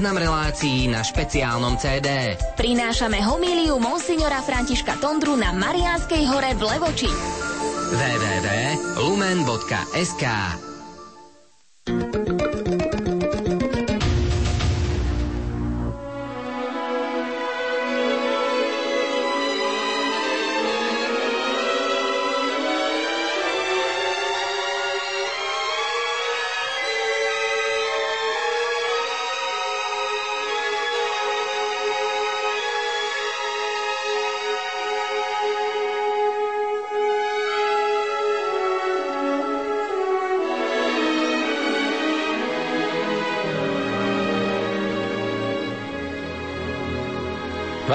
Záznam 0.00 0.16
relácií 0.16 0.88
na 0.88 1.04
špeciálnom 1.04 1.76
CD. 1.76 2.32
Prinášame 2.56 3.20
homíliu 3.20 3.76
monsignora 3.76 4.40
Františka 4.40 4.96
Tondru 4.96 5.36
na 5.36 5.52
Mariánskej 5.52 6.24
hore 6.24 6.56
v 6.56 6.62
Levoči. 6.72 7.12
www.lumen.sk 7.92 10.24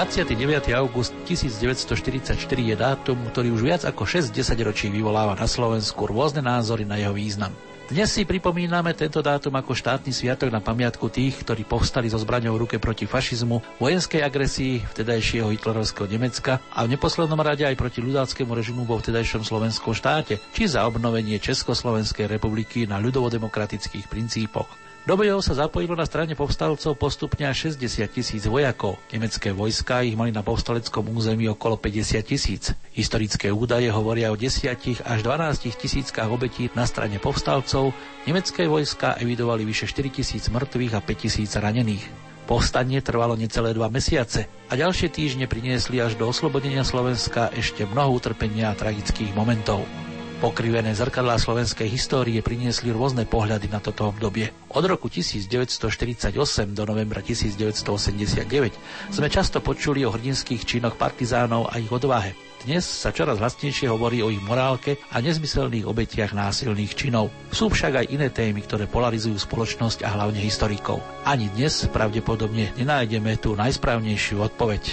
...29. 0.05 0.70
august 0.77 1.18
1944 1.26 2.38
je 2.38 2.76
dátum, 2.77 3.18
ktorý 3.34 3.50
už 3.58 3.62
viac 3.66 3.82
ako 3.90 4.05
6 4.05 4.38
ročí 4.62 4.86
vyvoláva 4.94 5.34
na 5.34 5.50
Slovensku 5.50 6.05
rôzne 6.05 6.46
názory 6.46 6.86
na 6.86 6.94
jeho 7.02 7.09
význam. 7.09 7.50
Dnes 7.90 8.13
si 8.13 8.22
pripomíname 8.22 8.94
tento 8.94 9.26
dátum 9.26 9.58
ako 9.58 9.73
štátny 9.73 10.13
sviatok 10.13 10.54
na 10.54 10.62
pamiatku 10.62 11.10
tých, 11.10 11.41
ktorí 11.41 11.66
povstali 11.66 12.05
so 12.05 12.22
zbraňou 12.22 12.54
ruke 12.54 12.77
proti 12.77 13.10
fašizmu, 13.10 13.82
vojenskej 13.82 14.22
agresii 14.22 14.86
vtedajšieho 14.94 15.49
hitlerovského 15.49 16.05
Nemecka 16.05 16.62
a 16.77 16.85
v 16.85 16.94
neposlednom 16.94 17.41
rade 17.41 17.66
aj 17.66 17.74
proti 17.74 18.05
ľudáckému 18.05 18.54
režimu 18.54 18.85
vo 18.85 19.01
vtedajšom 19.01 19.41
slovenskom 19.41 19.98
štáte, 19.98 20.38
či 20.54 20.70
za 20.70 20.85
obnovenie 20.85 21.41
Československej 21.41 22.29
republiky 22.29 22.85
na 22.85 23.01
ľudovodemokratických 23.01 24.05
princípoch. 24.05 24.85
Do 25.05 25.13
bojov 25.13 25.45
sa 25.45 25.53
zapojilo 25.53 25.93
na 25.93 26.01
strane 26.01 26.34
povstalcov 26.34 26.98
postupne 26.98 27.45
až 27.45 27.70
60 27.70 28.09
tisíc 28.09 28.49
vojakov. 28.49 28.98
Nemecké 29.13 29.53
vojska 29.53 30.01
ich 30.01 30.17
mali 30.17 30.34
na 30.34 30.41
povstaleckom 30.41 31.13
území 31.13 31.45
okolo 31.45 31.77
50 31.77 32.25
tisíc. 32.25 32.73
Historické 32.89 33.53
údaje 33.53 33.85
hovoria 33.93 34.33
o 34.33 34.35
10 34.35 34.65
až 35.05 35.20
12 35.21 35.61
tisíckach 35.77 36.26
obetí 36.26 36.73
na 36.73 36.89
strane 36.89 37.21
povstalcov. 37.21 37.93
Nemecké 38.26 38.65
vojska 38.65 39.21
evidovali 39.21 39.61
vyše 39.61 39.85
4 39.85 40.09
tisíc 40.09 40.49
mŕtvych 40.49 40.98
a 40.98 41.05
5 41.05 41.21
tisíc 41.21 41.53
ranených. 41.53 42.01
Povstanie 42.49 42.98
trvalo 43.05 43.37
necelé 43.37 43.77
dva 43.77 43.93
mesiace 43.93 44.49
a 44.70 44.73
ďalšie 44.73 45.13
týždne 45.13 45.45
priniesli 45.45 46.01
až 46.01 46.17
do 46.17 46.26
oslobodenia 46.26 46.81
Slovenska 46.81 47.53
ešte 47.53 47.85
mnoho 47.85 48.09
utrpenia 48.09 48.73
a 48.73 48.77
tragických 48.77 49.37
momentov. 49.37 49.85
Pokrivené 50.36 50.91
zrkadlá 50.91 51.40
slovenskej 51.40 51.88
histórie 51.88 52.44
priniesli 52.44 52.91
rôzne 52.91 53.24
pohľady 53.24 53.72
na 53.72 53.80
toto 53.80 54.12
obdobie. 54.12 54.52
Od 54.68 54.84
roku 54.84 55.08
1948 55.08 56.36
do 56.76 56.84
novembra 56.84 57.24
1989 57.24 59.16
sme 59.16 59.28
často 59.32 59.63
počuli 59.63 60.04
o 60.04 60.12
hrdinských 60.12 60.68
činoch 60.68 61.00
partizánov 61.00 61.72
a 61.72 61.80
ich 61.80 61.88
odvahe. 61.88 62.36
Dnes 62.68 62.84
sa 62.84 63.16
čoraz 63.16 63.40
hlasnejšie 63.40 63.88
hovorí 63.88 64.19
o 64.19 64.34
ich 64.34 64.44
morálke 64.44 65.00
a 65.16 65.24
nezmyselných 65.24 65.88
obetiach 65.88 66.36
násilných 66.36 66.97
činov. 67.00 67.31
Sú 67.56 67.72
však 67.72 68.03
aj 68.03 68.06
iné 68.12 68.28
témy, 68.28 68.59
ktoré 68.68 68.91
polarizujú 68.91 69.40
spoločnosť 69.40 70.03
a 70.03 70.19
hlavne 70.19 70.44
historikov. 70.44 71.00
Ani 71.24 71.47
dnes 71.53 71.88
pravdepodobne 71.88 72.75
nenájdeme 72.75 73.40
tú 73.40 73.56
najsprávnejšiu 73.56 74.44
odpoveď. 74.52 74.84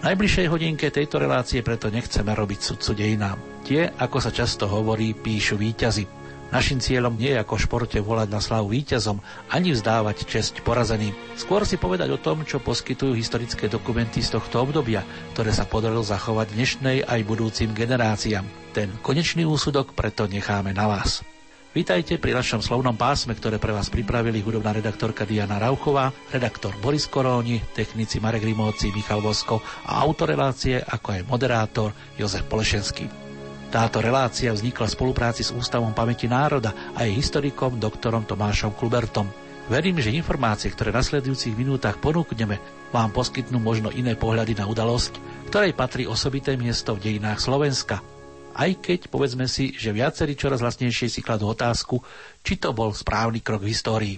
V 0.00 0.02
najbližšej 0.02 0.46
hodinke 0.50 0.88
tejto 0.90 1.20
relácie 1.20 1.62
preto 1.62 1.92
nechceme 1.92 2.32
robiť 2.32 2.58
sudcu 2.58 2.90
dejinám. 2.96 3.49
Tie, 3.70 3.86
ako 3.86 4.18
sa 4.18 4.34
často 4.34 4.66
hovorí, 4.66 5.14
píšu 5.14 5.54
výťazy. 5.54 6.02
Našim 6.50 6.82
cieľom 6.82 7.14
nie 7.14 7.30
je 7.30 7.38
ako 7.38 7.54
v 7.54 7.64
športe 7.70 7.98
volať 8.02 8.26
na 8.26 8.42
slavu 8.42 8.74
víťazom, 8.74 9.22
ani 9.46 9.70
vzdávať 9.70 10.26
česť 10.26 10.66
porazeným. 10.66 11.14
Skôr 11.38 11.62
si 11.62 11.78
povedať 11.78 12.10
o 12.10 12.18
tom, 12.18 12.42
čo 12.42 12.58
poskytujú 12.58 13.14
historické 13.14 13.70
dokumenty 13.70 14.26
z 14.26 14.34
tohto 14.34 14.66
obdobia, 14.66 15.06
ktoré 15.38 15.54
sa 15.54 15.70
podarilo 15.70 16.02
zachovať 16.02 16.50
dnešnej 16.50 17.06
aj 17.06 17.20
budúcim 17.22 17.70
generáciám. 17.70 18.42
Ten 18.74 18.90
konečný 19.06 19.46
úsudok 19.46 19.94
preto 19.94 20.26
necháme 20.26 20.74
na 20.74 20.90
vás. 20.90 21.22
Vítajte 21.70 22.18
pri 22.18 22.34
našom 22.34 22.66
slovnom 22.66 22.98
pásme, 22.98 23.38
ktoré 23.38 23.62
pre 23.62 23.70
vás 23.70 23.86
pripravili 23.86 24.42
hudobná 24.42 24.74
redaktorka 24.74 25.22
Diana 25.22 25.62
Rauchová, 25.62 26.10
redaktor 26.34 26.74
Boris 26.82 27.06
Koróni, 27.06 27.62
technici 27.70 28.18
Marek 28.18 28.42
Rimovci, 28.42 28.90
Michal 28.90 29.22
Vosko 29.22 29.62
a 29.86 30.02
autorelácie 30.02 30.82
ako 30.82 31.14
aj 31.14 31.22
moderátor 31.30 31.94
Jozef 32.18 32.42
Polešenský. 32.50 33.29
Táto 33.70 34.02
relácia 34.02 34.50
vznikla 34.50 34.90
v 34.90 34.96
spolupráci 34.98 35.46
s 35.46 35.54
Ústavom 35.54 35.94
pamäti 35.94 36.26
národa 36.26 36.74
a 36.90 37.06
jej 37.06 37.14
historikom 37.14 37.78
doktorom 37.78 38.26
Tomášom 38.26 38.74
Klubertom. 38.74 39.30
Verím, 39.70 40.02
že 40.02 40.10
informácie, 40.10 40.74
ktoré 40.74 40.90
v 40.90 40.98
nasledujúcich 40.98 41.54
minútach 41.54 42.02
ponúkneme, 42.02 42.58
vám 42.90 43.14
poskytnú 43.14 43.62
možno 43.62 43.94
iné 43.94 44.18
pohľady 44.18 44.58
na 44.58 44.66
udalosť, 44.66 45.22
ktorej 45.54 45.78
patrí 45.78 46.02
osobité 46.10 46.58
miesto 46.58 46.98
v 46.98 47.14
dejinách 47.14 47.38
Slovenska– 47.38 48.02
aj 48.50 48.82
keď 48.82 49.00
povedzme 49.06 49.46
si, 49.46 49.72
že 49.78 49.94
viacerí 49.94 50.34
čoraz 50.34 50.58
vlastnejšie 50.58 51.06
si 51.06 51.20
kladú 51.22 51.54
otázku, 51.54 52.02
či 52.42 52.58
to 52.58 52.74
bol 52.74 52.90
správny 52.90 53.40
krok 53.40 53.62
v 53.62 53.70
histórii. 53.70 54.16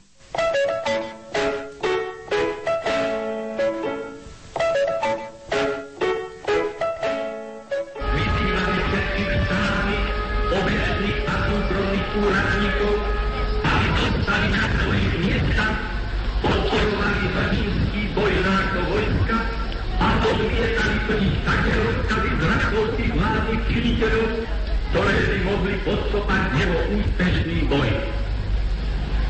mohli 25.42 25.75
podkopať 25.82 26.42
jeho 26.58 26.78
úspešný 26.98 27.58
boj. 27.66 27.91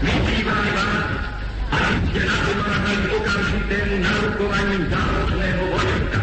Vyzývame 0.02 0.70
vás, 0.76 1.08
aby 1.72 1.96
ste 2.10 2.20
napomáhali 2.26 3.04
okamžitému 3.16 3.94
narukovaní 4.02 4.78
záložného 4.92 5.62
vojska. 5.72 6.20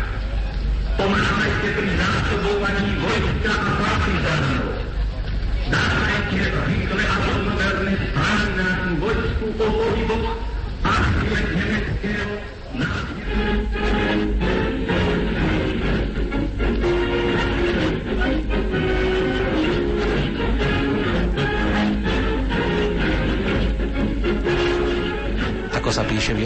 Pomáhajte 0.99 1.69
pri 1.73 1.89
zásobovaní 1.95 2.91
vojska 2.99 3.51
a 3.55 3.69
partizánov. 3.79 4.67
Dávajte 5.69 6.41
rýchle 6.65 7.03
a 7.05 7.15
hodnoverné 7.23 7.93
správy 8.09 8.49
nášmu 8.57 8.93
vojsku 8.99 9.45
o 9.57 9.67
pohyboch 9.69 10.38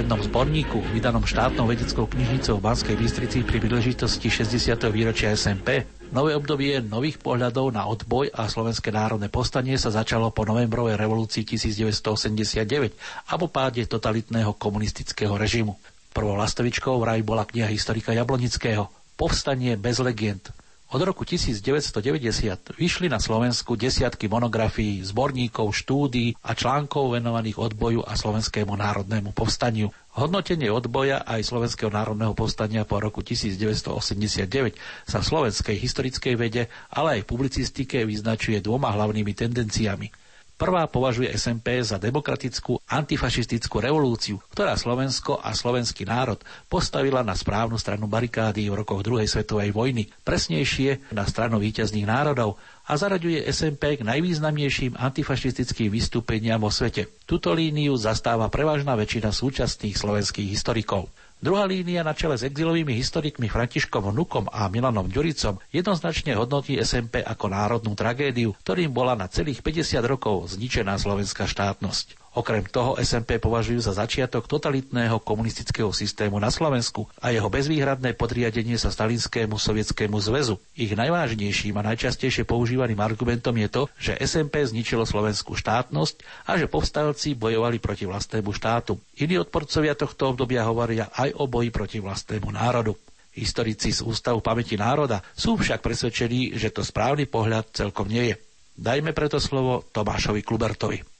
zborníku, 0.03 0.83
vydanom 0.91 1.23
štátnou 1.23 1.63
vedeckou 1.69 2.03
knižnicou 2.09 2.59
v 2.59 2.65
Banskej 2.65 2.95
Bystrici 2.99 3.39
pri 3.47 3.63
príležitosti 3.63 4.27
60. 4.27 4.75
výročia 4.91 5.31
SMP. 5.31 5.87
Nové 6.11 6.35
obdobie 6.35 6.83
nových 6.83 7.21
pohľadov 7.23 7.71
na 7.71 7.87
odboj 7.87 8.31
a 8.35 8.51
slovenské 8.51 8.91
národné 8.91 9.31
povstanie 9.31 9.79
sa 9.79 9.91
začalo 9.91 10.33
po 10.35 10.43
novembrovej 10.43 10.99
revolúcii 10.99 11.47
1989 11.47 13.29
a 13.29 13.33
po 13.39 13.47
páde 13.47 13.87
totalitného 13.87 14.55
komunistického 14.59 15.39
režimu. 15.39 15.79
Prvou 16.11 16.35
lastovičkou 16.35 16.99
vraj 16.99 17.23
bola 17.23 17.47
kniha 17.47 17.71
historika 17.71 18.11
Jablonického 18.11 18.87
Povstanie 19.13 19.77
bez 19.77 20.01
legend, 20.01 20.49
od 20.93 21.01
roku 21.01 21.25
1990 21.25 22.77
vyšli 22.77 23.09
na 23.09 23.17
Slovensku 23.17 23.73
desiatky 23.73 24.29
monografií, 24.29 25.01
zborníkov, 25.01 25.73
štúdí 25.73 26.37
a 26.45 26.53
článkov 26.53 27.17
venovaných 27.17 27.57
odboju 27.57 28.05
a 28.05 28.13
slovenskému 28.13 28.77
národnému 28.77 29.33
povstaniu. 29.33 29.89
Hodnotenie 30.13 30.69
odboja 30.69 31.25
aj 31.25 31.49
Slovenského 31.49 31.89
národného 31.89 32.37
povstania 32.37 32.85
po 32.85 33.01
roku 33.01 33.25
1989 33.25 34.77
sa 35.09 35.17
v 35.17 35.25
slovenskej 35.25 35.81
historickej 35.81 36.37
vede, 36.37 36.69
ale 36.93 37.17
aj 37.17 37.25
publicistike 37.25 38.05
vyznačuje 38.05 38.61
dvoma 38.61 38.93
hlavnými 38.93 39.33
tendenciami– 39.33 40.07
Prvá 40.63 40.87
považuje 40.87 41.27
SMP 41.35 41.83
za 41.83 41.99
demokratickú 41.99 42.79
antifašistickú 42.87 43.83
revolúciu, 43.83 44.39
ktorá 44.47 44.79
Slovensko 44.79 45.35
a 45.43 45.51
slovenský 45.51 46.07
národ 46.07 46.39
postavila 46.71 47.19
na 47.19 47.35
správnu 47.35 47.75
stranu 47.75 48.07
barikády 48.07 48.71
v 48.71 48.79
rokoch 48.79 49.03
druhej 49.03 49.27
svetovej 49.27 49.75
vojny, 49.75 50.07
presnejšie 50.23 51.11
na 51.11 51.27
stranu 51.27 51.59
víťazných 51.59 52.07
národov 52.07 52.55
a 52.87 52.95
zaraďuje 52.95 53.43
SMP 53.51 53.99
k 53.99 54.07
najvýznamnejším 54.07 54.95
antifašistickým 54.95 55.91
vystúpeniam 55.91 56.63
vo 56.63 56.71
svete. 56.71 57.11
Tuto 57.27 57.51
líniu 57.51 57.99
zastáva 57.99 58.47
prevažná 58.47 58.95
väčšina 58.95 59.35
súčasných 59.35 59.99
slovenských 59.99 60.47
historikov. 60.47 61.11
Druhá 61.43 61.67
línia 61.67 62.07
na 62.07 62.15
čele 62.15 62.39
s 62.39 62.47
exilovými 62.47 62.95
historikmi 62.95 63.51
Františkom 63.51 64.15
Vnukom 64.15 64.47
a 64.47 64.71
Milanom 64.71 65.11
Ďuricom 65.11 65.59
jednoznačne 65.75 66.39
hodnotí 66.39 66.79
SMP 66.79 67.19
ako 67.19 67.51
národnú 67.51 67.99
tragédiu, 67.99 68.55
ktorým 68.63 68.95
bola 68.95 69.11
na 69.19 69.27
celých 69.27 69.59
50 69.59 70.07
rokov 70.07 70.55
zničená 70.55 70.95
slovenská 70.95 71.43
štátnosť. 71.43 72.22
Okrem 72.33 72.65
toho 72.65 72.97
SMP 72.97 73.37
považujú 73.37 73.77
za 73.77 73.93
začiatok 73.93 74.49
totalitného 74.49 75.21
komunistického 75.21 75.93
systému 75.93 76.41
na 76.41 76.49
Slovensku 76.49 77.05
a 77.21 77.29
jeho 77.29 77.45
bezvýhradné 77.45 78.17
podriadenie 78.17 78.73
sa 78.81 78.89
Stalinskému 78.89 79.53
sovietskému 79.61 80.17
zväzu. 80.17 80.57
Ich 80.73 80.97
najvážnejším 80.97 81.77
a 81.77 81.85
najčastejšie 81.93 82.49
používaným 82.49 82.97
argumentom 82.97 83.53
je 83.61 83.69
to, 83.69 83.81
že 84.01 84.17
SMP 84.25 84.65
zničilo 84.65 85.05
slovenskú 85.05 85.53
štátnosť 85.53 86.49
a 86.49 86.57
že 86.57 86.65
povstalci 86.65 87.37
bojovali 87.37 87.77
proti 87.77 88.09
vlastnému 88.09 88.49
štátu. 88.49 88.97
Iní 89.21 89.37
odporcovia 89.37 89.93
tohto 89.93 90.33
obdobia 90.33 90.65
hovoria 90.65 91.13
aj 91.13 91.37
o 91.37 91.45
boji 91.45 91.69
proti 91.69 92.01
vlastnému 92.01 92.49
národu. 92.49 92.97
Historici 93.37 93.93
z 93.93 94.01
Ústavu 94.01 94.41
pamäti 94.41 94.73
národa 94.73 95.21
sú 95.37 95.53
však 95.53 95.85
presvedčení, 95.85 96.57
že 96.57 96.73
to 96.73 96.81
správny 96.81 97.29
pohľad 97.29 97.69
celkom 97.77 98.09
nie 98.09 98.33
je. 98.33 98.35
Dajme 98.73 99.13
preto 99.13 99.37
slovo 99.37 99.85
Tomášovi 99.93 100.41
Klubertovi. 100.41 101.12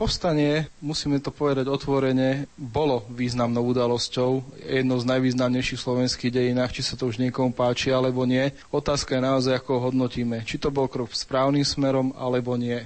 Povstanie, 0.00 0.64
musíme 0.80 1.20
to 1.20 1.28
povedať 1.28 1.68
otvorene, 1.68 2.48
bolo 2.56 3.04
významnou 3.12 3.68
udalosťou, 3.68 4.56
jednou 4.64 4.96
z 4.96 5.04
najvýznamnejších 5.04 5.76
slovenských 5.76 6.32
dejinách, 6.32 6.72
či 6.72 6.80
sa 6.80 6.96
to 6.96 7.04
už 7.04 7.20
niekomu 7.20 7.52
páči 7.52 7.92
alebo 7.92 8.24
nie. 8.24 8.48
Otázka 8.72 9.20
je 9.20 9.28
naozaj, 9.28 9.60
ako 9.60 9.76
ho 9.76 9.80
hodnotíme. 9.92 10.40
Či 10.48 10.56
to 10.56 10.72
bol 10.72 10.88
krok 10.88 11.12
správnym 11.12 11.68
smerom 11.68 12.16
alebo 12.16 12.56
nie. 12.56 12.80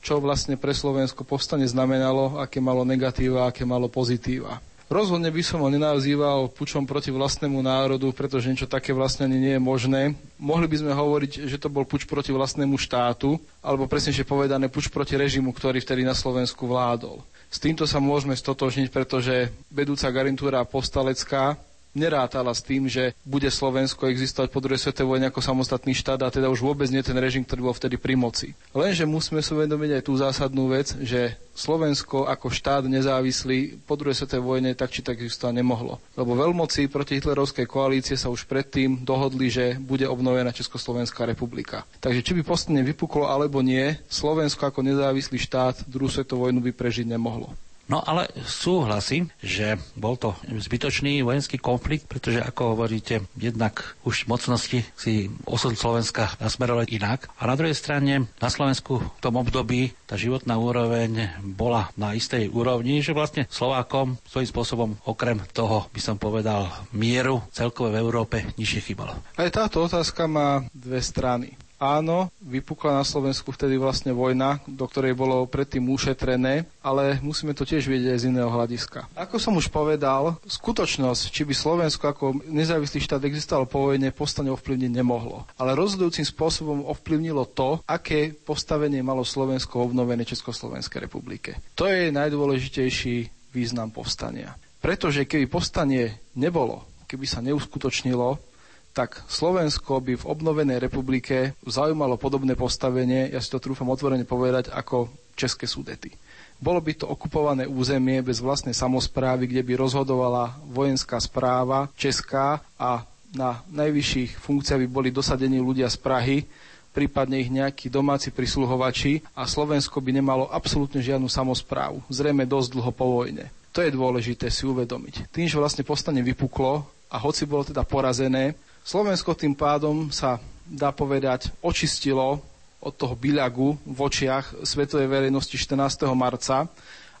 Čo 0.00 0.24
vlastne 0.24 0.56
pre 0.56 0.72
Slovensko 0.72 1.20
povstanie 1.28 1.68
znamenalo, 1.68 2.40
aké 2.40 2.64
malo 2.64 2.80
negatíva, 2.88 3.44
aké 3.44 3.68
malo 3.68 3.92
pozitíva. 3.92 4.64
Rozhodne 4.84 5.32
by 5.32 5.40
som 5.40 5.64
ho 5.64 5.72
nenazýval 5.72 6.52
pučom 6.52 6.84
proti 6.84 7.08
vlastnému 7.08 7.56
národu, 7.64 8.12
pretože 8.12 8.52
niečo 8.52 8.68
také 8.68 8.92
vlastne 8.92 9.24
ani 9.24 9.40
nie 9.40 9.54
je 9.56 9.62
možné. 9.62 10.12
Mohli 10.36 10.68
by 10.68 10.76
sme 10.84 10.92
hovoriť, 10.92 11.48
že 11.48 11.56
to 11.56 11.72
bol 11.72 11.88
puč 11.88 12.04
proti 12.04 12.36
vlastnému 12.36 12.76
štátu, 12.76 13.40
alebo 13.64 13.88
presnejšie 13.88 14.28
povedané 14.28 14.68
puč 14.68 14.92
proti 14.92 15.16
režimu, 15.16 15.56
ktorý 15.56 15.80
vtedy 15.80 16.04
na 16.04 16.12
Slovensku 16.12 16.68
vládol. 16.68 17.24
S 17.48 17.56
týmto 17.56 17.88
sa 17.88 17.96
môžeme 17.96 18.36
stotožniť, 18.36 18.92
pretože 18.92 19.48
vedúca 19.72 20.12
garnitúra 20.12 20.60
postalecká 20.68 21.56
nerátala 21.94 22.50
s 22.52 22.60
tým, 22.60 22.90
že 22.90 23.14
bude 23.22 23.48
Slovensko 23.48 24.10
existovať 24.10 24.50
po 24.50 24.60
druhej 24.60 24.82
svetovej 24.82 25.16
vojne 25.16 25.26
ako 25.30 25.40
samostatný 25.40 25.94
štát 25.94 26.20
a 26.26 26.34
teda 26.34 26.50
už 26.50 26.60
vôbec 26.60 26.90
nie 26.90 27.00
ten 27.00 27.16
režim, 27.16 27.46
ktorý 27.46 27.70
bol 27.70 27.74
vtedy 27.74 27.96
pri 27.96 28.18
moci. 28.18 28.52
Lenže 28.74 29.06
musíme 29.06 29.40
si 29.40 29.54
uvedomiť 29.54 29.90
aj 29.98 30.02
tú 30.02 30.12
zásadnú 30.18 30.68
vec, 30.68 30.92
že 31.00 31.38
Slovensko 31.54 32.26
ako 32.26 32.50
štát 32.50 32.82
nezávislý 32.90 33.78
po 33.86 33.94
druhej 33.94 34.18
svetovej 34.18 34.42
vojne 34.42 34.70
tak 34.74 34.90
či 34.90 35.06
tak 35.06 35.22
existovať 35.22 35.54
nemohlo. 35.54 36.02
Lebo 36.18 36.34
veľmoci 36.34 36.90
proti 36.90 37.22
hitlerovskej 37.22 37.70
koalície 37.70 38.18
sa 38.18 38.26
už 38.26 38.50
predtým 38.50 39.06
dohodli, 39.06 39.46
že 39.48 39.78
bude 39.78 40.04
obnovená 40.10 40.50
Československá 40.50 41.22
republika. 41.22 41.86
Takže 42.02 42.26
či 42.26 42.34
by 42.34 42.42
postupne 42.42 42.82
vypuklo 42.82 43.30
alebo 43.30 43.62
nie, 43.62 43.94
Slovensko 44.10 44.66
ako 44.66 44.82
nezávislý 44.82 45.38
štát 45.38 45.86
druhú 45.86 46.10
svetovú 46.10 46.50
vojnu 46.50 46.58
by 46.58 46.74
prežiť 46.74 47.06
nemohlo. 47.06 47.54
No 47.84 48.00
ale 48.00 48.32
súhlasím, 48.44 49.28
že 49.44 49.76
bol 49.92 50.16
to 50.16 50.32
zbytočný 50.48 51.20
vojenský 51.20 51.60
konflikt, 51.60 52.08
pretože 52.08 52.40
ako 52.40 52.76
hovoríte, 52.76 53.28
jednak 53.36 53.96
už 54.08 54.24
mocnosti 54.24 54.80
si 54.96 55.28
osud 55.44 55.76
Slovenska 55.76 56.32
nasmerovali 56.40 56.96
inak. 56.96 57.28
A 57.36 57.44
na 57.44 57.54
druhej 57.58 57.76
strane 57.76 58.28
na 58.40 58.48
Slovensku 58.48 59.04
v 59.04 59.20
tom 59.20 59.36
období 59.36 59.92
tá 60.08 60.16
životná 60.16 60.56
úroveň 60.56 61.36
bola 61.44 61.92
na 62.00 62.16
istej 62.16 62.48
úrovni, 62.48 63.04
že 63.04 63.12
vlastne 63.12 63.44
Slovákom 63.52 64.16
svojím 64.24 64.48
spôsobom 64.48 64.90
okrem 65.04 65.44
toho, 65.52 65.88
by 65.92 66.00
som 66.00 66.16
povedal, 66.16 66.72
mieru 66.96 67.44
celkové 67.52 67.96
v 67.96 68.00
Európe 68.00 68.36
nižšie 68.56 68.80
chýbalo. 68.80 69.12
Aj 69.36 69.48
táto 69.52 69.84
otázka 69.84 70.24
má 70.24 70.64
dve 70.72 71.04
strany. 71.04 71.63
Áno, 71.78 72.30
vypukla 72.38 73.02
na 73.02 73.04
Slovensku 73.04 73.50
vtedy 73.50 73.74
vlastne 73.76 74.14
vojna, 74.14 74.62
do 74.64 74.86
ktorej 74.86 75.18
bolo 75.18 75.44
predtým 75.50 75.84
ušetrené, 75.90 76.64
ale 76.80 77.18
musíme 77.18 77.50
to 77.52 77.66
tiež 77.66 77.90
vidieť 77.90 78.16
z 78.24 78.28
iného 78.30 78.46
hľadiska. 78.48 79.10
Ako 79.18 79.42
som 79.42 79.58
už 79.58 79.68
povedal, 79.68 80.38
skutočnosť, 80.46 81.34
či 81.34 81.42
by 81.42 81.54
Slovensko 81.54 82.04
ako 82.08 82.24
nezávislý 82.46 83.02
štát 83.02 83.22
existoval 83.26 83.66
po 83.66 83.90
vojne, 83.90 84.14
postane 84.14 84.54
ovplyvniť 84.54 84.90
nemohlo. 84.94 85.44
Ale 85.58 85.74
rozhodujúcim 85.74 86.24
spôsobom 86.24 86.86
ovplyvnilo 86.86 87.42
to, 87.50 87.82
aké 87.84 88.30
postavenie 88.30 89.02
malo 89.02 89.26
Slovensko 89.26 89.82
v 89.82 89.92
obnovenej 89.92 90.30
Československej 90.30 91.10
republike. 91.10 91.58
To 91.74 91.90
je 91.90 92.14
najdôležitejší 92.14 93.50
význam 93.50 93.90
povstania. 93.90 94.54
Pretože 94.78 95.24
keby 95.24 95.48
povstanie 95.48 96.20
nebolo, 96.36 96.84
keby 97.08 97.24
sa 97.24 97.40
neuskutočnilo, 97.40 98.53
tak 98.94 99.26
Slovensko 99.26 99.98
by 99.98 100.14
v 100.14 100.28
obnovenej 100.30 100.78
republike 100.78 101.58
zaujímalo 101.66 102.14
podobné 102.14 102.54
postavenie, 102.54 103.26
ja 103.34 103.42
si 103.42 103.50
to 103.50 103.58
trúfam 103.58 103.90
otvorene 103.90 104.22
povedať, 104.22 104.70
ako 104.70 105.10
České 105.34 105.66
súdety. 105.66 106.14
Bolo 106.62 106.78
by 106.78 106.94
to 106.94 107.10
okupované 107.10 107.66
územie 107.66 108.22
bez 108.22 108.38
vlastnej 108.38 108.72
samozprávy, 108.72 109.50
kde 109.50 109.66
by 109.66 109.82
rozhodovala 109.82 110.54
vojenská 110.70 111.18
správa 111.18 111.90
česká 111.98 112.62
a 112.78 113.02
na 113.34 113.66
najvyšších 113.74 114.38
funkciách 114.38 114.86
by 114.86 114.88
boli 114.88 115.10
dosadení 115.10 115.58
ľudia 115.58 115.90
z 115.90 115.98
Prahy, 115.98 116.46
prípadne 116.94 117.42
ich 117.42 117.50
nejakí 117.50 117.90
domáci 117.90 118.30
prisluhovači 118.30 119.26
a 119.34 119.42
Slovensko 119.50 119.98
by 119.98 120.14
nemalo 120.14 120.46
absolútne 120.46 121.02
žiadnu 121.02 121.26
samozprávu. 121.26 122.06
Zrejme 122.06 122.46
dosť 122.46 122.78
dlho 122.78 122.92
po 122.94 123.10
vojne. 123.10 123.50
To 123.74 123.82
je 123.82 123.90
dôležité 123.90 124.54
si 124.54 124.62
uvedomiť. 124.62 125.34
Tým, 125.34 125.50
že 125.50 125.58
vlastne 125.58 125.82
postane 125.82 126.22
vypuklo 126.22 126.86
a 127.10 127.16
hoci 127.18 127.42
bolo 127.42 127.66
teda 127.66 127.82
porazené, 127.82 128.54
Slovensko 128.84 129.32
tým 129.32 129.56
pádom 129.56 130.12
sa, 130.12 130.36
dá 130.68 130.92
povedať, 130.92 131.48
očistilo 131.64 132.44
od 132.84 132.92
toho 132.92 133.16
byľagu 133.16 133.80
v 133.80 133.98
očiach 133.98 134.60
svetovej 134.60 135.08
verejnosti 135.08 135.56
14. 135.56 136.04
marca 136.12 136.68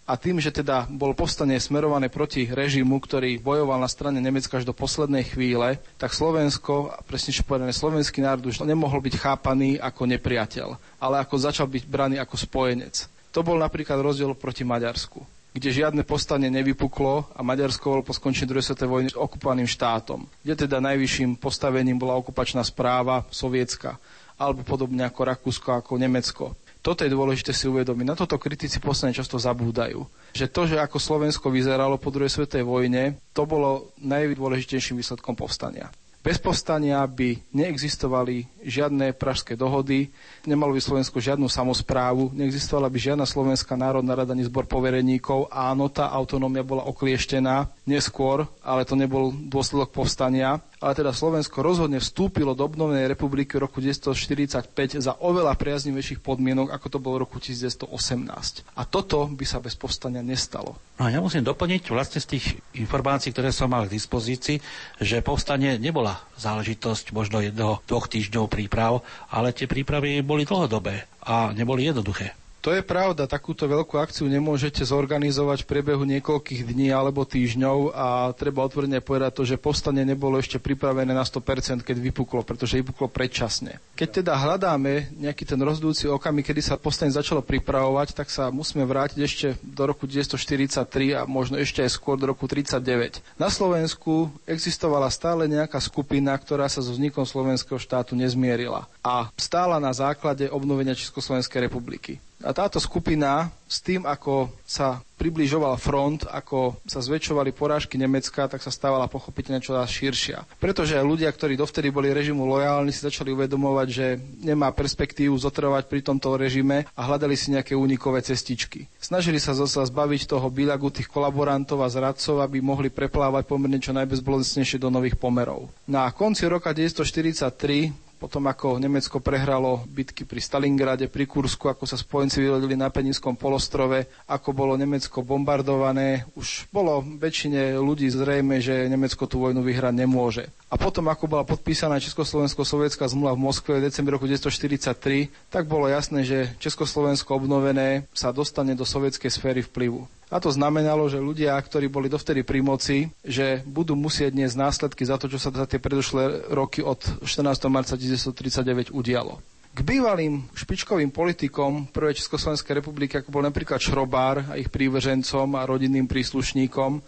a 0.04 0.12
tým, 0.20 0.36
že 0.36 0.52
teda 0.52 0.84
bol 0.92 1.16
povstanie 1.16 1.56
smerované 1.56 2.12
proti 2.12 2.44
režimu, 2.44 3.00
ktorý 3.00 3.40
bojoval 3.40 3.80
na 3.80 3.88
strane 3.88 4.20
Nemecka 4.20 4.60
až 4.60 4.68
do 4.68 4.76
poslednej 4.76 5.24
chvíle, 5.24 5.80
tak 5.96 6.12
Slovensko, 6.12 6.92
a 6.92 7.00
presnejšie 7.00 7.48
povedané 7.48 7.72
slovenský 7.72 8.20
národ 8.20 8.44
už 8.44 8.60
nemohol 8.68 9.00
byť 9.00 9.16
chápaný 9.16 9.80
ako 9.80 10.04
nepriateľ, 10.04 10.76
ale 11.00 11.16
ako 11.24 11.48
začal 11.48 11.64
byť 11.64 11.88
braný 11.88 12.20
ako 12.20 12.36
spojenec. 12.36 13.08
To 13.32 13.40
bol 13.40 13.56
napríklad 13.56 14.04
rozdiel 14.04 14.36
proti 14.36 14.68
Maďarsku 14.68 15.33
kde 15.54 15.70
žiadne 15.70 16.02
postanie 16.02 16.50
nevypuklo 16.50 17.30
a 17.30 17.40
Maďarsko 17.46 17.86
bolo 17.86 18.02
po 18.02 18.10
skončení 18.10 18.50
druhej 18.50 18.66
svetovej 18.66 18.90
vojny 18.90 19.08
okupovaným 19.14 19.70
štátom, 19.70 20.26
kde 20.42 20.66
teda 20.66 20.82
najvyšším 20.82 21.38
postavením 21.38 21.94
bola 21.94 22.18
okupačná 22.18 22.66
správa 22.66 23.22
sovietska, 23.30 24.02
alebo 24.34 24.66
podobne 24.66 25.06
ako 25.06 25.20
Rakúsko, 25.22 25.78
ako 25.78 25.94
Nemecko. 25.94 26.58
Toto 26.84 27.00
je 27.00 27.08
dôležité 27.08 27.56
si 27.56 27.64
uvedomiť. 27.64 28.04
Na 28.04 28.18
toto 28.18 28.36
kritici 28.36 28.76
posledne 28.76 29.16
často 29.16 29.40
zabúdajú. 29.40 30.04
Že 30.36 30.46
to, 30.52 30.62
že 30.68 30.76
ako 30.76 31.00
Slovensko 31.00 31.48
vyzeralo 31.48 31.96
po 31.96 32.12
druhej 32.12 32.28
svetovej 32.28 32.68
vojne, 32.68 33.16
to 33.32 33.48
bolo 33.48 33.88
najdôležitejším 34.04 35.00
výsledkom 35.00 35.32
povstania. 35.32 35.88
Bez 36.24 36.40
povstania 36.40 37.04
by 37.04 37.36
neexistovali 37.52 38.48
žiadne 38.64 39.12
pražské 39.12 39.60
dohody, 39.60 40.08
nemalo 40.48 40.72
by 40.72 40.80
Slovensko 40.80 41.20
žiadnu 41.20 41.52
samozprávu, 41.52 42.32
neexistovala 42.32 42.88
by 42.88 42.96
žiadna 42.96 43.28
Slovenská 43.28 43.76
národná 43.76 44.16
rada 44.16 44.32
ani 44.32 44.48
zbor 44.48 44.64
povereníkov. 44.64 45.52
Áno, 45.52 45.92
tá 45.92 46.08
autonómia 46.08 46.64
bola 46.64 46.88
oklieštená 46.88 47.68
neskôr, 47.84 48.48
ale 48.64 48.88
to 48.88 48.96
nebol 48.96 49.30
dôsledok 49.30 49.92
povstania 49.92 50.60
ale 50.84 50.92
teda 50.92 51.16
Slovensko 51.16 51.64
rozhodne 51.64 51.96
vstúpilo 51.96 52.52
do 52.52 52.68
obnovnej 52.68 53.08
republiky 53.08 53.56
v 53.56 53.64
roku 53.64 53.80
1945 53.80 55.00
za 55.00 55.16
oveľa 55.16 55.56
priaznivejších 55.56 56.20
podmienok, 56.20 56.68
ako 56.76 56.86
to 56.92 56.98
bolo 57.00 57.14
v 57.16 57.22
roku 57.24 57.40
1918. 57.40 58.68
A 58.76 58.84
toto 58.84 59.24
by 59.32 59.44
sa 59.48 59.64
bez 59.64 59.80
povstania 59.80 60.20
nestalo. 60.20 60.76
No 61.00 61.08
ja 61.08 61.24
musím 61.24 61.40
doplniť 61.40 61.88
vlastne 61.88 62.20
z 62.20 62.36
tých 62.36 62.60
informácií, 62.76 63.32
ktoré 63.32 63.48
som 63.48 63.72
mal 63.72 63.88
k 63.88 63.96
dispozícii, 63.96 64.60
že 65.00 65.24
povstanie 65.24 65.80
nebola 65.80 66.20
záležitosť 66.36 67.16
možno 67.16 67.40
jedného, 67.40 67.80
dvoch 67.88 68.04
týždňov 68.04 68.52
príprav, 68.52 69.00
ale 69.32 69.56
tie 69.56 69.64
prípravy 69.64 70.20
boli 70.20 70.44
dlhodobé 70.44 71.08
a 71.24 71.56
neboli 71.56 71.88
jednoduché. 71.88 72.43
To 72.64 72.72
je 72.72 72.80
pravda, 72.80 73.28
takúto 73.28 73.68
veľkú 73.68 74.00
akciu 74.00 74.24
nemôžete 74.24 74.88
zorganizovať 74.88 75.62
v 75.62 75.68
priebehu 75.68 76.00
niekoľkých 76.08 76.64
dní 76.64 76.96
alebo 76.96 77.28
týždňov 77.28 77.92
a 77.92 78.32
treba 78.32 78.64
otvorene 78.64 79.04
povedať 79.04 79.36
to, 79.36 79.42
že 79.44 79.60
povstanie 79.60 80.00
nebolo 80.00 80.40
ešte 80.40 80.56
pripravené 80.56 81.12
na 81.12 81.28
100%, 81.28 81.84
keď 81.84 81.96
vypuklo, 82.00 82.40
pretože 82.40 82.80
vypuklo 82.80 83.12
predčasne. 83.12 83.84
Keď 84.00 84.24
teda 84.24 84.32
hľadáme 84.40 85.12
nejaký 85.12 85.44
ten 85.44 85.60
rozdúci 85.60 86.08
okamih, 86.08 86.40
kedy 86.40 86.64
sa 86.64 86.80
povstanie 86.80 87.12
začalo 87.12 87.44
pripravovať, 87.44 88.16
tak 88.16 88.32
sa 88.32 88.48
musíme 88.48 88.88
vrátiť 88.88 89.20
ešte 89.20 89.46
do 89.60 89.84
roku 89.84 90.08
1943 90.08 91.20
a 91.20 91.28
možno 91.28 91.60
ešte 91.60 91.84
aj 91.84 91.92
skôr 91.92 92.16
do 92.16 92.32
roku 92.32 92.48
1939. 92.48 93.20
Na 93.36 93.52
Slovensku 93.52 94.32
existovala 94.48 95.12
stále 95.12 95.52
nejaká 95.52 95.76
skupina, 95.84 96.32
ktorá 96.32 96.64
sa 96.72 96.80
so 96.80 96.96
vznikom 96.96 97.28
slovenského 97.28 97.76
štátu 97.76 98.16
nezmierila 98.16 98.88
a 99.04 99.28
stála 99.36 99.76
na 99.76 99.92
základe 99.92 100.48
obnovenia 100.48 100.96
Československej 100.96 101.68
republiky. 101.68 102.24
A 102.44 102.52
táto 102.52 102.76
skupina 102.76 103.48
s 103.64 103.80
tým, 103.80 104.04
ako 104.04 104.52
sa 104.68 105.00
približoval 105.16 105.80
front, 105.80 106.28
ako 106.28 106.76
sa 106.84 107.00
zväčšovali 107.00 107.56
porážky 107.56 107.96
Nemecka, 107.96 108.44
tak 108.44 108.60
sa 108.60 108.68
stávala 108.68 109.08
pochopiteľne 109.08 109.64
čoraz 109.64 109.88
širšia. 109.88 110.44
Pretože 110.60 111.00
ľudia, 111.00 111.32
ktorí 111.32 111.56
dovtedy 111.56 111.88
boli 111.88 112.12
režimu 112.12 112.44
lojálni, 112.44 112.92
si 112.92 113.00
začali 113.00 113.32
uvedomovať, 113.32 113.88
že 113.88 114.06
nemá 114.44 114.68
perspektívu 114.76 115.32
zotrvať 115.32 115.88
pri 115.88 116.04
tomto 116.04 116.36
režime 116.36 116.84
a 116.92 117.00
hľadali 117.08 117.32
si 117.32 117.56
nejaké 117.56 117.72
únikové 117.72 118.20
cestičky. 118.20 118.84
Snažili 119.00 119.40
sa 119.40 119.56
zase 119.56 119.80
zbaviť 119.88 120.28
toho 120.28 120.52
bilagu 120.52 120.92
tých 120.92 121.08
kolaborantov 121.08 121.80
a 121.80 121.88
zradcov, 121.88 122.44
aby 122.44 122.60
mohli 122.60 122.92
preplávať 122.92 123.48
pomerne 123.48 123.80
čo 123.80 123.96
najbezbolestnejšie 123.96 124.76
do 124.76 124.92
nových 124.92 125.16
pomerov. 125.16 125.72
Na 125.88 126.04
konci 126.12 126.44
roka 126.44 126.76
1943 126.76 128.03
potom 128.16 128.46
ako 128.46 128.80
Nemecko 128.80 129.20
prehralo 129.20 129.84
bitky 129.90 130.24
pri 130.24 130.40
Stalingrade, 130.40 131.10
pri 131.10 131.28
Kursku, 131.28 131.68
ako 131.68 131.84
sa 131.84 131.98
spojenci 131.98 132.40
vyrodili 132.40 132.78
na 132.78 132.88
Peninskom 132.88 133.36
polostrove, 133.36 134.06
ako 134.30 134.50
bolo 134.56 134.74
Nemecko 134.78 135.20
bombardované, 135.20 136.24
už 136.38 136.70
bolo 136.70 137.02
väčšine 137.02 137.76
ľudí 137.78 138.08
zrejme, 138.08 138.62
že 138.62 138.88
Nemecko 138.88 139.28
tú 139.28 139.42
vojnu 139.42 139.60
vyhrať 139.60 139.94
nemôže. 139.94 140.44
A 140.72 140.80
potom, 140.80 141.06
ako 141.06 141.30
bola 141.30 141.44
podpísaná 141.46 142.02
Československo-sovietská 142.02 143.06
zmluva 143.06 143.38
v 143.38 143.44
Moskve 143.46 143.78
v 143.78 143.86
decembri 143.86 144.16
roku 144.16 144.26
1943, 144.26 145.52
tak 145.52 145.70
bolo 145.70 145.86
jasné, 145.86 146.26
že 146.26 146.50
Československo 146.58 147.38
obnovené 147.38 148.10
sa 148.10 148.34
dostane 148.34 148.74
do 148.74 148.82
sovietskej 148.82 149.30
sféry 149.30 149.62
vplyvu. 149.62 150.06
A 150.34 150.42
to 150.42 150.50
znamenalo, 150.50 151.06
že 151.06 151.22
ľudia, 151.22 151.54
ktorí 151.54 151.86
boli 151.86 152.10
dovtedy 152.10 152.42
pri 152.42 152.58
moci, 152.58 153.06
že 153.22 153.62
budú 153.62 153.94
musieť 153.94 154.34
dnes 154.34 154.58
následky 154.58 155.06
za 155.06 155.14
to, 155.14 155.30
čo 155.30 155.38
sa 155.38 155.54
za 155.54 155.62
tie 155.62 155.78
predošlé 155.78 156.50
roky 156.50 156.82
od 156.82 156.98
14. 157.22 157.70
marca 157.70 157.94
1939 157.94 158.90
udialo. 158.90 159.38
K 159.70 159.78
bývalým 159.86 160.42
špičkovým 160.58 161.14
politikom 161.14 161.86
Prvej 161.86 162.18
Československej 162.18 162.82
republiky, 162.82 163.22
ako 163.22 163.30
bol 163.30 163.46
napríklad 163.46 163.78
Šrobár 163.78 164.42
a 164.50 164.58
ich 164.58 164.74
prívržencom 164.74 165.54
a 165.54 165.66
rodinným 165.66 166.10
príslušníkom, 166.10 166.98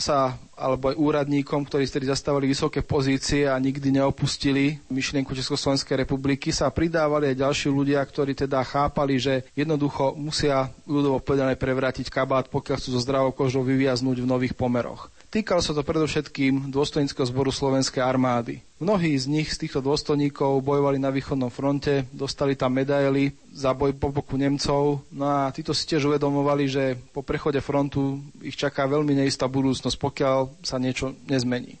sa, 0.00 0.34
alebo 0.56 0.90
aj 0.90 0.96
úradníkom, 0.96 1.62
ktorí 1.68 1.86
vtedy 1.86 2.08
zastávali 2.08 2.48
vysoké 2.48 2.80
pozície 2.80 3.46
a 3.46 3.54
nikdy 3.60 4.00
neopustili 4.00 4.80
myšlienku 4.88 5.36
Československej 5.36 6.02
republiky, 6.02 6.50
sa 6.50 6.72
pridávali 6.72 7.30
aj 7.30 7.40
ďalší 7.44 7.68
ľudia, 7.68 8.00
ktorí 8.02 8.34
teda 8.34 8.64
chápali, 8.64 9.20
že 9.20 9.46
jednoducho 9.54 10.16
musia 10.16 10.72
ľudovo 10.88 11.20
povedané 11.20 11.54
prevrátiť 11.54 12.08
kabát, 12.08 12.48
pokiaľ 12.48 12.76
chcú 12.80 12.88
so 12.96 13.00
zdravou 13.04 13.30
kožou 13.36 13.62
vyviaznúť 13.62 14.24
v 14.24 14.30
nových 14.30 14.56
pomeroch. 14.56 15.12
Týkalo 15.30 15.62
sa 15.62 15.70
to 15.70 15.86
predovšetkým 15.86 16.74
dôstojníckého 16.74 17.22
zboru 17.22 17.54
Slovenskej 17.54 18.02
armády. 18.02 18.66
Mnohí 18.82 19.14
z 19.14 19.30
nich, 19.30 19.54
z 19.54 19.62
týchto 19.62 19.78
dôstojníkov, 19.78 20.58
bojovali 20.58 20.98
na 20.98 21.14
východnom 21.14 21.54
fronte, 21.54 22.02
dostali 22.10 22.58
tam 22.58 22.74
medaily 22.74 23.30
za 23.54 23.70
boj 23.70 23.94
po 23.94 24.10
boku 24.10 24.34
Nemcov. 24.34 25.06
No 25.14 25.24
a 25.30 25.54
títo 25.54 25.70
si 25.70 25.86
tiež 25.86 26.10
uvedomovali, 26.10 26.66
že 26.66 26.98
po 27.14 27.22
prechode 27.22 27.62
frontu 27.62 28.18
ich 28.42 28.58
čaká 28.58 28.90
veľmi 28.90 29.22
neistá 29.22 29.46
budúcnosť, 29.46 29.96
pokiaľ 30.02 30.66
sa 30.66 30.82
niečo 30.82 31.14
nezmení 31.30 31.78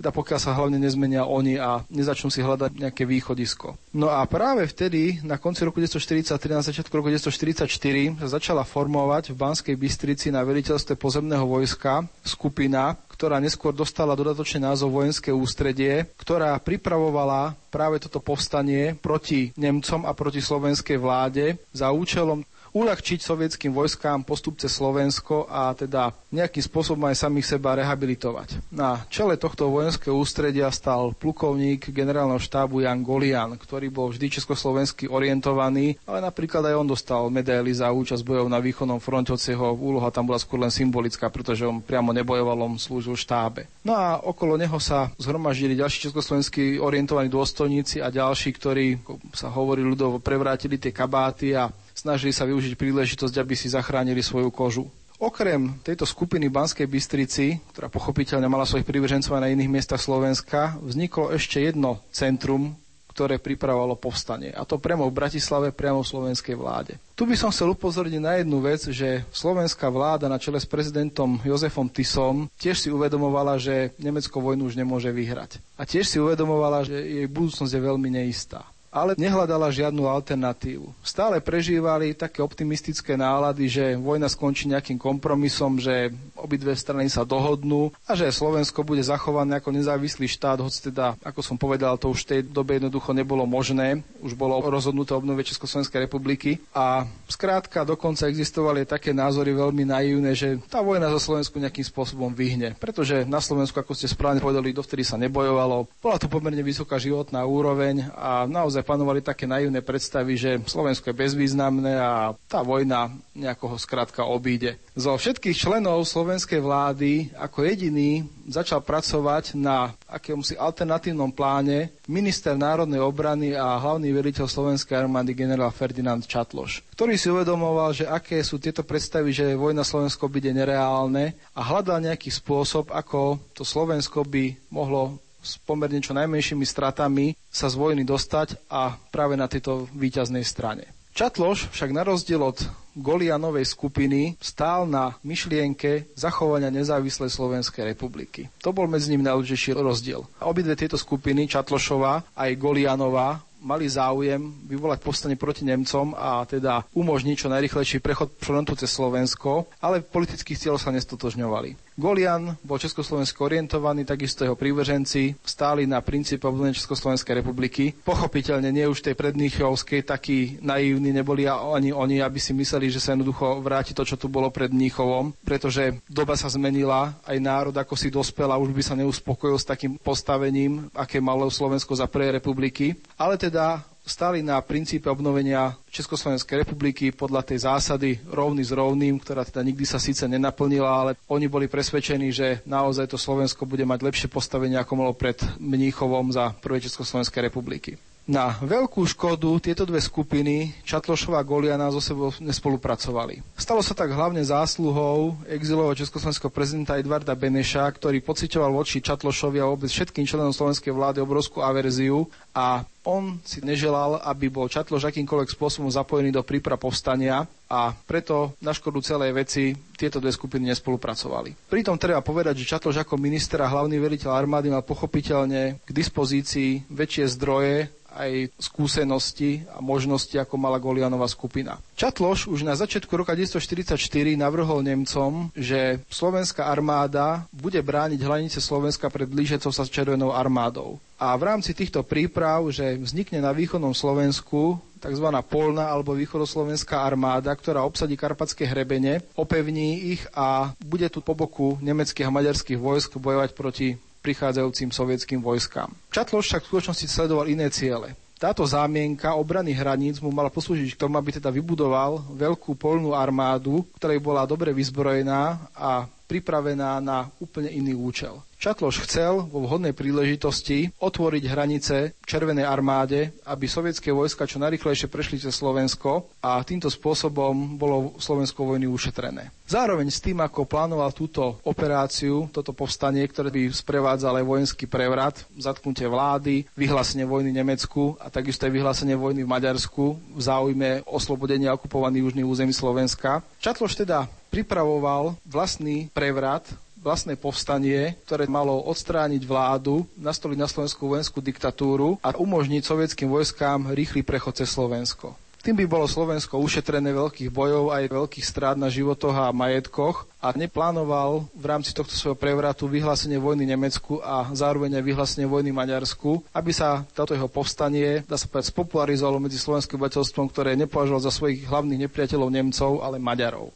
teda 0.00 0.16
pokiaľ 0.16 0.40
sa 0.40 0.56
hlavne 0.56 0.80
nezmenia 0.80 1.28
oni 1.28 1.60
a 1.60 1.84
nezačnú 1.92 2.32
si 2.32 2.40
hľadať 2.40 2.72
nejaké 2.80 3.04
východisko. 3.04 3.76
No 3.92 4.08
a 4.08 4.24
práve 4.24 4.64
vtedy, 4.64 5.20
na 5.20 5.36
konci 5.36 5.60
roku 5.68 5.76
1943, 5.76 6.56
na 6.56 6.64
začiatku 6.64 6.92
roku 6.96 7.12
1944, 7.12 8.16
sa 8.24 8.28
začala 8.40 8.64
formovať 8.64 9.36
v 9.36 9.36
Banskej 9.36 9.76
Bystrici 9.76 10.32
na 10.32 10.40
veliteľstve 10.40 10.96
pozemného 10.96 11.44
vojska 11.44 12.08
skupina, 12.24 12.96
ktorá 13.12 13.36
neskôr 13.44 13.76
dostala 13.76 14.16
dodatočný 14.16 14.64
názov 14.64 14.96
Vojenské 14.96 15.28
ústredie, 15.36 16.08
ktorá 16.16 16.56
pripravovala 16.56 17.52
práve 17.68 18.00
toto 18.00 18.24
povstanie 18.24 18.96
proti 18.96 19.52
Nemcom 19.60 20.08
a 20.08 20.16
proti 20.16 20.40
slovenskej 20.40 20.96
vláde 20.96 21.60
za 21.76 21.92
účelom 21.92 22.40
uľahčiť 22.70 23.18
sovietským 23.18 23.74
vojskám 23.74 24.22
postup 24.22 24.58
cez 24.62 24.70
Slovensko 24.74 25.50
a 25.50 25.74
teda 25.74 26.14
nejakým 26.30 26.62
spôsobom 26.62 27.10
aj 27.10 27.26
samých 27.26 27.56
seba 27.56 27.74
rehabilitovať. 27.74 28.70
Na 28.70 29.02
čele 29.10 29.34
tohto 29.34 29.70
vojenského 29.70 30.14
ústredia 30.14 30.70
stal 30.70 31.10
plukovník 31.14 31.90
generálneho 31.90 32.38
štábu 32.38 32.86
Jan 32.86 33.02
Golian, 33.02 33.58
ktorý 33.58 33.90
bol 33.90 34.14
vždy 34.14 34.38
československy 34.38 35.10
orientovaný, 35.10 35.98
ale 36.06 36.22
napríklad 36.22 36.62
aj 36.70 36.78
on 36.78 36.88
dostal 36.88 37.22
medaily 37.28 37.74
za 37.74 37.90
účasť 37.90 38.22
bojov 38.22 38.46
na 38.46 38.62
východnom 38.62 39.02
fronte, 39.02 39.34
hoci 39.34 39.52
jeho 39.52 39.74
úloha 39.74 40.14
tam 40.14 40.30
bola 40.30 40.38
skôr 40.38 40.62
len 40.62 40.70
symbolická, 40.70 41.26
pretože 41.28 41.66
on 41.66 41.82
priamo 41.82 42.14
nebojoval, 42.14 42.66
on 42.66 42.78
slúžil 42.78 43.18
štábe. 43.18 43.66
No 43.82 43.98
a 43.98 44.22
okolo 44.22 44.54
neho 44.54 44.78
sa 44.78 45.10
zhromaždili 45.18 45.74
ďalší 45.74 46.10
československí 46.10 46.78
orientovaní 46.78 47.26
dôstojníci 47.26 47.98
a 47.98 48.14
ďalší, 48.14 48.54
ktorí, 48.54 48.86
sa 49.34 49.50
hovorí 49.50 49.82
ľudovo, 49.82 50.22
prevrátili 50.22 50.78
tie 50.78 50.94
kabáty 50.94 51.56
a 51.56 51.66
snažili 52.00 52.32
sa 52.32 52.48
využiť 52.48 52.80
príležitosť, 52.80 53.36
aby 53.36 53.52
si 53.52 53.68
zachránili 53.68 54.24
svoju 54.24 54.48
kožu. 54.48 54.88
Okrem 55.20 55.76
tejto 55.84 56.08
skupiny 56.08 56.48
Banskej 56.48 56.88
Bystrici, 56.88 57.60
ktorá 57.76 57.92
pochopiteľne 57.92 58.48
mala 58.48 58.64
svojich 58.64 58.88
prívržencov 58.88 59.36
aj 59.36 59.42
na 59.44 59.52
iných 59.52 59.68
miestach 59.68 60.00
Slovenska, 60.00 60.80
vzniklo 60.80 61.36
ešte 61.36 61.60
jedno 61.60 62.00
centrum, 62.08 62.72
ktoré 63.12 63.36
pripravovalo 63.36 64.00
povstanie. 64.00 64.48
A 64.56 64.64
to 64.64 64.80
priamo 64.80 65.04
v 65.04 65.12
Bratislave, 65.12 65.76
priamo 65.76 66.00
v 66.00 66.08
slovenskej 66.08 66.56
vláde. 66.56 66.96
Tu 67.12 67.28
by 67.28 67.36
som 67.36 67.52
chcel 67.52 67.76
upozorniť 67.76 68.16
na 68.16 68.40
jednu 68.40 68.64
vec, 68.64 68.80
že 68.80 69.28
slovenská 69.28 69.92
vláda 69.92 70.24
na 70.24 70.40
čele 70.40 70.56
s 70.56 70.64
prezidentom 70.64 71.36
Jozefom 71.44 71.92
Tisom 71.92 72.48
tiež 72.56 72.80
si 72.80 72.88
uvedomovala, 72.88 73.60
že 73.60 73.92
Nemecko 74.00 74.40
vojnu 74.40 74.72
už 74.72 74.78
nemôže 74.80 75.12
vyhrať. 75.12 75.60
A 75.76 75.84
tiež 75.84 76.08
si 76.08 76.16
uvedomovala, 76.16 76.88
že 76.88 76.96
jej 76.96 77.28
budúcnosť 77.28 77.76
je 77.76 77.82
veľmi 77.84 78.08
neistá 78.08 78.64
ale 78.90 79.14
nehľadala 79.14 79.70
žiadnu 79.70 80.04
alternatívu. 80.10 80.90
Stále 81.00 81.38
prežívali 81.38 82.12
také 82.12 82.42
optimistické 82.42 83.14
nálady, 83.14 83.70
že 83.70 83.84
vojna 83.94 84.26
skončí 84.26 84.66
nejakým 84.66 84.98
kompromisom, 84.98 85.78
že 85.78 86.10
obidve 86.34 86.74
strany 86.74 87.06
sa 87.06 87.22
dohodnú 87.22 87.94
a 88.04 88.18
že 88.18 88.26
Slovensko 88.28 88.82
bude 88.82 89.00
zachované 89.06 89.62
ako 89.62 89.70
nezávislý 89.70 90.26
štát, 90.26 90.58
hoci 90.58 90.90
teda, 90.90 91.14
ako 91.22 91.40
som 91.40 91.54
povedal, 91.54 91.94
to 91.96 92.10
už 92.10 92.26
v 92.26 92.28
tej 92.28 92.40
dobe 92.50 92.82
jednoducho 92.82 93.14
nebolo 93.14 93.46
možné. 93.46 94.02
Už 94.20 94.34
bolo 94.34 94.58
rozhodnuté 94.66 95.14
obnovie 95.14 95.46
Československej 95.46 96.10
republiky 96.10 96.58
a 96.74 97.06
skrátka 97.30 97.86
dokonca 97.86 98.26
existovali 98.26 98.82
také 98.84 99.14
názory 99.14 99.54
veľmi 99.54 99.86
naivné, 99.86 100.34
že 100.34 100.58
tá 100.66 100.82
vojna 100.82 101.14
za 101.14 101.22
Slovensku 101.22 101.62
nejakým 101.62 101.86
spôsobom 101.86 102.34
vyhne. 102.34 102.74
Pretože 102.74 103.22
na 103.22 103.38
Slovensku, 103.38 103.78
ako 103.78 103.94
ste 103.94 104.10
správne 104.10 104.42
povedali, 104.42 104.74
dovtedy 104.74 105.06
sa 105.06 105.14
nebojovalo. 105.14 105.86
Bola 106.02 106.18
tu 106.18 106.26
pomerne 106.26 106.60
vysoká 106.66 106.98
životná 106.98 107.46
úroveň 107.46 108.10
a 108.18 108.48
naozaj 108.50 108.79
naozaj 108.80 108.96
panovali 108.96 109.20
také 109.20 109.44
naivné 109.44 109.84
predstavy, 109.84 110.40
že 110.40 110.50
Slovensko 110.64 111.12
je 111.12 111.20
bezvýznamné 111.20 112.00
a 112.00 112.32
tá 112.48 112.64
vojna 112.64 113.12
nejakoho 113.36 113.76
skrátka 113.76 114.24
obíde. 114.24 114.80
Zo 114.96 115.12
všetkých 115.12 115.52
členov 115.52 116.08
slovenskej 116.08 116.64
vlády 116.64 117.28
ako 117.36 117.68
jediný 117.68 118.24
začal 118.48 118.80
pracovať 118.80 119.52
na 119.60 119.92
akémsi 120.08 120.56
alternatívnom 120.56 121.28
pláne 121.28 121.92
minister 122.08 122.56
národnej 122.56 123.04
obrany 123.04 123.52
a 123.52 123.76
hlavný 123.76 124.08
veliteľ 124.16 124.48
slovenskej 124.48 124.96
armády 124.96 125.36
generál 125.36 125.70
Ferdinand 125.70 126.24
Čatloš, 126.24 126.80
ktorý 126.96 127.20
si 127.20 127.28
uvedomoval, 127.28 127.92
že 127.92 128.08
aké 128.08 128.40
sú 128.40 128.56
tieto 128.56 128.80
predstavy, 128.80 129.30
že 129.30 129.60
vojna 129.60 129.84
Slovensko 129.84 130.32
bude 130.32 130.50
nereálne 130.50 131.36
a 131.52 131.60
hľadal 131.60 132.00
nejaký 132.00 132.32
spôsob, 132.32 132.88
ako 132.90 133.36
to 133.52 133.62
Slovensko 133.62 134.24
by 134.24 134.56
mohlo 134.72 135.20
s 135.40 135.56
pomerne 135.64 136.04
čo 136.04 136.16
najmenšími 136.16 136.64
stratami 136.64 137.34
sa 137.48 137.66
z 137.66 137.74
vojny 137.76 138.04
dostať 138.04 138.70
a 138.70 138.96
práve 139.10 139.34
na 139.34 139.48
tejto 139.48 139.88
výťaznej 139.92 140.44
strane. 140.44 140.92
Čatloš 141.10 141.74
však 141.74 141.90
na 141.90 142.06
rozdiel 142.06 142.38
od 142.38 142.62
Golianovej 142.94 143.66
skupiny 143.66 144.38
stál 144.38 144.86
na 144.86 145.18
myšlienke 145.26 146.10
zachovania 146.14 146.70
nezávislej 146.70 147.30
Slovenskej 147.30 147.94
republiky. 147.94 148.46
To 148.62 148.70
bol 148.70 148.86
medzi 148.86 149.10
nimi 149.10 149.26
najdôležitejší 149.26 149.74
rozdiel. 149.78 150.22
Obidve 150.42 150.78
tieto 150.78 150.98
skupiny, 150.98 151.50
Čatlošová 151.50 152.24
aj 152.34 152.50
Golianová, 152.58 153.42
mali 153.60 153.86
záujem 153.86 154.40
vyvolať 154.64 154.98
povstanie 155.04 155.36
proti 155.36 155.68
Nemcom 155.68 156.16
a 156.16 156.42
teda 156.48 156.88
umožniť 156.96 157.36
čo 157.36 157.52
najrychlejší 157.52 158.00
prechod 158.00 158.32
frontu 158.40 158.72
cez 158.74 158.88
Slovensko, 158.88 159.68
ale 159.84 160.00
politických 160.00 160.56
cieľov 160.56 160.80
sa 160.80 160.90
nestotožňovali. 160.96 161.89
Golian 161.98 162.56
bol 162.62 162.78
československo 162.78 163.46
orientovaný, 163.46 164.06
takisto 164.06 164.46
jeho 164.46 164.56
prívrženci 164.56 165.36
stáli 165.42 165.84
na 165.84 166.00
princípe 166.00 166.46
obnovenia 166.46 166.76
Československej 166.76 167.42
republiky. 167.42 167.92
Pochopiteľne 168.06 168.70
nie 168.70 168.86
už 168.86 169.04
tej 169.04 169.18
predníchovskej 169.18 170.06
takí 170.06 170.58
naivní 170.64 171.10
neboli 171.10 171.44
ani 171.50 171.90
oni, 171.92 172.22
aby 172.22 172.38
si 172.38 172.56
mysleli, 172.56 172.88
že 172.88 173.02
sa 173.02 173.12
jednoducho 173.12 173.60
vráti 173.60 173.92
to, 173.92 174.06
čo 174.06 174.16
tu 174.16 174.30
bolo 174.30 174.48
pred 174.48 174.72
Mníchovom, 174.72 175.34
pretože 175.44 175.98
doba 176.06 176.38
sa 176.38 176.48
zmenila, 176.48 177.16
aj 177.26 177.36
národ 177.42 177.74
ako 177.74 177.94
si 177.98 178.08
dospel 178.08 178.48
a 178.48 178.60
už 178.60 178.72
by 178.72 178.82
sa 178.82 178.94
neuspokojil 178.96 179.58
s 179.58 179.68
takým 179.68 179.98
postavením, 180.00 180.88
aké 180.96 181.20
malo 181.20 181.50
Slovensko 181.50 181.92
za 181.92 182.08
prvej 182.08 182.40
republiky. 182.40 182.96
Ale 183.20 183.36
teda 183.36 183.84
stali 184.10 184.42
na 184.42 184.58
princípe 184.58 185.06
obnovenia 185.06 185.78
Československej 185.94 186.66
republiky 186.66 187.14
podľa 187.14 187.46
tej 187.46 187.62
zásady 187.62 188.18
rovný 188.26 188.66
s 188.66 188.74
rovným, 188.74 189.22
ktorá 189.22 189.46
teda 189.46 189.62
nikdy 189.62 189.86
sa 189.86 190.02
síce 190.02 190.26
nenaplnila, 190.26 190.90
ale 190.90 191.10
oni 191.30 191.46
boli 191.46 191.70
presvedčení, 191.70 192.34
že 192.34 192.58
naozaj 192.66 193.06
to 193.06 193.14
Slovensko 193.14 193.70
bude 193.70 193.86
mať 193.86 194.02
lepšie 194.02 194.26
postavenie, 194.26 194.74
ako 194.74 194.92
malo 194.98 195.14
pred 195.14 195.38
Mníchovom 195.62 196.34
za 196.34 196.50
prvej 196.58 196.90
Československej 196.90 197.46
republiky. 197.46 197.94
Na 198.30 198.54
veľkú 198.62 199.02
škodu 199.10 199.58
tieto 199.58 199.82
dve 199.82 199.98
skupiny, 199.98 200.70
Čatlošova 200.86 201.42
a 201.42 201.46
Goliana, 201.46 201.90
so 201.90 201.98
sebou 201.98 202.30
nespolupracovali. 202.38 203.42
Stalo 203.58 203.82
sa 203.82 203.90
tak 203.90 204.14
hlavne 204.14 204.38
zásluhou 204.38 205.34
exilového 205.50 205.98
československého 205.98 206.46
prezidenta 206.46 206.94
Edvarda 206.94 207.34
Beneša, 207.34 207.90
ktorý 207.90 208.22
pocitoval 208.22 208.70
voči 208.70 209.02
Čatlošovi 209.02 209.58
a 209.58 209.66
vôbec 209.66 209.90
všetkým 209.90 210.30
členom 210.30 210.54
slovenskej 210.54 210.94
vlády 210.94 211.18
obrovskú 211.18 211.58
averziu 211.58 212.30
a 212.54 212.86
on 213.02 213.42
si 213.42 213.66
neželal, 213.66 214.22
aby 214.22 214.46
bol 214.46 214.70
Čatloš 214.70 215.10
akýmkoľvek 215.10 215.50
spôsobom 215.50 215.90
zapojený 215.90 216.30
do 216.30 216.46
príprav 216.46 216.78
povstania 216.78 217.50
a 217.66 217.90
preto 218.06 218.54
na 218.62 218.70
škodu 218.70 219.02
celej 219.02 219.34
veci 219.34 219.74
tieto 219.98 220.22
dve 220.22 220.30
skupiny 220.30 220.70
nespolupracovali. 220.70 221.66
Pritom 221.66 221.98
treba 221.98 222.22
povedať, 222.22 222.62
že 222.62 222.78
Čatloš 222.78 223.02
ako 223.02 223.18
minister 223.18 223.58
a 223.64 223.72
hlavný 223.72 223.98
veliteľ 223.98 224.38
armády 224.38 224.70
mal 224.70 224.86
pochopiteľne 224.86 225.82
k 225.82 225.90
dispozícii 225.90 226.86
väčšie 226.94 227.24
zdroje 227.34 227.99
aj 228.14 228.50
skúsenosti 228.58 229.64
a 229.70 229.78
možnosti, 229.78 230.34
ako 230.34 230.54
mala 230.58 230.82
Golianová 230.82 231.26
skupina. 231.30 231.78
Čatloš 231.94 232.50
už 232.50 232.66
na 232.66 232.74
začiatku 232.74 233.10
roka 233.12 233.32
1944 233.36 233.96
navrhol 234.34 234.82
Nemcom, 234.82 235.52
že 235.54 236.02
slovenská 236.10 236.66
armáda 236.66 237.46
bude 237.54 237.78
brániť 237.78 238.20
hranice 238.22 238.58
Slovenska 238.58 239.12
pred 239.12 239.28
blížecou 239.28 239.70
sa 239.70 239.86
s 239.86 239.92
Červenou 239.92 240.34
armádou. 240.34 240.98
A 241.20 241.36
v 241.36 241.52
rámci 241.52 241.76
týchto 241.76 242.00
príprav, 242.00 242.64
že 242.72 242.96
vznikne 242.96 243.44
na 243.44 243.52
východnom 243.52 243.92
Slovensku 243.92 244.80
tzv. 245.00 245.26
polná 245.48 245.88
alebo 245.88 246.12
východoslovenská 246.16 247.00
armáda, 247.00 247.52
ktorá 247.56 247.84
obsadí 247.84 248.16
karpatské 248.16 248.68
hrebene, 248.68 249.24
opevní 249.36 250.16
ich 250.16 250.22
a 250.36 250.76
bude 250.80 251.08
tu 251.08 251.24
po 251.24 251.32
boku 251.32 251.80
nemeckých 251.80 252.28
a 252.28 252.32
maďarských 252.32 252.80
vojsk 252.80 253.16
bojovať 253.16 253.50
proti 253.56 253.96
prichádzajúcim 254.20 254.92
sovietským 254.92 255.40
vojskám. 255.40 255.90
Čatloš 256.12 256.44
však 256.46 256.62
v 256.64 256.70
skutočnosti 256.70 257.06
sledoval 257.08 257.48
iné 257.48 257.68
ciele. 257.72 258.16
Táto 258.40 258.64
zámienka 258.64 259.36
obrany 259.36 259.76
hraníc 259.76 260.16
mu 260.24 260.32
mala 260.32 260.48
poslúžiť 260.48 260.96
k 260.96 261.00
tomu, 261.04 261.20
aby 261.20 261.36
teda 261.36 261.52
vybudoval 261.52 262.24
veľkú 262.32 262.72
polnú 262.72 263.12
armádu, 263.12 263.84
ktorá 264.00 264.16
bola 264.16 264.48
dobre 264.48 264.72
vyzbrojená 264.72 265.60
a 265.76 266.08
pripravená 266.24 267.04
na 267.04 267.28
úplne 267.36 267.68
iný 267.68 267.92
účel. 267.92 268.40
Čatloš 268.60 269.08
chcel 269.08 269.48
vo 269.48 269.64
vhodnej 269.64 269.96
príležitosti 269.96 270.92
otvoriť 271.00 271.48
hranice 271.48 272.12
Červenej 272.28 272.68
armáde, 272.68 273.32
aby 273.48 273.64
sovietské 273.64 274.12
vojska 274.12 274.44
čo 274.44 274.60
najrychlejšie 274.60 275.08
prešli 275.08 275.40
cez 275.40 275.56
Slovensko 275.56 276.28
a 276.44 276.60
týmto 276.60 276.92
spôsobom 276.92 277.80
bolo 277.80 278.20
Slovensko 278.20 278.68
vojny 278.68 278.84
ušetrené. 278.84 279.48
Zároveň 279.64 280.12
s 280.12 280.20
tým, 280.20 280.44
ako 280.44 280.68
plánoval 280.68 281.08
túto 281.16 281.56
operáciu, 281.64 282.52
toto 282.52 282.76
povstanie, 282.76 283.24
ktoré 283.24 283.48
by 283.48 283.72
sprevádzal 283.72 284.44
aj 284.44 284.44
vojenský 284.44 284.84
prevrat, 284.84 285.40
zatknutie 285.56 286.04
vlády, 286.04 286.68
vyhlásenie 286.76 287.24
vojny 287.24 287.56
Nemecku 287.56 288.20
a 288.20 288.28
takisto 288.28 288.68
aj 288.68 288.76
vyhlásenie 288.76 289.16
vojny 289.16 289.40
v 289.40 289.52
Maďarsku 289.56 290.36
v 290.36 290.40
záujme 290.44 291.08
oslobodenia 291.08 291.72
okupovaných 291.72 292.28
južných 292.28 292.44
území 292.44 292.76
Slovenska. 292.76 293.40
Čatloš 293.64 294.04
teda 294.04 294.28
pripravoval 294.52 295.40
vlastný 295.48 296.12
prevrat 296.12 296.68
vlastné 297.00 297.34
povstanie, 297.36 298.14
ktoré 298.28 298.44
malo 298.46 298.76
odstrániť 298.86 299.42
vládu, 299.48 300.04
nastoliť 300.20 300.58
na 300.60 300.68
Slovensku 300.68 301.08
vojenskú 301.08 301.40
diktatúru 301.40 302.20
a 302.20 302.36
umožniť 302.36 302.84
sovietským 302.84 303.28
vojskám 303.32 303.90
rýchly 303.96 304.20
prechod 304.20 304.60
cez 304.60 304.68
Slovensko. 304.70 305.34
Tým 305.60 305.76
by 305.76 305.84
bolo 305.84 306.08
Slovensko 306.08 306.56
ušetrené 306.56 307.12
veľkých 307.12 307.52
bojov 307.52 307.92
aj 307.92 308.08
veľkých 308.08 308.48
strát 308.48 308.80
na 308.80 308.88
životoch 308.88 309.36
a 309.36 309.52
majetkoch 309.52 310.24
a 310.40 310.56
neplánoval 310.56 311.52
v 311.52 311.64
rámci 311.68 311.92
tohto 311.92 312.16
svojho 312.16 312.32
prevratu 312.32 312.88
vyhlásenie 312.88 313.36
vojny 313.36 313.68
Nemecku 313.68 314.24
a 314.24 314.48
zároveň 314.56 314.96
aj 314.96 315.04
vyhlásenie 315.04 315.44
vojny 315.44 315.68
Maďarsku, 315.68 316.40
aby 316.56 316.72
sa 316.72 317.04
toto 317.12 317.36
jeho 317.36 317.44
povstanie, 317.44 318.24
dá 318.24 318.40
sa 318.40 318.48
povedať, 318.48 318.72
spopularizovalo 318.72 319.36
medzi 319.36 319.60
slovenským 319.60 320.00
obyvateľstvom, 320.00 320.48
ktoré 320.48 320.80
nepovažoval 320.80 321.28
za 321.28 321.32
svojich 321.32 321.68
hlavných 321.68 322.08
nepriateľov 322.08 322.48
Nemcov, 322.48 323.04
ale 323.04 323.20
Maďarov. 323.20 323.68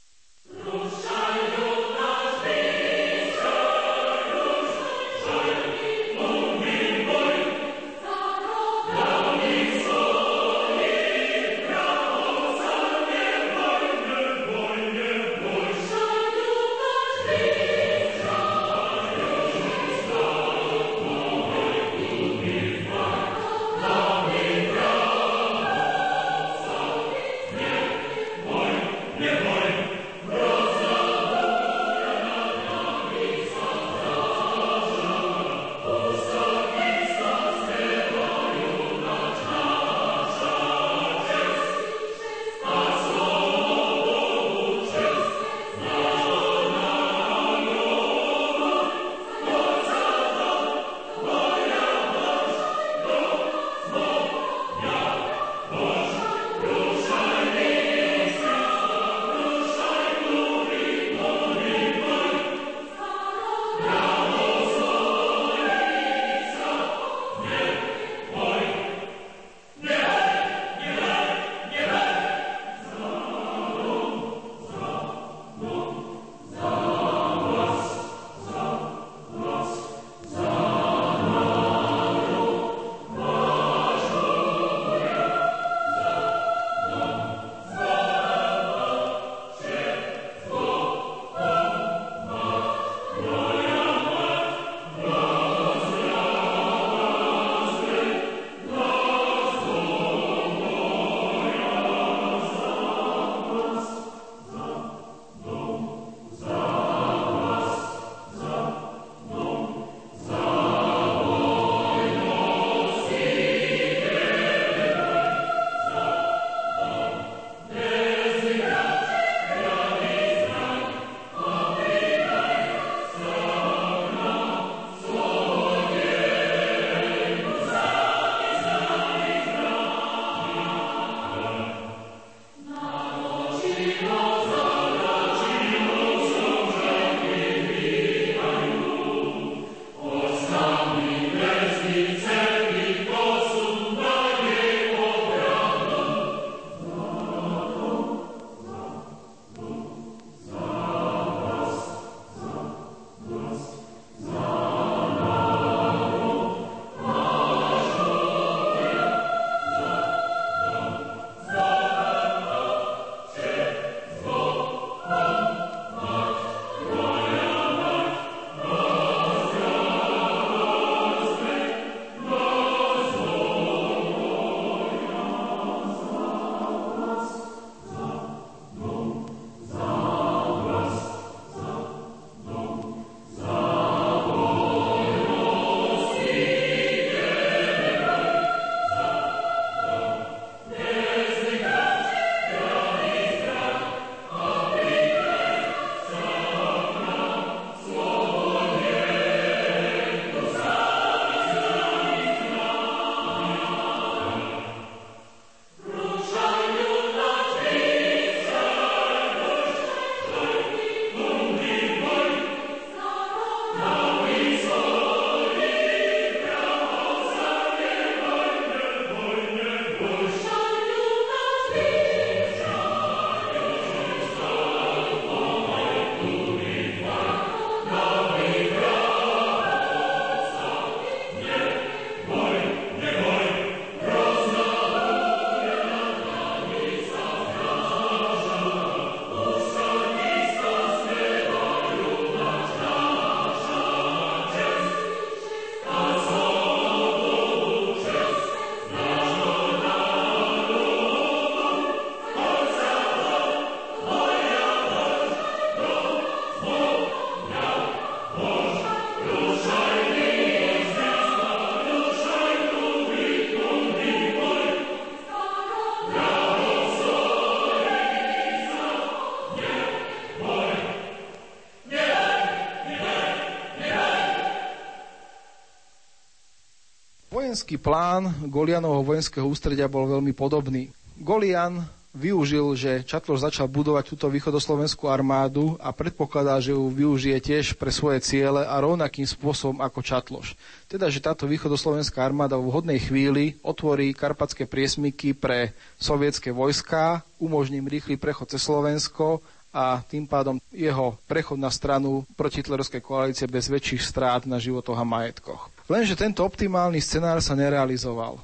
Vojenský 277.55 277.79
plán 277.79 278.35
Golianovho 278.51 279.15
vojenského 279.15 279.47
ústredia 279.47 279.87
bol 279.87 280.11
veľmi 280.11 280.35
podobný. 280.35 280.91
Golian 281.15 281.87
využil, 282.11 282.75
že 282.75 283.07
Čatloš 283.07 283.47
začal 283.47 283.71
budovať 283.71 284.11
túto 284.11 284.27
východoslovenskú 284.27 285.07
armádu 285.07 285.79
a 285.79 285.95
predpokladá, 285.95 286.59
že 286.59 286.75
ju 286.75 286.91
využije 286.91 287.39
tiež 287.39 287.79
pre 287.79 287.95
svoje 287.95 288.27
ciele 288.27 288.67
a 288.67 288.75
rovnakým 288.83 289.23
spôsobom 289.23 289.79
ako 289.87 290.03
Čatloš. 290.03 290.59
Teda, 290.91 291.07
že 291.07 291.23
táto 291.23 291.47
východoslovenská 291.47 292.27
armáda 292.27 292.59
v 292.59 292.75
vhodnej 292.75 292.99
chvíli 292.99 293.55
otvorí 293.63 294.11
karpatské 294.19 294.67
priesmyky 294.67 295.39
pre 295.39 295.79
sovietské 295.95 296.51
vojská, 296.51 297.23
umožní 297.39 297.79
im 297.79 297.87
rýchly 297.87 298.19
prechod 298.19 298.51
cez 298.51 298.67
Slovensko 298.67 299.39
a 299.71 300.03
tým 300.03 300.27
pádom 300.27 300.59
jeho 300.75 301.23
prechod 301.31 301.63
na 301.63 301.71
stranu 301.71 302.27
protitlerovskej 302.35 302.99
koalície 302.99 303.47
bez 303.47 303.71
väčších 303.71 304.03
strát 304.03 304.43
na 304.43 304.59
životoch 304.59 304.99
a 304.99 305.07
majetkoch. 305.07 305.74
Lenže 305.85 306.17
tento 306.17 306.41
optimálny 306.43 306.97
scenár 306.99 307.45
sa 307.45 307.53
nerealizoval. 307.53 308.41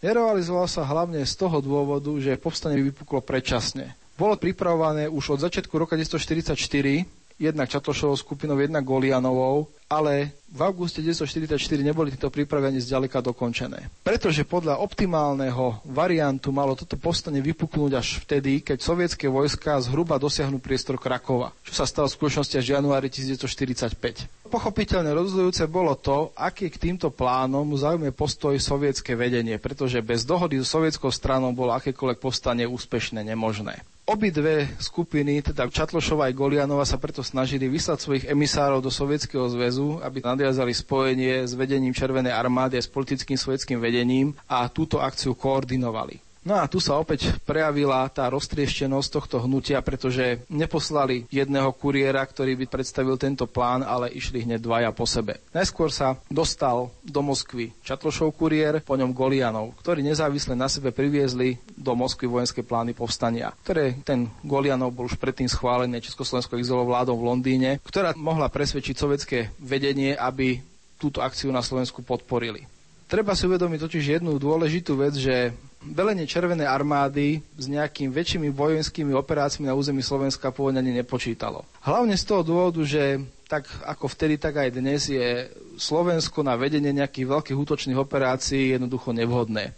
Nerealizoval 0.00 0.64
sa 0.70 0.86
hlavne 0.86 1.20
z 1.20 1.34
toho 1.36 1.58
dôvodu, 1.60 2.08
že 2.16 2.38
povstanie 2.40 2.80
vypuklo 2.80 3.20
predčasne. 3.20 3.92
Bolo 4.14 4.38
pripravované 4.38 5.06
už 5.06 5.36
od 5.36 5.44
začiatku 5.44 5.74
roka 5.74 5.94
1944, 5.94 7.17
jednak 7.38 7.70
Čatlošovou 7.70 8.18
skupinou, 8.18 8.58
jednak 8.58 8.82
Golianovou, 8.82 9.70
ale 9.86 10.36
v 10.50 10.60
auguste 10.60 11.00
1944 11.00 11.56
neboli 11.80 12.12
tieto 12.12 12.28
prípravy 12.28 12.74
ani 12.74 12.80
zďaleka 12.82 13.24
dokončené. 13.24 13.88
Pretože 14.04 14.44
podľa 14.44 14.82
optimálneho 14.82 15.80
variantu 15.86 16.52
malo 16.52 16.76
toto 16.76 16.98
povstanie 16.98 17.40
vypuknúť 17.40 17.92
až 17.96 18.20
vtedy, 18.20 18.60
keď 18.60 18.82
sovietské 18.82 19.30
vojska 19.30 19.80
zhruba 19.80 20.20
dosiahnu 20.20 20.60
priestor 20.60 21.00
Krakova, 21.00 21.54
čo 21.62 21.72
sa 21.72 21.88
stalo 21.88 22.10
v 22.10 22.16
skutočnosti 22.20 22.58
až 22.58 22.66
v 22.68 22.74
januári 22.74 23.08
1945. 23.08 24.50
Pochopiteľne 24.52 25.12
rozhodujúce 25.12 25.64
bolo 25.70 25.94
to, 25.96 26.32
aký 26.36 26.68
k 26.68 26.90
týmto 26.90 27.08
plánom 27.12 27.68
zaujme 27.76 28.12
postoj 28.12 28.56
sovietské 28.56 29.14
vedenie, 29.16 29.60
pretože 29.60 30.00
bez 30.04 30.24
dohody 30.24 30.60
so 30.60 30.80
sovietskou 30.80 31.12
stranou 31.12 31.52
bolo 31.52 31.76
akékoľvek 31.76 32.18
povstanie 32.20 32.64
úspešné 32.64 33.24
nemožné. 33.24 33.84
Obidve 34.08 34.72
skupiny, 34.80 35.44
teda 35.44 35.68
Čatlošova 35.68 36.32
aj 36.32 36.38
Golianova, 36.40 36.88
sa 36.88 36.96
preto 36.96 37.20
snažili 37.20 37.68
vyslať 37.68 37.98
svojich 38.00 38.24
emisárov 38.32 38.80
do 38.80 38.88
Sovietskeho 38.88 39.44
zväzu, 39.52 40.00
aby 40.00 40.24
nadviazali 40.24 40.72
spojenie 40.72 41.44
s 41.44 41.52
vedením 41.52 41.92
Červenej 41.92 42.32
armády 42.32 42.80
a 42.80 42.82
s 42.82 42.88
politickým 42.88 43.36
sovietským 43.36 43.76
vedením 43.76 44.32
a 44.48 44.64
túto 44.72 44.96
akciu 45.04 45.36
koordinovali. 45.36 46.27
No 46.48 46.56
a 46.56 46.64
tu 46.64 46.80
sa 46.80 46.96
opäť 46.96 47.28
prejavila 47.44 48.08
tá 48.08 48.24
roztrieštenosť 48.32 49.08
tohto 49.12 49.36
hnutia, 49.44 49.84
pretože 49.84 50.40
neposlali 50.48 51.28
jedného 51.28 51.68
kuriéra, 51.76 52.24
ktorý 52.24 52.56
by 52.64 52.66
predstavil 52.72 53.20
tento 53.20 53.44
plán, 53.44 53.84
ale 53.84 54.08
išli 54.16 54.48
hneď 54.48 54.64
dvaja 54.64 54.88
po 54.96 55.04
sebe. 55.04 55.44
Najskôr 55.52 55.92
sa 55.92 56.16
dostal 56.32 56.88
do 57.04 57.20
Moskvy 57.20 57.76
Čatlošov 57.84 58.32
kuriér, 58.32 58.80
po 58.80 58.96
ňom 58.96 59.12
Golianov, 59.12 59.76
ktorí 59.84 60.00
nezávisle 60.00 60.56
na 60.56 60.72
sebe 60.72 60.88
priviezli 60.88 61.60
do 61.76 61.92
Moskvy 61.92 62.24
vojenské 62.24 62.64
plány 62.64 62.96
povstania, 62.96 63.52
ktoré 63.68 64.00
ten 64.00 64.32
Golianov 64.40 64.96
bol 64.96 65.04
už 65.04 65.20
predtým 65.20 65.52
schválený 65.52 66.00
Československou 66.00 66.56
exilovou 66.56 66.96
vládou 66.96 67.20
v 67.20 67.28
Londýne, 67.28 67.76
ktorá 67.84 68.16
mohla 68.16 68.48
presvedčiť 68.48 68.96
sovietské 68.96 69.52
vedenie, 69.60 70.16
aby 70.16 70.64
túto 70.96 71.20
akciu 71.20 71.52
na 71.52 71.60
Slovensku 71.60 72.00
podporili. 72.00 72.64
Treba 73.08 73.32
si 73.32 73.48
uvedomiť 73.48 73.80
totiž 73.84 74.04
jednu 74.20 74.36
dôležitú 74.36 74.96
vec, 75.00 75.16
že 75.16 75.52
velenie 75.82 76.26
Červenej 76.26 76.66
armády 76.66 77.38
s 77.54 77.70
nejakými 77.70 78.10
väčšími 78.10 78.48
vojenskými 78.50 79.14
operáciami 79.14 79.70
na 79.70 79.78
území 79.78 80.02
Slovenska 80.02 80.50
pôvodne 80.50 80.82
ani 80.82 80.90
nepočítalo. 80.98 81.62
Hlavne 81.86 82.18
z 82.18 82.24
toho 82.26 82.42
dôvodu, 82.42 82.82
že 82.82 83.22
tak 83.46 83.70
ako 83.86 84.10
vtedy, 84.10 84.36
tak 84.36 84.58
aj 84.58 84.74
dnes 84.74 85.08
je 85.08 85.48
Slovensko 85.78 86.42
na 86.42 86.58
vedenie 86.58 86.90
nejakých 86.90 87.30
veľkých 87.30 87.58
útočných 87.58 87.96
operácií 87.96 88.74
jednoducho 88.74 89.14
nevhodné. 89.14 89.72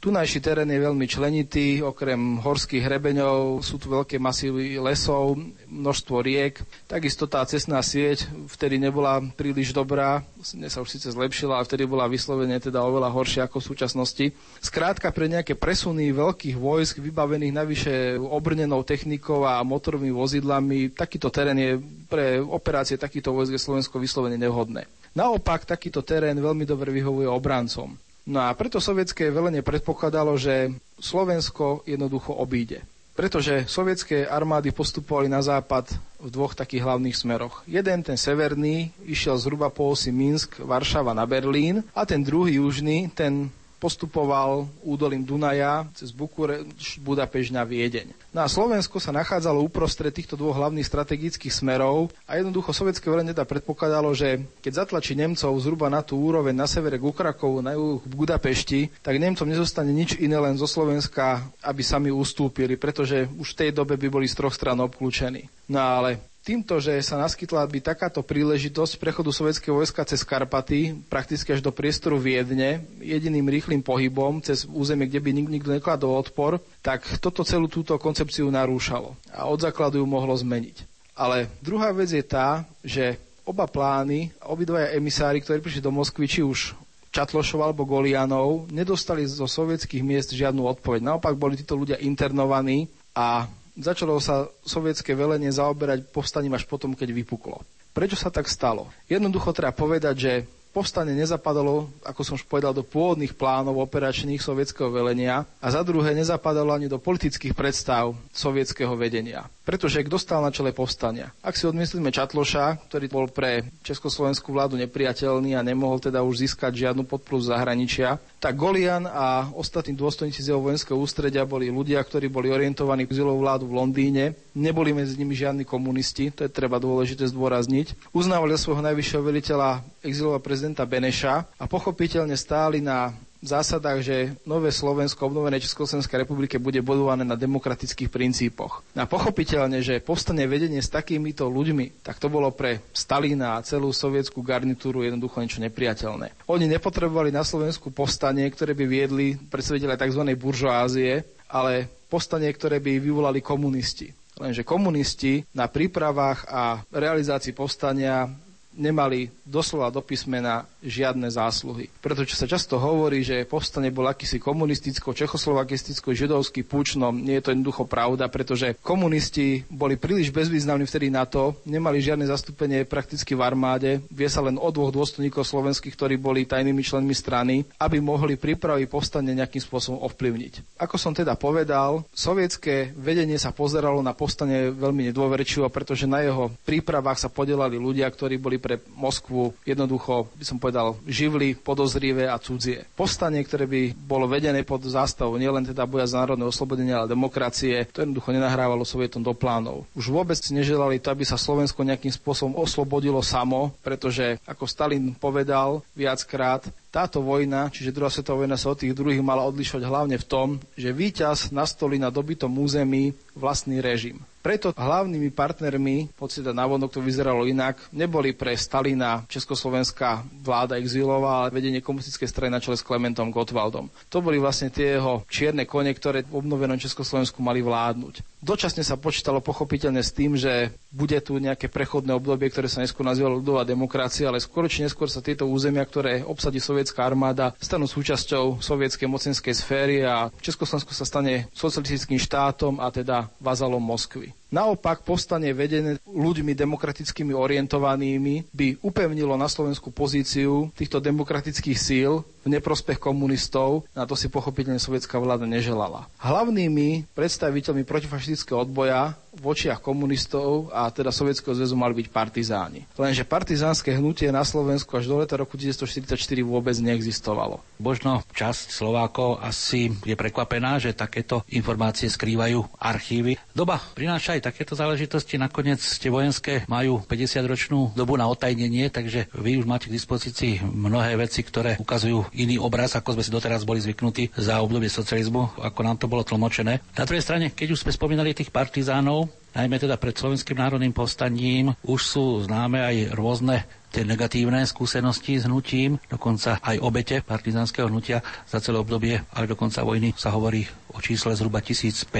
Tunajší 0.00 0.40
terén 0.40 0.64
je 0.72 0.80
veľmi 0.80 1.04
členitý, 1.04 1.84
okrem 1.84 2.40
horských 2.40 2.88
hrebeňov 2.88 3.60
sú 3.60 3.76
tu 3.76 3.92
veľké 3.92 4.16
masívy 4.16 4.80
lesov, 4.80 5.36
množstvo 5.68 6.24
riek. 6.24 6.56
Takisto 6.88 7.28
tá 7.28 7.44
cestná 7.44 7.84
sieť 7.84 8.24
vtedy 8.48 8.80
nebola 8.80 9.20
príliš 9.36 9.76
dobrá, 9.76 10.24
dnes 10.56 10.72
sa 10.72 10.80
už 10.80 10.96
síce 10.96 11.12
zlepšila, 11.12 11.60
ale 11.60 11.68
vtedy 11.68 11.84
bola 11.84 12.08
vyslovene 12.08 12.56
teda 12.56 12.80
oveľa 12.80 13.12
horšia 13.12 13.44
ako 13.44 13.60
v 13.60 13.68
súčasnosti. 13.76 14.26
Skrátka 14.64 15.12
pre 15.12 15.28
nejaké 15.28 15.52
presuny 15.52 16.16
veľkých 16.16 16.56
vojsk 16.56 17.04
vybavených 17.04 17.52
navyše 17.52 18.16
obrnenou 18.16 18.80
technikou 18.80 19.44
a 19.44 19.60
motorovými 19.60 20.16
vozidlami, 20.16 20.96
takýto 20.96 21.28
terén 21.28 21.60
je 21.60 21.76
pre 22.08 22.40
operácie 22.40 22.96
takýchto 22.96 23.36
vojsk 23.36 23.52
je 23.52 23.60
Slovensko 23.60 24.00
vyslovene 24.00 24.40
nevhodné. 24.40 24.88
Naopak, 25.12 25.68
takýto 25.68 26.00
terén 26.00 26.40
veľmi 26.40 26.64
dobre 26.64 26.88
vyhovuje 26.88 27.28
obrancom. 27.28 28.00
No 28.30 28.46
a 28.46 28.54
preto 28.54 28.78
sovietské 28.78 29.34
velenie 29.34 29.58
predpokladalo, 29.58 30.38
že 30.38 30.70
Slovensko 31.02 31.82
jednoducho 31.82 32.30
obíde. 32.38 32.86
Pretože 33.18 33.66
sovietské 33.66 34.22
armády 34.22 34.70
postupovali 34.70 35.26
na 35.26 35.42
západ 35.42 35.90
v 36.22 36.28
dvoch 36.30 36.54
takých 36.54 36.86
hlavných 36.86 37.18
smeroch. 37.18 37.66
Jeden, 37.66 38.06
ten 38.06 38.14
severný, 38.14 38.94
išiel 39.02 39.34
zhruba 39.34 39.66
po 39.74 39.90
osi 39.90 40.14
Minsk, 40.14 40.62
Varšava 40.62 41.10
na 41.10 41.26
Berlín 41.26 41.82
a 41.90 42.06
ten 42.06 42.22
druhý 42.22 42.62
južný, 42.62 43.10
ten 43.10 43.50
postupoval 43.80 44.68
údolím 44.84 45.24
Dunaja 45.24 45.88
cez 45.96 46.12
Bukureš, 46.12 47.00
Budapešť 47.00 47.56
na 47.56 47.64
Viedeň. 47.64 48.12
No 48.30 48.44
a 48.44 48.52
Slovensko 48.52 49.00
sa 49.00 49.10
nachádzalo 49.10 49.64
uprostred 49.64 50.12
týchto 50.12 50.36
dvoch 50.38 50.54
hlavných 50.54 50.86
strategických 50.86 51.50
smerov 51.50 52.12
a 52.28 52.38
jednoducho 52.38 52.70
sovietské 52.70 53.08
velenie 53.08 53.32
teda 53.34 53.48
predpokladalo, 53.48 54.12
že 54.14 54.44
keď 54.60 54.86
zatlačí 54.86 55.16
Nemcov 55.16 55.50
zhruba 55.58 55.90
na 55.90 56.04
tú 56.04 56.20
úroveň 56.20 56.54
na 56.54 56.68
severe 56.68 57.00
k 57.00 57.08
Ukrakovu, 57.08 57.64
na 57.64 57.74
juhu 57.74 58.04
k 58.04 58.12
Budapešti, 58.14 58.80
tak 59.02 59.18
Nemcom 59.18 59.48
nezostane 59.48 59.90
nič 59.90 60.20
iné 60.20 60.38
len 60.38 60.54
zo 60.54 60.68
Slovenska, 60.68 61.42
aby 61.64 61.82
sami 61.82 62.12
ustúpili, 62.14 62.78
pretože 62.78 63.26
už 63.40 63.56
v 63.56 63.58
tej 63.66 63.70
dobe 63.74 63.98
by 63.98 64.06
boli 64.06 64.30
z 64.30 64.38
troch 64.38 64.54
stran 64.54 64.78
obklúčení. 64.78 65.48
No 65.72 65.80
ale 65.82 66.29
Týmto, 66.40 66.80
že 66.80 66.96
sa 67.04 67.20
naskytla 67.20 67.68
by 67.68 67.84
takáto 67.84 68.24
príležitosť 68.24 68.96
prechodu 68.96 69.28
sovietského 69.28 69.76
vojska 69.76 70.08
cez 70.08 70.24
Karpaty, 70.24 70.96
prakticky 71.12 71.52
až 71.52 71.60
do 71.60 71.68
priestoru 71.68 72.16
Viedne, 72.16 72.80
jediným 72.96 73.44
rýchlým 73.44 73.84
pohybom 73.84 74.40
cez 74.40 74.64
územie, 74.64 75.04
kde 75.04 75.20
by 75.20 75.30
nikto 75.36 75.68
nekladol 75.68 76.16
odpor, 76.16 76.56
tak 76.80 77.04
toto 77.20 77.44
celú 77.44 77.68
túto 77.68 77.92
koncepciu 78.00 78.48
narúšalo 78.48 79.12
a 79.36 79.52
od 79.52 79.60
základu 79.60 80.00
ju 80.00 80.06
mohlo 80.08 80.32
zmeniť. 80.32 80.88
Ale 81.12 81.52
druhá 81.60 81.92
vec 81.92 82.08
je 82.08 82.24
tá, 82.24 82.64
že 82.80 83.20
oba 83.44 83.68
plány, 83.68 84.32
obidvaja 84.40 84.96
emisári, 84.96 85.44
ktorí 85.44 85.60
prišli 85.60 85.84
do 85.84 85.92
Moskvy, 85.92 86.24
či 86.24 86.40
už 86.40 86.72
Čatlošov 87.12 87.60
alebo 87.60 87.84
Golianov, 87.84 88.70
nedostali 88.72 89.28
zo 89.28 89.44
sovietských 89.44 90.00
miest 90.00 90.32
žiadnu 90.32 90.64
odpoveď. 90.64 91.04
Naopak 91.04 91.36
boli 91.36 91.60
títo 91.60 91.76
ľudia 91.76 92.00
internovaní 92.00 92.88
a 93.12 93.44
začalo 93.80 94.20
sa 94.20 94.46
sovietské 94.62 95.16
velenie 95.16 95.50
zaoberať 95.50 96.06
povstaním 96.12 96.54
až 96.54 96.68
potom, 96.68 96.92
keď 96.94 97.10
vypuklo. 97.10 97.64
Prečo 97.90 98.14
sa 98.14 98.30
tak 98.30 98.46
stalo? 98.46 98.86
Jednoducho 99.10 99.50
treba 99.50 99.74
povedať, 99.74 100.14
že 100.14 100.32
povstanie 100.70 101.18
nezapadalo, 101.18 101.90
ako 102.06 102.20
som 102.22 102.34
už 102.38 102.46
povedal, 102.46 102.70
do 102.70 102.86
pôvodných 102.86 103.34
plánov 103.34 103.82
operačných 103.82 104.38
sovietského 104.38 104.86
velenia 104.86 105.42
a 105.58 105.66
za 105.66 105.82
druhé 105.82 106.14
nezapadalo 106.14 106.70
ani 106.70 106.86
do 106.86 107.02
politických 107.02 107.54
predstav 107.54 108.14
sovietského 108.30 108.94
vedenia. 108.94 109.50
Pretože 109.70 110.02
kto 110.02 110.18
stal 110.18 110.42
na 110.42 110.50
čele 110.50 110.74
povstania? 110.74 111.30
Ak 111.46 111.54
si 111.54 111.62
odmyslíme 111.62 112.10
Čatloša, 112.10 112.90
ktorý 112.90 113.06
bol 113.06 113.30
pre 113.30 113.70
československú 113.86 114.50
vládu 114.50 114.74
nepriateľný 114.74 115.54
a 115.54 115.62
nemohol 115.62 116.02
teda 116.02 116.26
už 116.26 116.42
získať 116.42 116.74
žiadnu 116.74 117.06
podporu 117.06 117.38
z 117.38 117.54
zahraničia, 117.54 118.18
tak 118.42 118.58
Golian 118.58 119.06
a 119.06 119.46
ostatní 119.54 119.94
dôstojníci 119.94 120.42
z 120.42 120.50
jeho 120.50 120.58
vojenského 120.58 120.98
ústredia 120.98 121.46
boli 121.46 121.70
ľudia, 121.70 122.02
ktorí 122.02 122.26
boli 122.26 122.50
orientovaní 122.50 123.06
k 123.06 123.14
zilovú 123.14 123.46
vládu 123.46 123.70
v 123.70 123.78
Londýne. 123.78 124.34
Neboli 124.58 124.90
medzi 124.90 125.14
nimi 125.14 125.38
žiadni 125.38 125.62
komunisti, 125.62 126.34
to 126.34 126.42
je 126.42 126.50
treba 126.50 126.82
dôležité 126.82 127.30
zdôrazniť. 127.30 128.10
Uznávali 128.10 128.58
svojho 128.58 128.82
najvyššieho 128.82 129.22
veliteľa 129.22 129.86
exilového 130.02 130.42
prezidenta 130.42 130.82
Beneša 130.82 131.46
a 131.46 131.64
pochopiteľne 131.70 132.34
stáli 132.34 132.82
na 132.82 133.14
v 133.40 133.46
zásadách, 133.48 134.00
že 134.04 134.16
nové 134.44 134.68
Slovensko, 134.68 135.24
obnovené 135.24 135.56
Československej 135.64 136.28
republike 136.28 136.60
bude 136.60 136.84
budované 136.84 137.24
na 137.24 137.40
demokratických 137.40 138.12
princípoch. 138.12 138.84
A 138.92 139.08
pochopiteľne, 139.08 139.80
že 139.80 140.04
povstane 140.04 140.44
vedenie 140.44 140.84
s 140.84 140.92
takýmito 140.92 141.48
ľuďmi, 141.48 142.04
tak 142.04 142.20
to 142.20 142.28
bolo 142.28 142.52
pre 142.52 142.84
Stalina 142.92 143.56
a 143.56 143.64
celú 143.64 143.96
sovietskú 143.96 144.44
garnitúru 144.44 145.00
jednoducho 145.00 145.40
niečo 145.40 145.64
nepriateľné. 145.64 146.36
Oni 146.52 146.68
nepotrebovali 146.68 147.32
na 147.32 147.40
Slovensku 147.40 147.88
povstanie, 147.88 148.44
ktoré 148.52 148.76
by 148.76 148.84
viedli 148.84 149.26
predstaviteľe 149.40 149.96
tzv. 149.96 150.22
buržoázie, 150.36 151.24
ale 151.48 151.88
povstanie, 152.12 152.52
ktoré 152.52 152.76
by 152.76 153.00
vyvolali 153.00 153.40
komunisti. 153.40 154.12
Lenže 154.36 154.68
komunisti 154.68 155.44
na 155.56 155.68
prípravách 155.68 156.48
a 156.48 156.80
realizácii 156.92 157.52
povstania 157.56 158.28
nemali 158.74 159.28
doslova 159.42 159.90
do 159.90 159.98
písmena 159.98 160.62
žiadne 160.80 161.26
zásluhy. 161.26 161.90
Pretože 161.98 162.38
sa 162.38 162.46
často 162.46 162.78
hovorí, 162.78 163.26
že 163.26 163.42
povstane 163.44 163.90
bol 163.90 164.06
akýsi 164.06 164.38
komunisticko, 164.38 165.10
čechoslovakisticko, 165.12 166.14
židovský 166.14 166.62
púč, 166.62 166.94
no 166.94 167.10
nie 167.10 167.38
je 167.38 167.44
to 167.44 167.52
jednoducho 167.52 167.84
pravda, 167.84 168.30
pretože 168.30 168.78
komunisti 168.80 169.66
boli 169.68 169.98
príliš 169.98 170.30
bezvýznamní 170.30 170.86
vtedy 170.86 171.10
na 171.10 171.26
to, 171.26 171.58
nemali 171.66 171.98
žiadne 171.98 172.24
zastúpenie 172.30 172.86
prakticky 172.86 173.34
v 173.34 173.42
armáde, 173.42 173.90
vie 174.08 174.28
sa 174.30 174.40
len 174.40 174.56
o 174.56 174.68
dvoch 174.70 174.94
dôstojníkov 174.94 175.42
slovenských, 175.42 175.94
ktorí 175.98 176.14
boli 176.16 176.46
tajnými 176.46 176.80
členmi 176.80 177.12
strany, 177.12 177.66
aby 177.82 177.98
mohli 177.98 178.38
prípravy 178.38 178.86
povstane 178.86 179.34
nejakým 179.34 179.60
spôsobom 179.60 180.00
ovplyvniť. 180.06 180.78
Ako 180.78 180.96
som 180.96 181.12
teda 181.12 181.34
povedal, 181.34 182.06
sovietské 182.14 182.94
vedenie 182.94 183.36
sa 183.36 183.50
pozeralo 183.50 183.98
na 184.00 184.14
povstane 184.14 184.70
veľmi 184.70 185.10
nedôverčivo, 185.10 185.66
pretože 185.68 186.06
na 186.06 186.22
jeho 186.22 186.48
prípravách 186.64 187.18
sa 187.18 187.28
podelali 187.28 187.76
ľudia, 187.76 188.06
ktorí 188.08 188.38
boli 188.38 188.60
pre 188.60 188.69
Moskvu 188.94 189.56
jednoducho, 189.64 190.28
by 190.36 190.44
som 190.44 190.60
povedal, 190.60 191.00
živli, 191.08 191.56
podozrivé 191.56 192.28
a 192.28 192.36
cudzie. 192.36 192.86
Povstanie, 192.94 193.42
ktoré 193.42 193.64
by 193.64 193.96
bolo 193.96 194.28
vedené 194.28 194.62
pod 194.62 194.84
zástavou 194.84 195.40
nielen 195.40 195.64
teda 195.64 195.88
boja 195.88 196.06
za 196.06 196.22
národné 196.22 196.44
oslobodenie, 196.46 196.92
ale 196.92 197.10
demokracie, 197.10 197.88
to 197.90 198.04
jednoducho 198.04 198.30
nenahrávalo 198.30 198.84
Sovietom 198.84 199.24
do 199.24 199.32
plánov. 199.32 199.88
Už 199.96 200.12
vôbec 200.12 200.38
neželali 200.52 201.00
to, 201.00 201.10
aby 201.10 201.24
sa 201.24 201.40
Slovensko 201.40 201.82
nejakým 201.82 202.12
spôsobom 202.12 202.60
oslobodilo 202.60 203.24
samo, 203.24 203.72
pretože, 203.80 204.36
ako 204.44 204.68
Stalin 204.68 205.16
povedal 205.16 205.80
viackrát, 205.96 206.68
táto 206.90 207.22
vojna, 207.22 207.70
čiže 207.70 207.94
druhá 207.94 208.10
svetová 208.10 208.42
vojna 208.42 208.58
sa 208.58 208.74
od 208.74 208.82
tých 208.82 208.98
druhých 208.98 209.22
mala 209.22 209.46
odlišovať 209.46 209.82
hlavne 209.86 210.18
v 210.18 210.26
tom, 210.26 210.48
že 210.74 210.90
víťaz 210.90 211.54
nastolí 211.54 212.02
na 212.02 212.10
dobitom 212.10 212.50
území 212.50 213.14
vlastný 213.38 213.78
režim. 213.78 214.18
Preto 214.40 214.72
hlavnými 214.72 215.28
partnermi, 215.36 216.16
poď 216.16 216.40
teda 216.40 216.56
návonok 216.56 216.96
to 216.96 217.04
vyzeralo 217.04 217.44
inak, 217.44 217.76
neboli 217.92 218.32
pre 218.32 218.56
Stalina 218.56 219.20
československá 219.28 220.24
vláda 220.40 220.80
exilová, 220.80 221.44
ale 221.44 221.52
vedenie 221.52 221.84
komunistickej 221.84 222.24
strany 222.24 222.48
na 222.48 222.56
čele 222.56 222.80
s 222.80 222.86
Klementom 222.86 223.28
Gottwaldom. 223.28 223.92
To 224.08 224.24
boli 224.24 224.40
vlastne 224.40 224.72
tie 224.72 224.96
jeho 224.96 225.28
čierne 225.28 225.68
kone, 225.68 225.92
ktoré 225.92 226.24
v 226.24 226.40
obnovenom 226.40 226.80
Československu 226.80 227.44
mali 227.44 227.60
vládnuť. 227.60 228.29
Dočasne 228.40 228.80
sa 228.80 228.96
počítalo 228.96 229.44
pochopiteľne 229.44 230.00
s 230.00 230.16
tým, 230.16 230.32
že 230.32 230.72
bude 230.88 231.20
tu 231.20 231.36
nejaké 231.36 231.68
prechodné 231.68 232.16
obdobie, 232.16 232.48
ktoré 232.48 232.72
sa 232.72 232.80
neskôr 232.80 233.04
nazývalo 233.04 233.36
ľudová 233.36 233.68
demokracia, 233.68 234.32
ale 234.32 234.40
skôr 234.40 234.64
či 234.64 234.80
neskôr 234.80 235.12
sa 235.12 235.20
tieto 235.20 235.44
územia, 235.44 235.84
ktoré 235.84 236.24
obsadí 236.24 236.56
sovietská 236.56 237.04
armáda, 237.04 237.52
stanú 237.60 237.84
súčasťou 237.84 238.64
sovietskej 238.64 239.12
mocenskej 239.12 239.52
sféry 239.52 239.96
a 240.08 240.32
Československo 240.40 240.96
sa 240.96 241.04
stane 241.04 241.52
socialistickým 241.52 242.16
štátom 242.16 242.80
a 242.80 242.88
teda 242.88 243.28
vazalom 243.44 243.84
Moskvy. 243.84 244.32
Naopak 244.50 245.06
povstanie 245.06 245.54
vedené 245.54 246.02
ľuďmi 246.10 246.58
demokratickými 246.58 247.30
orientovanými 247.30 248.50
by 248.50 248.82
upevnilo 248.82 249.38
na 249.38 249.46
Slovensku 249.46 249.94
pozíciu 249.94 250.74
týchto 250.74 250.98
demokratických 250.98 251.78
síl 251.78 252.26
v 252.42 252.46
neprospech 252.58 252.98
komunistov, 252.98 253.86
na 253.94 254.08
to 254.10 254.18
si 254.18 254.26
pochopiteľne 254.26 254.82
sovietská 254.82 255.22
vláda 255.22 255.46
neželala. 255.46 256.10
Hlavnými 256.18 257.06
predstaviteľmi 257.14 257.86
protifašistického 257.86 258.66
odboja 258.66 259.14
v 259.40 259.44
očiach 259.48 259.80
komunistov 259.80 260.68
a 260.68 260.92
teda 260.92 261.08
Sovietskeho 261.08 261.56
zväzu 261.56 261.72
mali 261.72 261.96
byť 261.96 262.12
partizáni. 262.12 262.84
Lenže 263.00 263.24
partizánske 263.24 263.96
hnutie 263.96 264.28
na 264.28 264.44
Slovensku 264.44 264.92
až 265.00 265.08
do 265.08 265.16
leta 265.16 265.40
roku 265.40 265.56
1944 265.56 266.12
vôbec 266.44 266.76
neexistovalo. 266.76 267.64
Možno 267.80 268.20
časť 268.36 268.76
Slovákov 268.76 269.40
asi 269.40 269.96
je 270.04 270.12
prekvapená, 270.12 270.76
že 270.76 270.92
takéto 270.92 271.40
informácie 271.48 272.12
skrývajú 272.12 272.76
archívy. 272.76 273.40
Doba 273.56 273.80
prináša 273.96 274.36
aj 274.36 274.52
takéto 274.52 274.76
záležitosti. 274.76 275.40
Nakoniec 275.40 275.80
tie 275.80 276.12
vojenské 276.12 276.68
majú 276.68 277.00
50-ročnú 277.08 277.96
dobu 277.96 278.20
na 278.20 278.28
otajnenie, 278.28 278.92
takže 278.92 279.32
vy 279.32 279.56
už 279.56 279.64
máte 279.64 279.88
k 279.88 279.96
dispozícii 279.96 280.60
mnohé 280.60 281.16
veci, 281.16 281.40
ktoré 281.40 281.80
ukazujú 281.80 282.28
iný 282.36 282.60
obraz, 282.60 282.92
ako 282.92 283.16
sme 283.16 283.24
si 283.24 283.32
doteraz 283.32 283.64
boli 283.64 283.80
zvyknutí 283.80 284.36
za 284.36 284.60
obdobie 284.60 284.92
socializmu, 284.92 285.56
ako 285.56 285.80
nám 285.80 285.96
to 285.96 286.10
bolo 286.10 286.20
tlmočené. 286.20 286.84
Na 286.92 287.08
druhej 287.08 287.24
strane, 287.24 287.48
keď 287.54 287.72
už 287.72 287.88
sme 287.88 287.96
spomínali 287.96 288.36
tých 288.36 288.52
partizánov, 288.52 289.29
najmä 289.54 289.76
teda 289.78 289.96
pred 289.98 290.14
Slovenským 290.14 290.58
národným 290.58 290.94
povstaním, 290.94 291.74
už 291.86 292.00
sú 292.00 292.24
známe 292.46 292.80
aj 292.80 292.96
rôzne 293.18 293.66
tie 293.90 294.06
negatívne 294.06 294.62
skúsenosti 294.62 295.42
s 295.42 295.50
hnutím, 295.50 295.98
dokonca 296.06 296.62
aj 296.62 296.78
obete 296.78 297.16
partizánskeho 297.26 297.90
hnutia 297.90 298.22
za 298.46 298.62
celé 298.62 298.78
obdobie, 298.78 299.18
ale 299.34 299.50
dokonca 299.50 299.82
vojny 299.82 300.14
sa 300.14 300.30
hovorí 300.30 300.62
o 300.92 300.98
čísle 300.98 301.34
zhruba 301.36 301.62
1500 301.62 302.10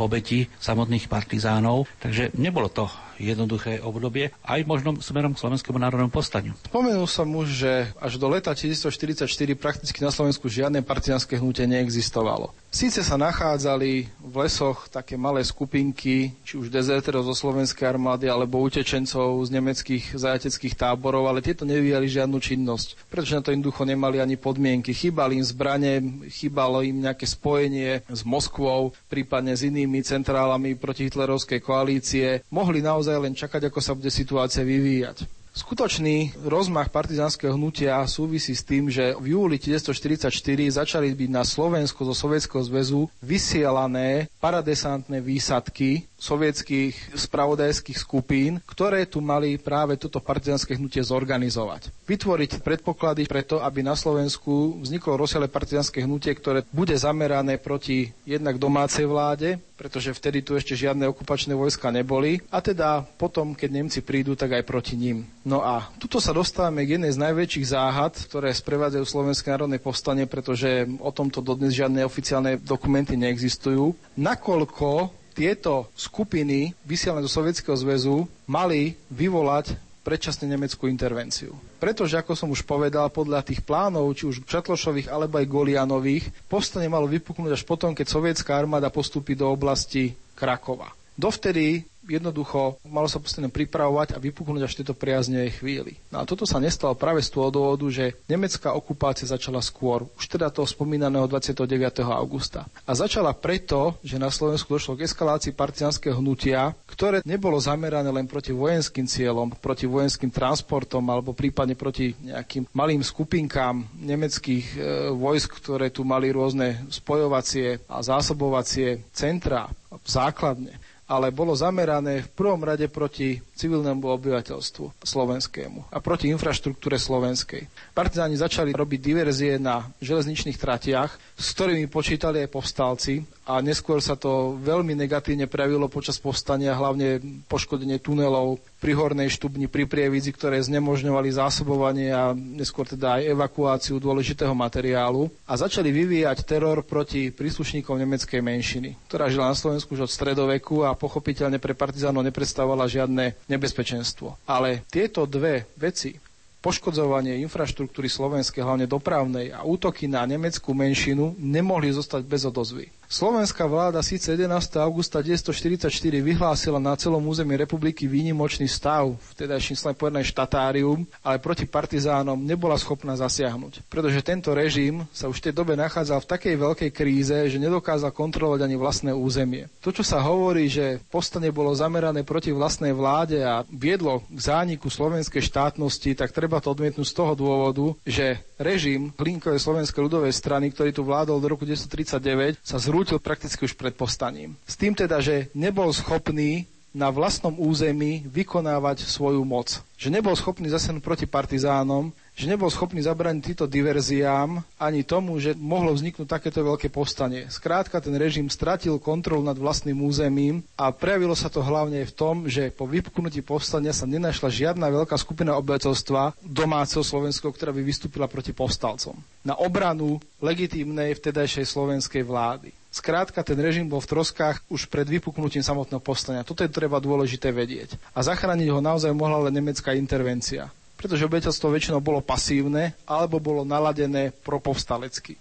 obetí 0.00 0.48
samotných 0.58 1.06
partizánov, 1.06 1.86
takže 2.00 2.32
nebolo 2.36 2.68
to 2.72 2.88
jednoduché 3.18 3.82
obdobie, 3.82 4.30
aj 4.46 4.62
možno 4.64 4.94
smerom 5.02 5.34
k 5.34 5.42
Slovenskému 5.42 5.76
národnému 5.76 6.14
povstaniu. 6.14 6.54
Spomenul 6.70 7.10
som 7.10 7.26
už, 7.34 7.48
že 7.50 7.72
až 7.98 8.16
do 8.16 8.30
leta 8.30 8.54
1944 8.54 9.26
prakticky 9.58 9.98
na 10.00 10.14
Slovensku 10.14 10.46
žiadne 10.46 10.80
partizánske 10.86 11.34
hnutie 11.34 11.66
neexistovalo. 11.66 12.54
Síce 12.70 13.02
sa 13.02 13.18
nachádzali 13.18 14.06
v 14.22 14.34
lesoch 14.38 14.92
také 14.92 15.18
malé 15.18 15.42
skupinky, 15.42 16.36
či 16.44 16.54
už 16.60 16.70
dezerterov 16.70 17.26
zo 17.26 17.34
slovenskej 17.34 17.88
armády, 17.90 18.30
alebo 18.30 18.60
utečencov 18.62 19.40
z 19.48 19.50
nemeckých 19.56 20.14
zajateckých 20.14 20.76
táborov, 20.76 21.26
ale 21.26 21.42
tieto 21.42 21.64
nevyvíjali 21.64 22.06
žiadnu 22.06 22.38
činnosť, 22.38 23.08
pretože 23.08 23.34
na 23.34 23.42
to 23.42 23.50
jednoducho 23.50 23.82
nemali 23.88 24.20
ani 24.20 24.36
podmienky. 24.36 24.92
Chýbali 24.92 25.40
im 25.40 25.44
zbranie, 25.48 25.94
chýbalo 26.28 26.84
im 26.84 27.02
nejaké 27.02 27.24
spojenie 27.24 27.97
s 28.06 28.22
Moskvou, 28.22 28.94
prípadne 29.10 29.54
s 29.56 29.66
inými 29.66 30.04
centrálami 30.04 30.78
proti 30.78 31.10
hitlerovskej 31.10 31.58
koalície. 31.58 32.42
Mohli 32.52 32.84
naozaj 32.84 33.16
len 33.18 33.34
čakať, 33.34 33.68
ako 33.72 33.80
sa 33.82 33.96
bude 33.98 34.12
situácia 34.12 34.62
vyvíjať. 34.62 35.38
Skutočný 35.58 36.38
rozmach 36.46 36.86
partizánskeho 36.86 37.58
hnutia 37.58 37.98
súvisí 38.06 38.54
s 38.54 38.62
tým, 38.62 38.86
že 38.86 39.18
v 39.18 39.34
júli 39.34 39.58
1944 39.58 40.30
začali 40.70 41.10
byť 41.10 41.30
na 41.34 41.42
Slovensku 41.42 42.06
zo 42.06 42.14
Sovietskeho 42.14 42.62
zväzu 42.62 43.10
vysielané 43.18 44.30
paradesantné 44.38 45.18
výsadky 45.18 46.06
sovietských 46.18 47.14
spravodajských 47.14 47.98
skupín, 47.98 48.58
ktoré 48.66 49.06
tu 49.06 49.22
mali 49.22 49.54
práve 49.56 49.94
toto 49.94 50.18
partizánske 50.18 50.74
hnutie 50.74 51.00
zorganizovať. 51.00 51.94
Vytvoriť 52.10 52.60
predpoklady 52.66 53.30
preto, 53.30 53.62
aby 53.62 53.86
na 53.86 53.94
Slovensku 53.94 54.82
vzniklo 54.82 55.14
rozsiahle 55.14 55.46
partizánske 55.46 56.02
hnutie, 56.02 56.34
ktoré 56.34 56.66
bude 56.74 56.98
zamerané 56.98 57.56
proti 57.62 58.10
jednak 58.26 58.58
domácej 58.58 59.06
vláde, 59.06 59.62
pretože 59.78 60.10
vtedy 60.10 60.42
tu 60.42 60.58
ešte 60.58 60.74
žiadne 60.74 61.06
okupačné 61.06 61.54
vojska 61.54 61.94
neboli, 61.94 62.42
a 62.50 62.58
teda 62.58 63.06
potom, 63.14 63.54
keď 63.54 63.70
Nemci 63.70 64.02
prídu, 64.02 64.34
tak 64.34 64.58
aj 64.58 64.66
proti 64.66 64.98
ním. 64.98 65.22
No 65.46 65.62
a 65.62 65.86
tuto 66.02 66.18
sa 66.18 66.34
dostávame 66.34 66.82
k 66.82 66.98
jednej 66.98 67.14
z 67.14 67.22
najväčších 67.22 67.70
záhad, 67.70 68.18
ktoré 68.26 68.50
sprevádzajú 68.50 69.04
Slovenské 69.06 69.54
národné 69.54 69.78
povstanie, 69.78 70.26
pretože 70.26 70.82
o 70.98 71.14
tomto 71.14 71.38
dodnes 71.38 71.78
žiadne 71.78 72.02
oficiálne 72.02 72.58
dokumenty 72.58 73.14
neexistujú. 73.14 73.94
Nakoľko 74.18 75.14
tieto 75.38 75.86
skupiny 75.94 76.74
vysielané 76.82 77.22
do 77.22 77.30
Sovietskeho 77.30 77.78
zväzu 77.78 78.26
mali 78.50 78.98
vyvolať 79.06 79.78
predčasne 80.02 80.50
nemeckú 80.50 80.90
intervenciu. 80.90 81.54
Pretože, 81.78 82.18
ako 82.18 82.32
som 82.34 82.48
už 82.50 82.66
povedal, 82.66 83.06
podľa 83.12 83.46
tých 83.46 83.62
plánov, 83.62 84.10
či 84.18 84.26
už 84.26 84.42
Čatlošových 84.48 85.06
alebo 85.06 85.38
aj 85.38 85.46
Golianových, 85.46 86.24
povstanie 86.50 86.90
malo 86.90 87.06
vypuknúť 87.06 87.54
až 87.54 87.62
potom, 87.62 87.94
keď 87.94 88.06
sovietská 88.08 88.56
armáda 88.56 88.90
postúpi 88.90 89.38
do 89.38 89.46
oblasti 89.46 90.16
Krakova. 90.34 90.90
Dovtedy 91.14 91.86
jednoducho 92.08 92.80
malo 92.88 93.06
sa 93.06 93.20
postupne 93.20 93.52
pripravovať 93.52 94.16
a 94.16 94.18
vypuknúť 94.18 94.64
až 94.64 94.72
v 94.74 94.78
tejto 94.82 94.96
priaznevej 94.96 95.60
chvíli. 95.60 95.92
No 96.08 96.24
a 96.24 96.26
toto 96.26 96.48
sa 96.48 96.56
nestalo 96.56 96.96
práve 96.96 97.20
z 97.20 97.30
toho 97.30 97.52
dôvodu, 97.52 97.84
že 97.92 98.16
nemecká 98.26 98.72
okupácia 98.72 99.28
začala 99.28 99.60
skôr, 99.60 100.08
už 100.16 100.24
teda 100.26 100.48
toho 100.48 100.64
spomínaného 100.64 101.28
29. 101.28 101.68
augusta. 102.08 102.64
A 102.88 102.96
začala 102.96 103.36
preto, 103.36 104.00
že 104.00 104.16
na 104.16 104.32
Slovensku 104.32 104.72
došlo 104.72 104.96
k 104.96 105.04
eskalácii 105.04 105.52
partizánskeho 105.52 106.16
hnutia, 106.18 106.72
ktoré 106.88 107.20
nebolo 107.28 107.60
zamerané 107.60 108.08
len 108.08 108.24
proti 108.24 108.56
vojenským 108.56 109.04
cieľom, 109.04 109.52
proti 109.60 109.84
vojenským 109.84 110.32
transportom 110.32 111.04
alebo 111.12 111.36
prípadne 111.36 111.76
proti 111.76 112.16
nejakým 112.24 112.72
malým 112.72 113.04
skupinkám 113.04 113.84
nemeckých 114.00 114.66
e, 114.74 114.78
vojsk, 115.12 115.60
ktoré 115.60 115.92
tu 115.92 116.02
mali 116.08 116.32
rôzne 116.32 116.88
spojovacie 116.88 117.84
a 117.90 118.00
zásobovacie 118.00 119.04
centra, 119.12 119.68
základne 120.04 120.87
ale 121.08 121.32
bolo 121.32 121.56
zamerané 121.56 122.20
v 122.22 122.28
prvom 122.30 122.60
rade 122.60 122.84
proti 122.92 123.40
civilnému 123.58 124.06
obyvateľstvu 124.06 125.02
slovenskému 125.02 125.90
a 125.90 125.98
proti 125.98 126.30
infraštruktúre 126.30 126.94
slovenskej. 126.94 127.66
Partizáni 127.90 128.38
začali 128.38 128.70
robiť 128.70 129.00
diverzie 129.02 129.58
na 129.58 129.82
železničných 129.98 130.54
tratiach, 130.54 131.10
s 131.34 131.46
ktorými 131.58 131.90
počítali 131.90 132.46
aj 132.46 132.54
povstalci 132.54 133.26
a 133.48 133.64
neskôr 133.64 133.98
sa 134.04 134.12
to 134.14 134.60
veľmi 134.60 134.92
negatívne 134.92 135.48
prejavilo 135.48 135.88
počas 135.88 136.20
povstania, 136.20 136.76
hlavne 136.76 137.18
poškodenie 137.48 137.96
tunelov 137.96 138.60
pri 138.78 138.92
Hornej 138.92 139.32
štubni, 139.32 139.66
pri 139.66 139.88
Prievidzi, 139.88 140.36
ktoré 140.36 140.60
znemožňovali 140.60 141.32
zásobovanie 141.32 142.12
a 142.12 142.36
neskôr 142.36 142.84
teda 142.84 143.18
aj 143.18 143.32
evakuáciu 143.32 143.96
dôležitého 143.98 144.52
materiálu 144.52 145.32
a 145.48 145.56
začali 145.56 145.88
vyvíjať 145.90 146.44
teror 146.44 146.84
proti 146.84 147.32
príslušníkom 147.32 147.96
nemeckej 147.96 148.38
menšiny, 148.44 149.00
ktorá 149.08 149.32
žila 149.32 149.50
na 149.50 149.56
Slovensku 149.56 149.96
už 149.96 150.06
od 150.06 150.12
stredoveku 150.12 150.84
a 150.84 150.92
pochopiteľne 150.92 151.56
pre 151.56 151.72
partizánov 151.72 152.22
nepredstavovala 152.28 152.84
žiadne 152.84 153.47
nebezpečenstvo. 153.48 154.36
Ale 154.46 154.84
tieto 154.92 155.24
dve 155.24 155.66
veci, 155.74 156.14
poškodzovanie 156.58 157.40
infraštruktúry 157.42 158.10
slovenskej, 158.10 158.60
hlavne 158.60 158.84
dopravnej 158.84 159.54
a 159.54 159.64
útoky 159.64 160.10
na 160.10 160.26
nemeckú 160.28 160.74
menšinu 160.74 161.38
nemohli 161.38 161.88
zostať 161.94 162.22
bez 162.26 162.42
odozvy. 162.44 162.90
Slovenská 163.08 163.64
vláda 163.64 164.04
síce 164.04 164.28
11. 164.28 164.52
augusta 164.84 165.24
1944 165.24 165.88
vyhlásila 166.20 166.76
na 166.76 166.92
celom 166.92 167.24
území 167.24 167.56
republiky 167.56 168.04
výnimočný 168.04 168.68
stav, 168.68 169.16
vtedajším 169.32 169.80
slang 169.80 169.96
povedané 169.96 170.28
štatárium, 170.28 171.08
ale 171.24 171.40
proti 171.40 171.64
partizánom 171.64 172.36
nebola 172.36 172.76
schopná 172.76 173.16
zasiahnuť, 173.16 173.88
pretože 173.88 174.20
tento 174.20 174.52
režim 174.52 175.08
sa 175.08 175.24
už 175.24 175.40
v 175.40 175.44
tej 175.48 175.54
dobe 175.56 175.72
nachádzal 175.80 176.20
v 176.20 176.30
takej 176.36 176.54
veľkej 176.60 176.90
kríze, 176.92 177.36
že 177.48 177.56
nedokázal 177.56 178.12
kontrolovať 178.12 178.68
ani 178.68 178.76
vlastné 178.76 179.16
územie. 179.16 179.72
To, 179.80 179.88
čo 179.88 180.04
sa 180.04 180.20
hovorí, 180.20 180.68
že 180.68 181.00
postane 181.08 181.48
bolo 181.48 181.72
zamerané 181.72 182.28
proti 182.28 182.52
vlastnej 182.52 182.92
vláde 182.92 183.40
a 183.40 183.64
viedlo 183.72 184.20
k 184.28 184.36
zániku 184.36 184.92
slovenskej 184.92 185.40
štátnosti, 185.48 186.12
tak 186.12 186.36
treba 186.36 186.60
to 186.60 186.76
odmietnúť 186.76 187.08
z 187.08 187.16
toho 187.16 187.32
dôvodu, 187.32 187.96
že 188.04 188.36
režim 188.60 189.16
Hlinkovej 189.16 189.64
slovenskej 189.64 190.04
ľudovej 190.04 190.36
strany, 190.36 190.68
ktorý 190.68 190.92
tu 190.92 191.08
vládol 191.08 191.40
do 191.40 191.48
roku 191.56 191.64
1939, 191.64 192.60
sa 192.60 192.76
zrú 192.76 192.97
zrútil 192.98 193.22
prakticky 193.22 193.62
už 193.62 193.78
pred 193.78 193.94
postaním. 193.94 194.58
S 194.66 194.74
tým 194.74 194.90
teda, 194.90 195.22
že 195.22 195.46
nebol 195.54 195.86
schopný 195.94 196.66
na 196.90 197.14
vlastnom 197.14 197.54
území 197.54 198.26
vykonávať 198.26 199.06
svoju 199.06 199.46
moc. 199.46 199.86
Že 199.94 200.18
nebol 200.18 200.34
schopný 200.34 200.66
zasiahnuť 200.66 201.04
proti 201.06 201.30
partizánom, 201.30 202.10
že 202.34 202.50
nebol 202.50 202.66
schopný 202.70 202.98
zabrániť 203.02 203.42
týmto 203.54 203.66
diverziám 203.70 204.62
ani 204.78 205.06
tomu, 205.06 205.38
že 205.38 205.54
mohlo 205.54 205.94
vzniknúť 205.94 206.26
takéto 206.26 206.62
veľké 206.62 206.90
povstanie. 206.90 207.46
Skrátka, 207.50 208.02
ten 208.02 208.14
režim 208.18 208.50
stratil 208.50 208.98
kontrolu 209.02 209.46
nad 209.46 209.54
vlastným 209.54 209.98
územím 210.02 210.66
a 210.74 210.90
prejavilo 210.90 211.38
sa 211.38 211.46
to 211.46 211.62
hlavne 211.62 212.02
v 212.02 212.14
tom, 212.14 212.50
že 212.50 212.74
po 212.74 212.86
vypuknutí 212.86 213.46
povstania 213.46 213.94
sa 213.94 214.06
nenašla 214.06 214.50
žiadna 214.50 214.90
veľká 214.90 215.14
skupina 215.18 215.54
obyvateľstva 215.58 216.38
domáceho 216.42 217.06
slovenského, 217.06 217.54
ktorá 217.54 217.70
by 217.70 217.82
vystúpila 217.82 218.30
proti 218.30 218.50
povstalcom. 218.50 219.18
Na 219.46 219.54
obranu 219.54 220.22
legitímnej 220.42 221.14
vtedajšej 221.18 221.66
slovenskej 221.66 222.22
vlády. 222.22 222.70
Skrátka, 222.98 223.46
ten 223.46 223.54
režim 223.54 223.86
bol 223.86 224.02
v 224.02 224.10
troskách 224.10 224.58
už 224.66 224.90
pred 224.90 225.06
vypuknutím 225.06 225.62
samotného 225.62 226.02
povstania. 226.02 226.42
Toto 226.42 226.66
je 226.66 226.70
treba 226.70 226.98
dôležité 226.98 227.54
vedieť. 227.54 227.94
A 228.10 228.26
zachrániť 228.26 228.74
ho 228.74 228.82
naozaj 228.82 229.14
mohla 229.14 229.46
len 229.46 229.54
nemecká 229.54 229.94
intervencia 229.94 230.66
pretože 230.98 231.30
obeteľstvo 231.30 231.70
väčšinou 231.70 232.02
bolo 232.02 232.18
pasívne 232.18 232.90
alebo 233.06 233.38
bolo 233.38 233.62
naladené 233.62 234.34
propovstalecky. 234.42 235.38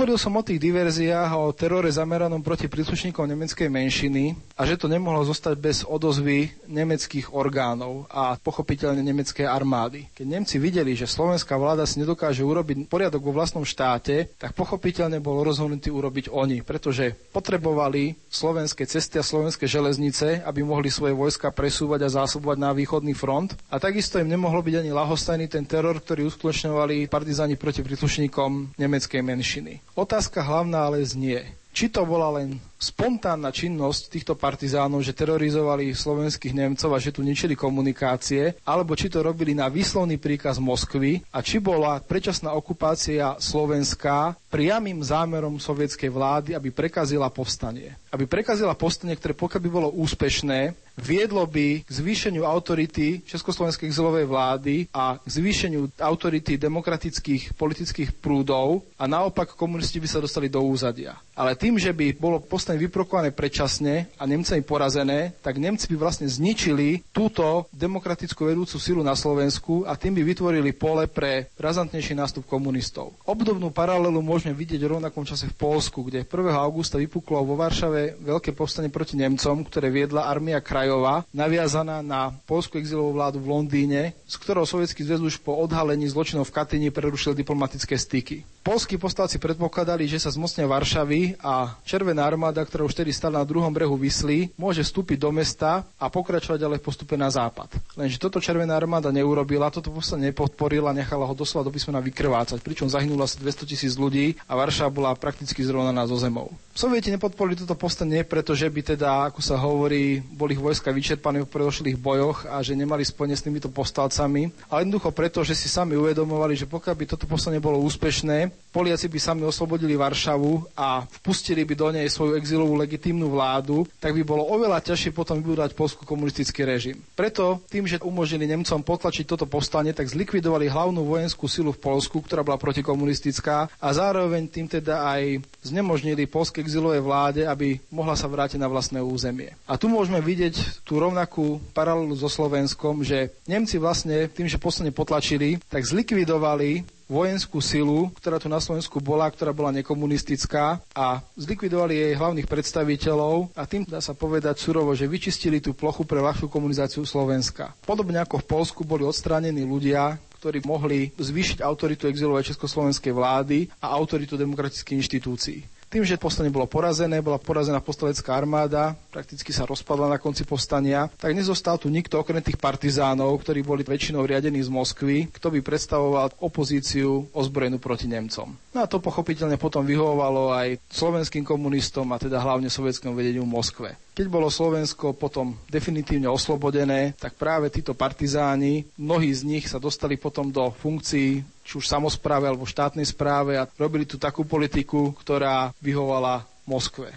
Hovoril 0.00 0.16
som 0.16 0.32
o 0.32 0.40
tých 0.40 0.56
diverziách 0.56 1.36
o 1.36 1.52
terore 1.52 1.92
zameranom 1.92 2.40
proti 2.40 2.72
príslušníkom 2.72 3.20
nemeckej 3.20 3.68
menšiny 3.68 4.32
a 4.56 4.64
že 4.64 4.80
to 4.80 4.88
nemohlo 4.88 5.20
zostať 5.28 5.60
bez 5.60 5.84
odozvy 5.84 6.48
nemeckých 6.64 7.36
orgánov 7.36 8.08
a 8.08 8.32
pochopiteľne 8.40 9.04
nemeckej 9.04 9.44
armády. 9.44 10.08
Keď 10.16 10.24
Nemci 10.24 10.56
videli, 10.56 10.96
že 10.96 11.04
slovenská 11.04 11.52
vláda 11.52 11.84
si 11.84 12.00
nedokáže 12.00 12.40
urobiť 12.40 12.88
poriadok 12.88 13.28
vo 13.28 13.36
vlastnom 13.36 13.60
štáte, 13.60 14.32
tak 14.40 14.56
pochopiteľne 14.56 15.20
bol 15.20 15.44
rozhodnutý 15.44 15.92
urobiť 15.92 16.32
oni, 16.32 16.64
pretože 16.64 17.12
potrebovali 17.40 18.12
slovenské 18.28 18.84
cesty 18.84 19.16
a 19.16 19.24
slovenské 19.24 19.64
železnice, 19.64 20.44
aby 20.44 20.60
mohli 20.60 20.92
svoje 20.92 21.16
vojska 21.16 21.48
presúvať 21.48 22.04
a 22.04 22.14
zásobovať 22.20 22.60
na 22.60 22.70
východný 22.76 23.16
front. 23.16 23.56
A 23.72 23.80
takisto 23.80 24.20
im 24.20 24.28
nemohlo 24.28 24.60
byť 24.60 24.84
ani 24.84 24.92
lahostajný 24.92 25.48
ten 25.48 25.64
teror, 25.64 25.96
ktorý 25.96 26.28
uskutočňovali 26.28 27.08
partizáni 27.08 27.56
proti 27.56 27.80
príslušníkom 27.80 28.76
nemeckej 28.76 29.24
menšiny. 29.24 29.80
Otázka 29.96 30.44
hlavná 30.44 30.92
ale 30.92 31.00
znie, 31.02 31.56
či 31.72 31.88
to 31.88 32.04
bola 32.04 32.36
len 32.36 32.60
spontánna 32.80 33.52
činnosť 33.52 34.08
týchto 34.08 34.34
partizánov, 34.34 35.04
že 35.04 35.12
terorizovali 35.12 35.92
slovenských 35.92 36.56
Nemcov 36.56 36.90
a 36.96 36.98
že 36.98 37.12
tu 37.12 37.20
ničili 37.20 37.52
komunikácie, 37.52 38.56
alebo 38.64 38.96
či 38.96 39.12
to 39.12 39.20
robili 39.20 39.52
na 39.52 39.68
výslovný 39.68 40.16
príkaz 40.16 40.56
Moskvy 40.56 41.20
a 41.28 41.44
či 41.44 41.60
bola 41.60 42.00
predčasná 42.00 42.56
okupácia 42.56 43.36
Slovenska 43.36 44.32
priamým 44.50 44.98
zámerom 45.04 45.62
sovietskej 45.62 46.10
vlády, 46.10 46.50
aby 46.58 46.74
prekazila 46.74 47.30
povstanie. 47.30 47.94
Aby 48.10 48.26
prekazila 48.26 48.74
povstanie, 48.74 49.14
ktoré 49.14 49.36
pokiaľ 49.36 49.60
by 49.62 49.70
bolo 49.70 49.88
úspešné, 49.94 50.74
viedlo 50.98 51.46
by 51.46 51.86
k 51.86 51.90
zvýšeniu 51.90 52.42
autority 52.42 53.22
Československej 53.24 53.86
exilovej 53.88 54.26
vlády 54.26 54.74
a 54.90 55.16
k 55.22 55.28
zvýšeniu 55.30 55.86
autority 56.02 56.58
demokratických 56.58 57.54
politických 57.54 58.10
prúdov 58.18 58.82
a 58.98 59.06
naopak 59.06 59.54
komunisti 59.54 60.02
by 60.02 60.08
sa 60.10 60.18
dostali 60.18 60.50
do 60.50 60.60
úzadia. 60.60 61.14
Ale 61.32 61.54
tým, 61.54 61.78
že 61.78 61.94
by 61.94 62.18
bolo 62.18 62.42
povstanie 62.70 62.86
vyprokované 62.86 63.34
predčasne 63.34 64.14
a 64.14 64.30
Nemcami 64.30 64.62
porazené, 64.62 65.34
tak 65.42 65.58
Nemci 65.58 65.90
by 65.90 66.06
vlastne 66.06 66.30
zničili 66.30 67.02
túto 67.10 67.66
demokratickú 67.74 68.46
vedúcu 68.46 68.78
silu 68.78 69.02
na 69.02 69.18
Slovensku 69.18 69.82
a 69.82 69.98
tým 69.98 70.14
by 70.14 70.22
vytvorili 70.22 70.70
pole 70.70 71.10
pre 71.10 71.50
razantnejší 71.58 72.14
nástup 72.14 72.46
komunistov. 72.46 73.18
Obdobnú 73.26 73.74
paralelu 73.74 74.22
môžeme 74.22 74.54
vidieť 74.54 74.86
v 74.86 75.02
rovnakom 75.02 75.26
čase 75.26 75.50
v 75.50 75.58
Polsku, 75.58 76.06
kde 76.06 76.22
1. 76.22 76.30
augusta 76.54 76.94
vypuklo 76.94 77.42
vo 77.42 77.58
Varšave 77.58 78.22
veľké 78.22 78.54
povstanie 78.54 78.86
proti 78.86 79.18
Nemcom, 79.18 79.66
ktoré 79.66 79.90
viedla 79.90 80.30
armia 80.30 80.62
krajov 80.62 80.78
Krajová, 80.80 81.22
naviazaná 81.30 82.02
na 82.02 82.34
polskú 82.46 82.78
exilovú 82.78 83.14
vládu 83.18 83.42
v 83.42 83.50
Londýne, 83.50 84.14
z 84.30 84.34
ktorou 84.42 84.62
Sovietský 84.62 85.02
zväz 85.02 85.22
už 85.22 85.42
po 85.42 85.58
odhalení 85.58 86.06
zločinov 86.06 86.46
v 86.46 86.54
Katyni 86.54 86.88
prerušil 86.94 87.34
diplomatické 87.34 87.98
styky. 87.98 88.42
Polskí 88.60 89.00
postalci 89.00 89.40
predpokladali, 89.40 90.04
že 90.04 90.20
sa 90.20 90.28
zmocnia 90.28 90.68
Varšavy 90.68 91.40
a 91.40 91.80
Červená 91.80 92.28
armáda, 92.28 92.60
ktorá 92.60 92.84
už 92.84 92.92
tedy 92.92 93.08
stala 93.08 93.40
na 93.40 93.48
druhom 93.48 93.72
brehu 93.72 93.96
Vysly, 93.96 94.52
môže 94.60 94.84
vstúpiť 94.84 95.16
do 95.16 95.32
mesta 95.32 95.88
a 95.96 96.12
pokračovať 96.12 96.60
ďalej 96.60 96.78
v 96.78 96.84
postupe 96.84 97.16
na 97.16 97.32
západ. 97.32 97.72
Lenže 97.96 98.20
toto 98.20 98.36
Červená 98.36 98.76
armáda 98.76 99.08
neurobila, 99.08 99.72
toto 99.72 99.88
posledne 99.88 100.28
nepodporila, 100.28 100.92
nechala 100.92 101.24
ho 101.24 101.32
doslova 101.32 101.66
do 101.66 101.72
písmena 101.72 102.04
vykrvácať, 102.04 102.60
pričom 102.60 102.92
zahynulo 102.92 103.24
asi 103.24 103.40
200 103.40 103.64
tisíc 103.64 103.96
ľudí 103.96 104.36
a 104.44 104.52
Varšava 104.52 104.92
bola 104.92 105.16
prakticky 105.16 105.64
zrovnaná 105.64 106.04
zo 106.04 106.20
zemou. 106.20 106.52
Sovieti 106.80 107.12
nepodporili 107.12 107.60
toto 107.60 107.76
povstanie, 107.76 108.24
pretože 108.24 108.64
by 108.64 108.96
teda, 108.96 109.28
ako 109.28 109.44
sa 109.44 109.60
hovorí, 109.60 110.24
boli 110.24 110.56
vojska 110.56 110.88
vyčerpané 110.88 111.44
v 111.44 111.52
predošlých 111.52 112.00
bojoch 112.00 112.48
a 112.48 112.64
že 112.64 112.72
nemali 112.72 113.04
spojenie 113.04 113.36
s 113.36 113.44
týmito 113.44 113.68
povstalcami, 113.68 114.48
ale 114.72 114.88
jednoducho 114.88 115.12
preto, 115.12 115.44
že 115.44 115.52
si 115.52 115.68
sami 115.68 115.92
uvedomovali, 116.00 116.56
že 116.56 116.64
pokiaľ 116.64 116.94
by 116.96 117.04
toto 117.04 117.28
povstanie 117.28 117.60
bolo 117.60 117.84
úspešné, 117.84 118.48
Poliaci 118.70 119.10
by 119.10 119.18
sami 119.18 119.42
oslobodili 119.42 119.98
Varšavu 119.98 120.78
a 120.78 121.02
vpustili 121.02 121.66
by 121.66 121.74
do 121.74 121.90
nej 121.90 122.06
svoju 122.06 122.38
exilovú 122.38 122.78
legitímnu 122.78 123.26
vládu, 123.26 123.82
tak 123.98 124.14
by 124.14 124.22
bolo 124.22 124.46
oveľa 124.46 124.78
ťažšie 124.78 125.10
potom 125.10 125.42
vybudovať 125.42 125.74
polskú 125.74 126.06
komunistický 126.06 126.62
režim. 126.62 127.02
Preto 127.18 127.58
tým, 127.66 127.90
že 127.90 127.98
umožnili 127.98 128.46
Nemcom 128.46 128.78
potlačiť 128.78 129.26
toto 129.26 129.50
povstanie, 129.50 129.90
tak 129.90 130.06
zlikvidovali 130.06 130.70
hlavnú 130.70 131.02
vojenskú 131.02 131.50
silu 131.50 131.74
v 131.74 131.82
Polsku, 131.82 132.22
ktorá 132.22 132.46
bola 132.46 132.62
protikomunistická 132.62 133.66
a 133.74 133.88
zároveň 133.90 134.46
tým 134.46 134.70
teda 134.70 135.02
aj 135.02 135.42
znemožnili 135.66 136.30
polskej 136.30 136.69
exilovej 136.70 137.02
vláde, 137.02 137.42
aby 137.42 137.82
mohla 137.90 138.14
sa 138.14 138.30
vrátiť 138.30 138.62
na 138.62 138.70
vlastné 138.70 139.02
územie. 139.02 139.58
A 139.66 139.74
tu 139.74 139.90
môžeme 139.90 140.22
vidieť 140.22 140.86
tú 140.86 141.02
rovnakú 141.02 141.58
paralelu 141.74 142.14
so 142.14 142.30
Slovenskom, 142.30 143.02
že 143.02 143.34
Nemci 143.50 143.82
vlastne 143.82 144.30
tým, 144.30 144.46
že 144.46 144.62
posledne 144.62 144.94
potlačili, 144.94 145.58
tak 145.66 145.82
zlikvidovali 145.82 146.86
vojenskú 147.10 147.58
silu, 147.58 148.06
ktorá 148.22 148.38
tu 148.38 148.46
na 148.46 148.62
Slovensku 148.62 149.02
bola, 149.02 149.26
ktorá 149.26 149.50
bola 149.50 149.74
nekomunistická 149.74 150.78
a 150.94 151.18
zlikvidovali 151.34 151.98
jej 151.98 152.12
hlavných 152.14 152.46
predstaviteľov 152.46 153.50
a 153.58 153.66
tým 153.66 153.82
dá 153.82 153.98
sa 153.98 154.14
povedať 154.14 154.62
surovo, 154.62 154.94
že 154.94 155.10
vyčistili 155.10 155.58
tú 155.58 155.74
plochu 155.74 156.06
pre 156.06 156.22
ľahšiu 156.22 156.46
komunizáciu 156.46 157.02
Slovenska. 157.02 157.74
Podobne 157.82 158.22
ako 158.22 158.38
v 158.38 158.46
Polsku 158.46 158.86
boli 158.86 159.02
odstránení 159.02 159.66
ľudia, 159.66 160.22
ktorí 160.38 160.62
mohli 160.64 161.10
zvýšiť 161.18 161.60
autoritu 161.60 162.06
exilovej 162.06 162.54
československej 162.54 163.12
vlády 163.12 163.68
a 163.82 163.92
autoritu 163.92 164.38
demokratických 164.38 165.02
inštitúcií. 165.04 165.79
Tým, 165.90 166.06
že 166.06 166.14
povstanie 166.14 166.54
bolo 166.54 166.70
porazené, 166.70 167.18
bola 167.18 167.34
porazená 167.34 167.82
postalecká 167.82 168.38
armáda, 168.38 168.94
prakticky 169.10 169.50
sa 169.50 169.66
rozpadla 169.66 170.06
na 170.06 170.22
konci 170.22 170.46
povstania, 170.46 171.10
tak 171.18 171.34
nezostal 171.34 171.82
tu 171.82 171.90
nikto 171.90 172.14
okrem 172.14 172.38
tých 172.38 172.62
partizánov, 172.62 173.42
ktorí 173.42 173.66
boli 173.66 173.82
väčšinou 173.82 174.22
riadení 174.22 174.62
z 174.62 174.70
Moskvy, 174.70 175.34
kto 175.34 175.50
by 175.50 175.58
predstavoval 175.58 176.38
opozíciu 176.38 177.26
ozbrojenú 177.34 177.82
proti 177.82 178.06
Nemcom. 178.06 178.54
No 178.70 178.78
a 178.78 178.86
to 178.86 179.02
pochopiteľne 179.02 179.58
potom 179.58 179.82
vyhovovalo 179.82 180.54
aj 180.54 180.78
slovenským 180.94 181.42
komunistom 181.42 182.06
a 182.14 182.22
teda 182.22 182.38
hlavne 182.38 182.70
sovietskému 182.70 183.10
vedeniu 183.10 183.42
v 183.42 183.50
Moskve. 183.50 183.90
Keď 184.20 184.28
bolo 184.28 184.52
Slovensko 184.52 185.16
potom 185.16 185.56
definitívne 185.72 186.28
oslobodené, 186.28 187.16
tak 187.16 187.40
práve 187.40 187.72
títo 187.72 187.96
partizáni, 187.96 188.84
mnohí 189.00 189.32
z 189.32 189.48
nich 189.48 189.64
sa 189.64 189.80
dostali 189.80 190.20
potom 190.20 190.52
do 190.52 190.68
funkcií 190.76 191.40
či 191.64 191.72
už 191.80 191.88
samozpráve 191.88 192.44
alebo 192.44 192.68
štátnej 192.68 193.08
správe 193.08 193.56
a 193.56 193.64
robili 193.80 194.04
tu 194.04 194.20
takú 194.20 194.44
politiku, 194.44 195.16
ktorá 195.16 195.72
vyhovala 195.80 196.44
Moskve. 196.68 197.16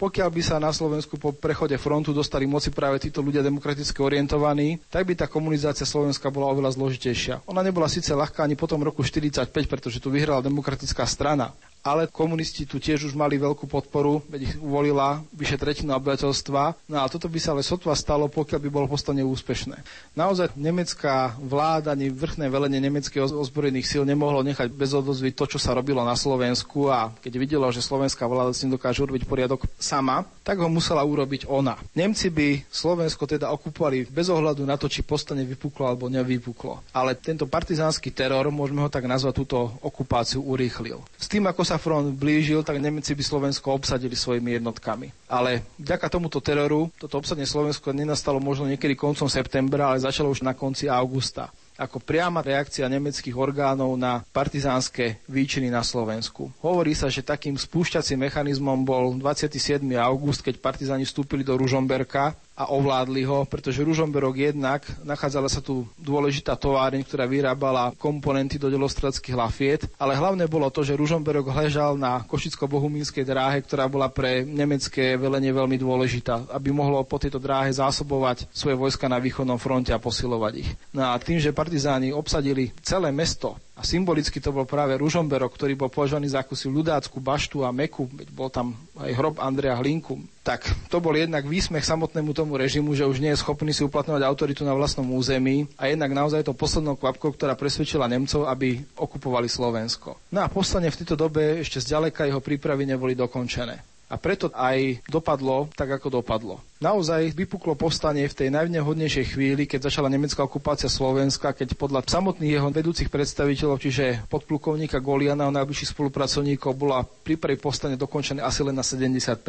Pokiaľ 0.00 0.28
by 0.32 0.40
sa 0.40 0.56
na 0.56 0.72
Slovensku 0.72 1.20
po 1.20 1.36
prechode 1.36 1.76
frontu 1.76 2.16
dostali 2.16 2.48
moci 2.48 2.72
práve 2.72 2.96
títo 3.04 3.20
ľudia 3.20 3.44
demokraticky 3.44 4.00
orientovaní, 4.00 4.80
tak 4.88 5.04
by 5.04 5.12
tá 5.12 5.28
komunizácia 5.28 5.84
Slovenska 5.84 6.32
bola 6.32 6.48
oveľa 6.56 6.72
zložitejšia. 6.72 7.44
Ona 7.52 7.60
nebola 7.60 7.84
síce 7.84 8.16
ľahká 8.16 8.48
ani 8.48 8.56
po 8.56 8.64
tom 8.64 8.80
roku 8.80 9.04
45, 9.04 9.44
pretože 9.68 10.00
tu 10.00 10.08
vyhrala 10.08 10.40
demokratická 10.40 11.04
strana, 11.04 11.52
ale 11.80 12.08
komunisti 12.08 12.68
tu 12.68 12.76
tiež 12.76 13.08
už 13.08 13.14
mali 13.16 13.40
veľkú 13.40 13.64
podporu, 13.64 14.20
veď 14.28 14.40
ich 14.52 14.54
uvolila 14.60 15.24
vyše 15.32 15.56
tretinu 15.56 15.96
obyvateľstva. 15.96 16.90
No 16.92 16.96
a 17.00 17.06
toto 17.08 17.26
by 17.26 17.38
sa 17.40 17.56
ale 17.56 17.64
sotva 17.64 17.96
stalo, 17.96 18.28
pokiaľ 18.28 18.60
by 18.60 18.70
bolo 18.70 18.86
postane 18.86 19.24
úspešné. 19.24 19.80
Naozaj 20.16 20.56
nemecká 20.56 21.34
vláda, 21.40 21.96
ani 21.96 22.12
vrchné 22.12 22.52
velenie 22.52 22.80
nemeckých 22.82 23.32
ozbrojených 23.32 23.88
síl 23.88 24.04
nemohlo 24.04 24.44
nechať 24.44 24.68
bez 24.72 24.92
odozvy 24.92 25.32
to, 25.32 25.48
čo 25.48 25.58
sa 25.58 25.72
robilo 25.72 26.04
na 26.04 26.14
Slovensku 26.14 26.92
a 26.92 27.12
keď 27.24 27.32
videlo, 27.40 27.66
že 27.72 27.84
slovenská 27.84 28.28
vláda 28.28 28.52
si 28.52 28.68
dokáže 28.68 29.00
urobiť 29.00 29.24
poriadok 29.24 29.64
sama, 29.80 30.28
tak 30.44 30.60
ho 30.60 30.68
musela 30.68 31.00
urobiť 31.02 31.48
ona. 31.48 31.80
Nemci 31.96 32.28
by 32.28 32.68
Slovensko 32.68 33.24
teda 33.24 33.48
okupovali 33.54 34.06
bez 34.10 34.28
ohľadu 34.28 34.62
na 34.66 34.76
to, 34.76 34.90
či 34.90 35.06
postane 35.06 35.46
vypuklo 35.46 35.88
alebo 35.88 36.12
nevypuklo. 36.12 36.82
Ale 36.92 37.16
tento 37.16 37.48
partizánsky 37.48 38.12
teror, 38.12 38.50
môžeme 38.50 38.82
ho 38.84 38.90
tak 38.92 39.06
nazvať, 39.06 39.32
túto 39.42 39.58
okupáciu 39.80 40.42
urýchlil. 40.42 40.98
S 41.16 41.30
tým, 41.30 41.46
ako 41.46 41.62
sa 41.70 41.78
front 41.78 42.10
blížil, 42.18 42.66
tak 42.66 42.82
Nemci 42.82 43.14
by 43.14 43.22
Slovensko 43.22 43.78
obsadili 43.78 44.18
svojimi 44.18 44.58
jednotkami. 44.58 45.14
Ale 45.30 45.62
vďaka 45.78 46.10
tomuto 46.10 46.42
teroru, 46.42 46.90
toto 46.98 47.22
obsadenie 47.22 47.46
Slovensko 47.46 47.94
nenastalo 47.94 48.42
možno 48.42 48.66
niekedy 48.66 48.98
koncom 48.98 49.30
septembra, 49.30 49.94
ale 49.94 50.02
začalo 50.02 50.34
už 50.34 50.42
na 50.42 50.58
konci 50.58 50.90
augusta 50.90 51.54
ako 51.80 51.96
priama 51.96 52.44
reakcia 52.44 52.84
nemeckých 52.92 53.32
orgánov 53.32 53.96
na 53.96 54.20
partizánske 54.36 55.24
výčiny 55.24 55.72
na 55.72 55.80
Slovensku. 55.80 56.52
Hovorí 56.60 56.92
sa, 56.92 57.08
že 57.08 57.24
takým 57.24 57.56
spúšťacím 57.56 58.28
mechanizmom 58.28 58.84
bol 58.84 59.16
27. 59.16 59.80
august, 59.96 60.44
keď 60.44 60.60
partizáni 60.60 61.08
vstúpili 61.08 61.40
do 61.40 61.56
Ružomberka 61.56 62.36
a 62.60 62.68
ovládli 62.68 63.24
ho, 63.24 63.48
pretože 63.48 63.80
Ružomberok 63.80 64.36
jednak 64.52 64.84
nachádzala 65.00 65.48
sa 65.48 65.64
tu 65.64 65.88
dôležitá 65.96 66.60
továreň, 66.60 67.00
ktorá 67.08 67.24
vyrábala 67.24 67.96
komponenty 67.96 68.60
do 68.60 68.68
delostreleckých 68.68 69.32
lafiet, 69.32 69.82
ale 69.96 70.12
hlavné 70.12 70.44
bolo 70.44 70.68
to, 70.68 70.84
že 70.84 70.98
Ružomberok 70.98 71.48
ležal 71.56 71.96
na 71.96 72.20
Košicko-Bohumínskej 72.28 73.24
dráhe, 73.24 73.64
ktorá 73.64 73.88
bola 73.88 74.12
pre 74.12 74.44
nemecké 74.44 75.16
velenie 75.16 75.56
veľmi 75.56 75.80
dôležitá, 75.80 76.52
aby 76.52 76.68
mohlo 76.68 77.00
po 77.08 77.16
tejto 77.16 77.40
dráhe 77.40 77.72
zásobovať 77.72 78.52
svoje 78.52 78.76
vojska 78.76 79.08
na 79.08 79.16
východnom 79.16 79.56
fronte 79.56 79.96
a 79.96 80.02
posilovať 80.02 80.52
ich. 80.60 80.70
No 80.92 81.08
a 81.08 81.16
tým, 81.16 81.40
že 81.40 81.56
partizáni 81.56 82.12
obsadili 82.12 82.76
celé 82.84 83.08
mesto 83.08 83.56
a 83.80 83.82
symbolicky 83.82 84.44
to 84.44 84.52
bol 84.52 84.68
práve 84.68 84.92
Ružomberok, 85.00 85.56
ktorý 85.56 85.72
bol 85.72 85.88
považovaný 85.88 86.28
za 86.28 86.44
akúsi 86.44 86.68
ľudácku 86.68 87.16
baštu 87.16 87.64
a 87.64 87.72
meku, 87.72 88.04
bol 88.28 88.52
tam 88.52 88.76
aj 89.00 89.16
hrob 89.16 89.40
Andrea 89.40 89.72
Hlinku. 89.80 90.20
Tak 90.44 90.68
to 90.92 91.00
bol 91.00 91.16
jednak 91.16 91.48
výsmech 91.48 91.88
samotnému 91.88 92.36
tomu 92.36 92.60
režimu, 92.60 92.92
že 92.92 93.08
už 93.08 93.24
nie 93.24 93.32
je 93.32 93.40
schopný 93.40 93.72
si 93.72 93.80
uplatňovať 93.80 94.20
autoritu 94.20 94.68
na 94.68 94.76
vlastnom 94.76 95.08
území 95.16 95.64
a 95.80 95.88
jednak 95.88 96.12
naozaj 96.12 96.44
to 96.44 96.52
poslednou 96.52 97.00
kvapkou, 97.00 97.32
ktorá 97.32 97.56
presvedčila 97.56 98.04
Nemcov, 98.04 98.44
aby 98.52 98.84
okupovali 99.00 99.48
Slovensko. 99.48 100.20
No 100.28 100.44
a 100.44 100.52
poslane 100.52 100.92
v 100.92 101.00
tejto 101.00 101.16
dobe 101.16 101.64
ešte 101.64 101.80
zďaleka 101.80 102.28
jeho 102.28 102.44
prípravy 102.44 102.84
neboli 102.84 103.16
dokončené. 103.16 103.89
A 104.10 104.18
preto 104.18 104.50
aj 104.50 104.98
dopadlo 105.06 105.70
tak, 105.78 105.94
ako 105.94 106.18
dopadlo. 106.18 106.58
Naozaj 106.82 107.30
vypuklo 107.30 107.78
povstanie 107.78 108.26
v 108.26 108.34
tej 108.34 108.48
najvnevhodnejšej 108.50 109.38
chvíli, 109.38 109.70
keď 109.70 109.86
začala 109.86 110.10
nemecká 110.10 110.42
okupácia 110.42 110.90
Slovenska, 110.90 111.54
keď 111.54 111.78
podľa 111.78 112.02
samotných 112.02 112.58
jeho 112.58 112.68
vedúcich 112.74 113.06
predstaviteľov, 113.06 113.78
čiže 113.78 114.26
podplukovníka 114.26 114.98
Goliana 114.98 115.46
a 115.46 115.54
najbližších 115.54 115.94
spolupracovníkov, 115.94 116.74
bola 116.74 117.06
prípravy 117.06 117.62
povstanie 117.62 117.94
dokončené 117.94 118.42
asi 118.42 118.66
len 118.66 118.74
na 118.74 118.82
70% 118.82 119.40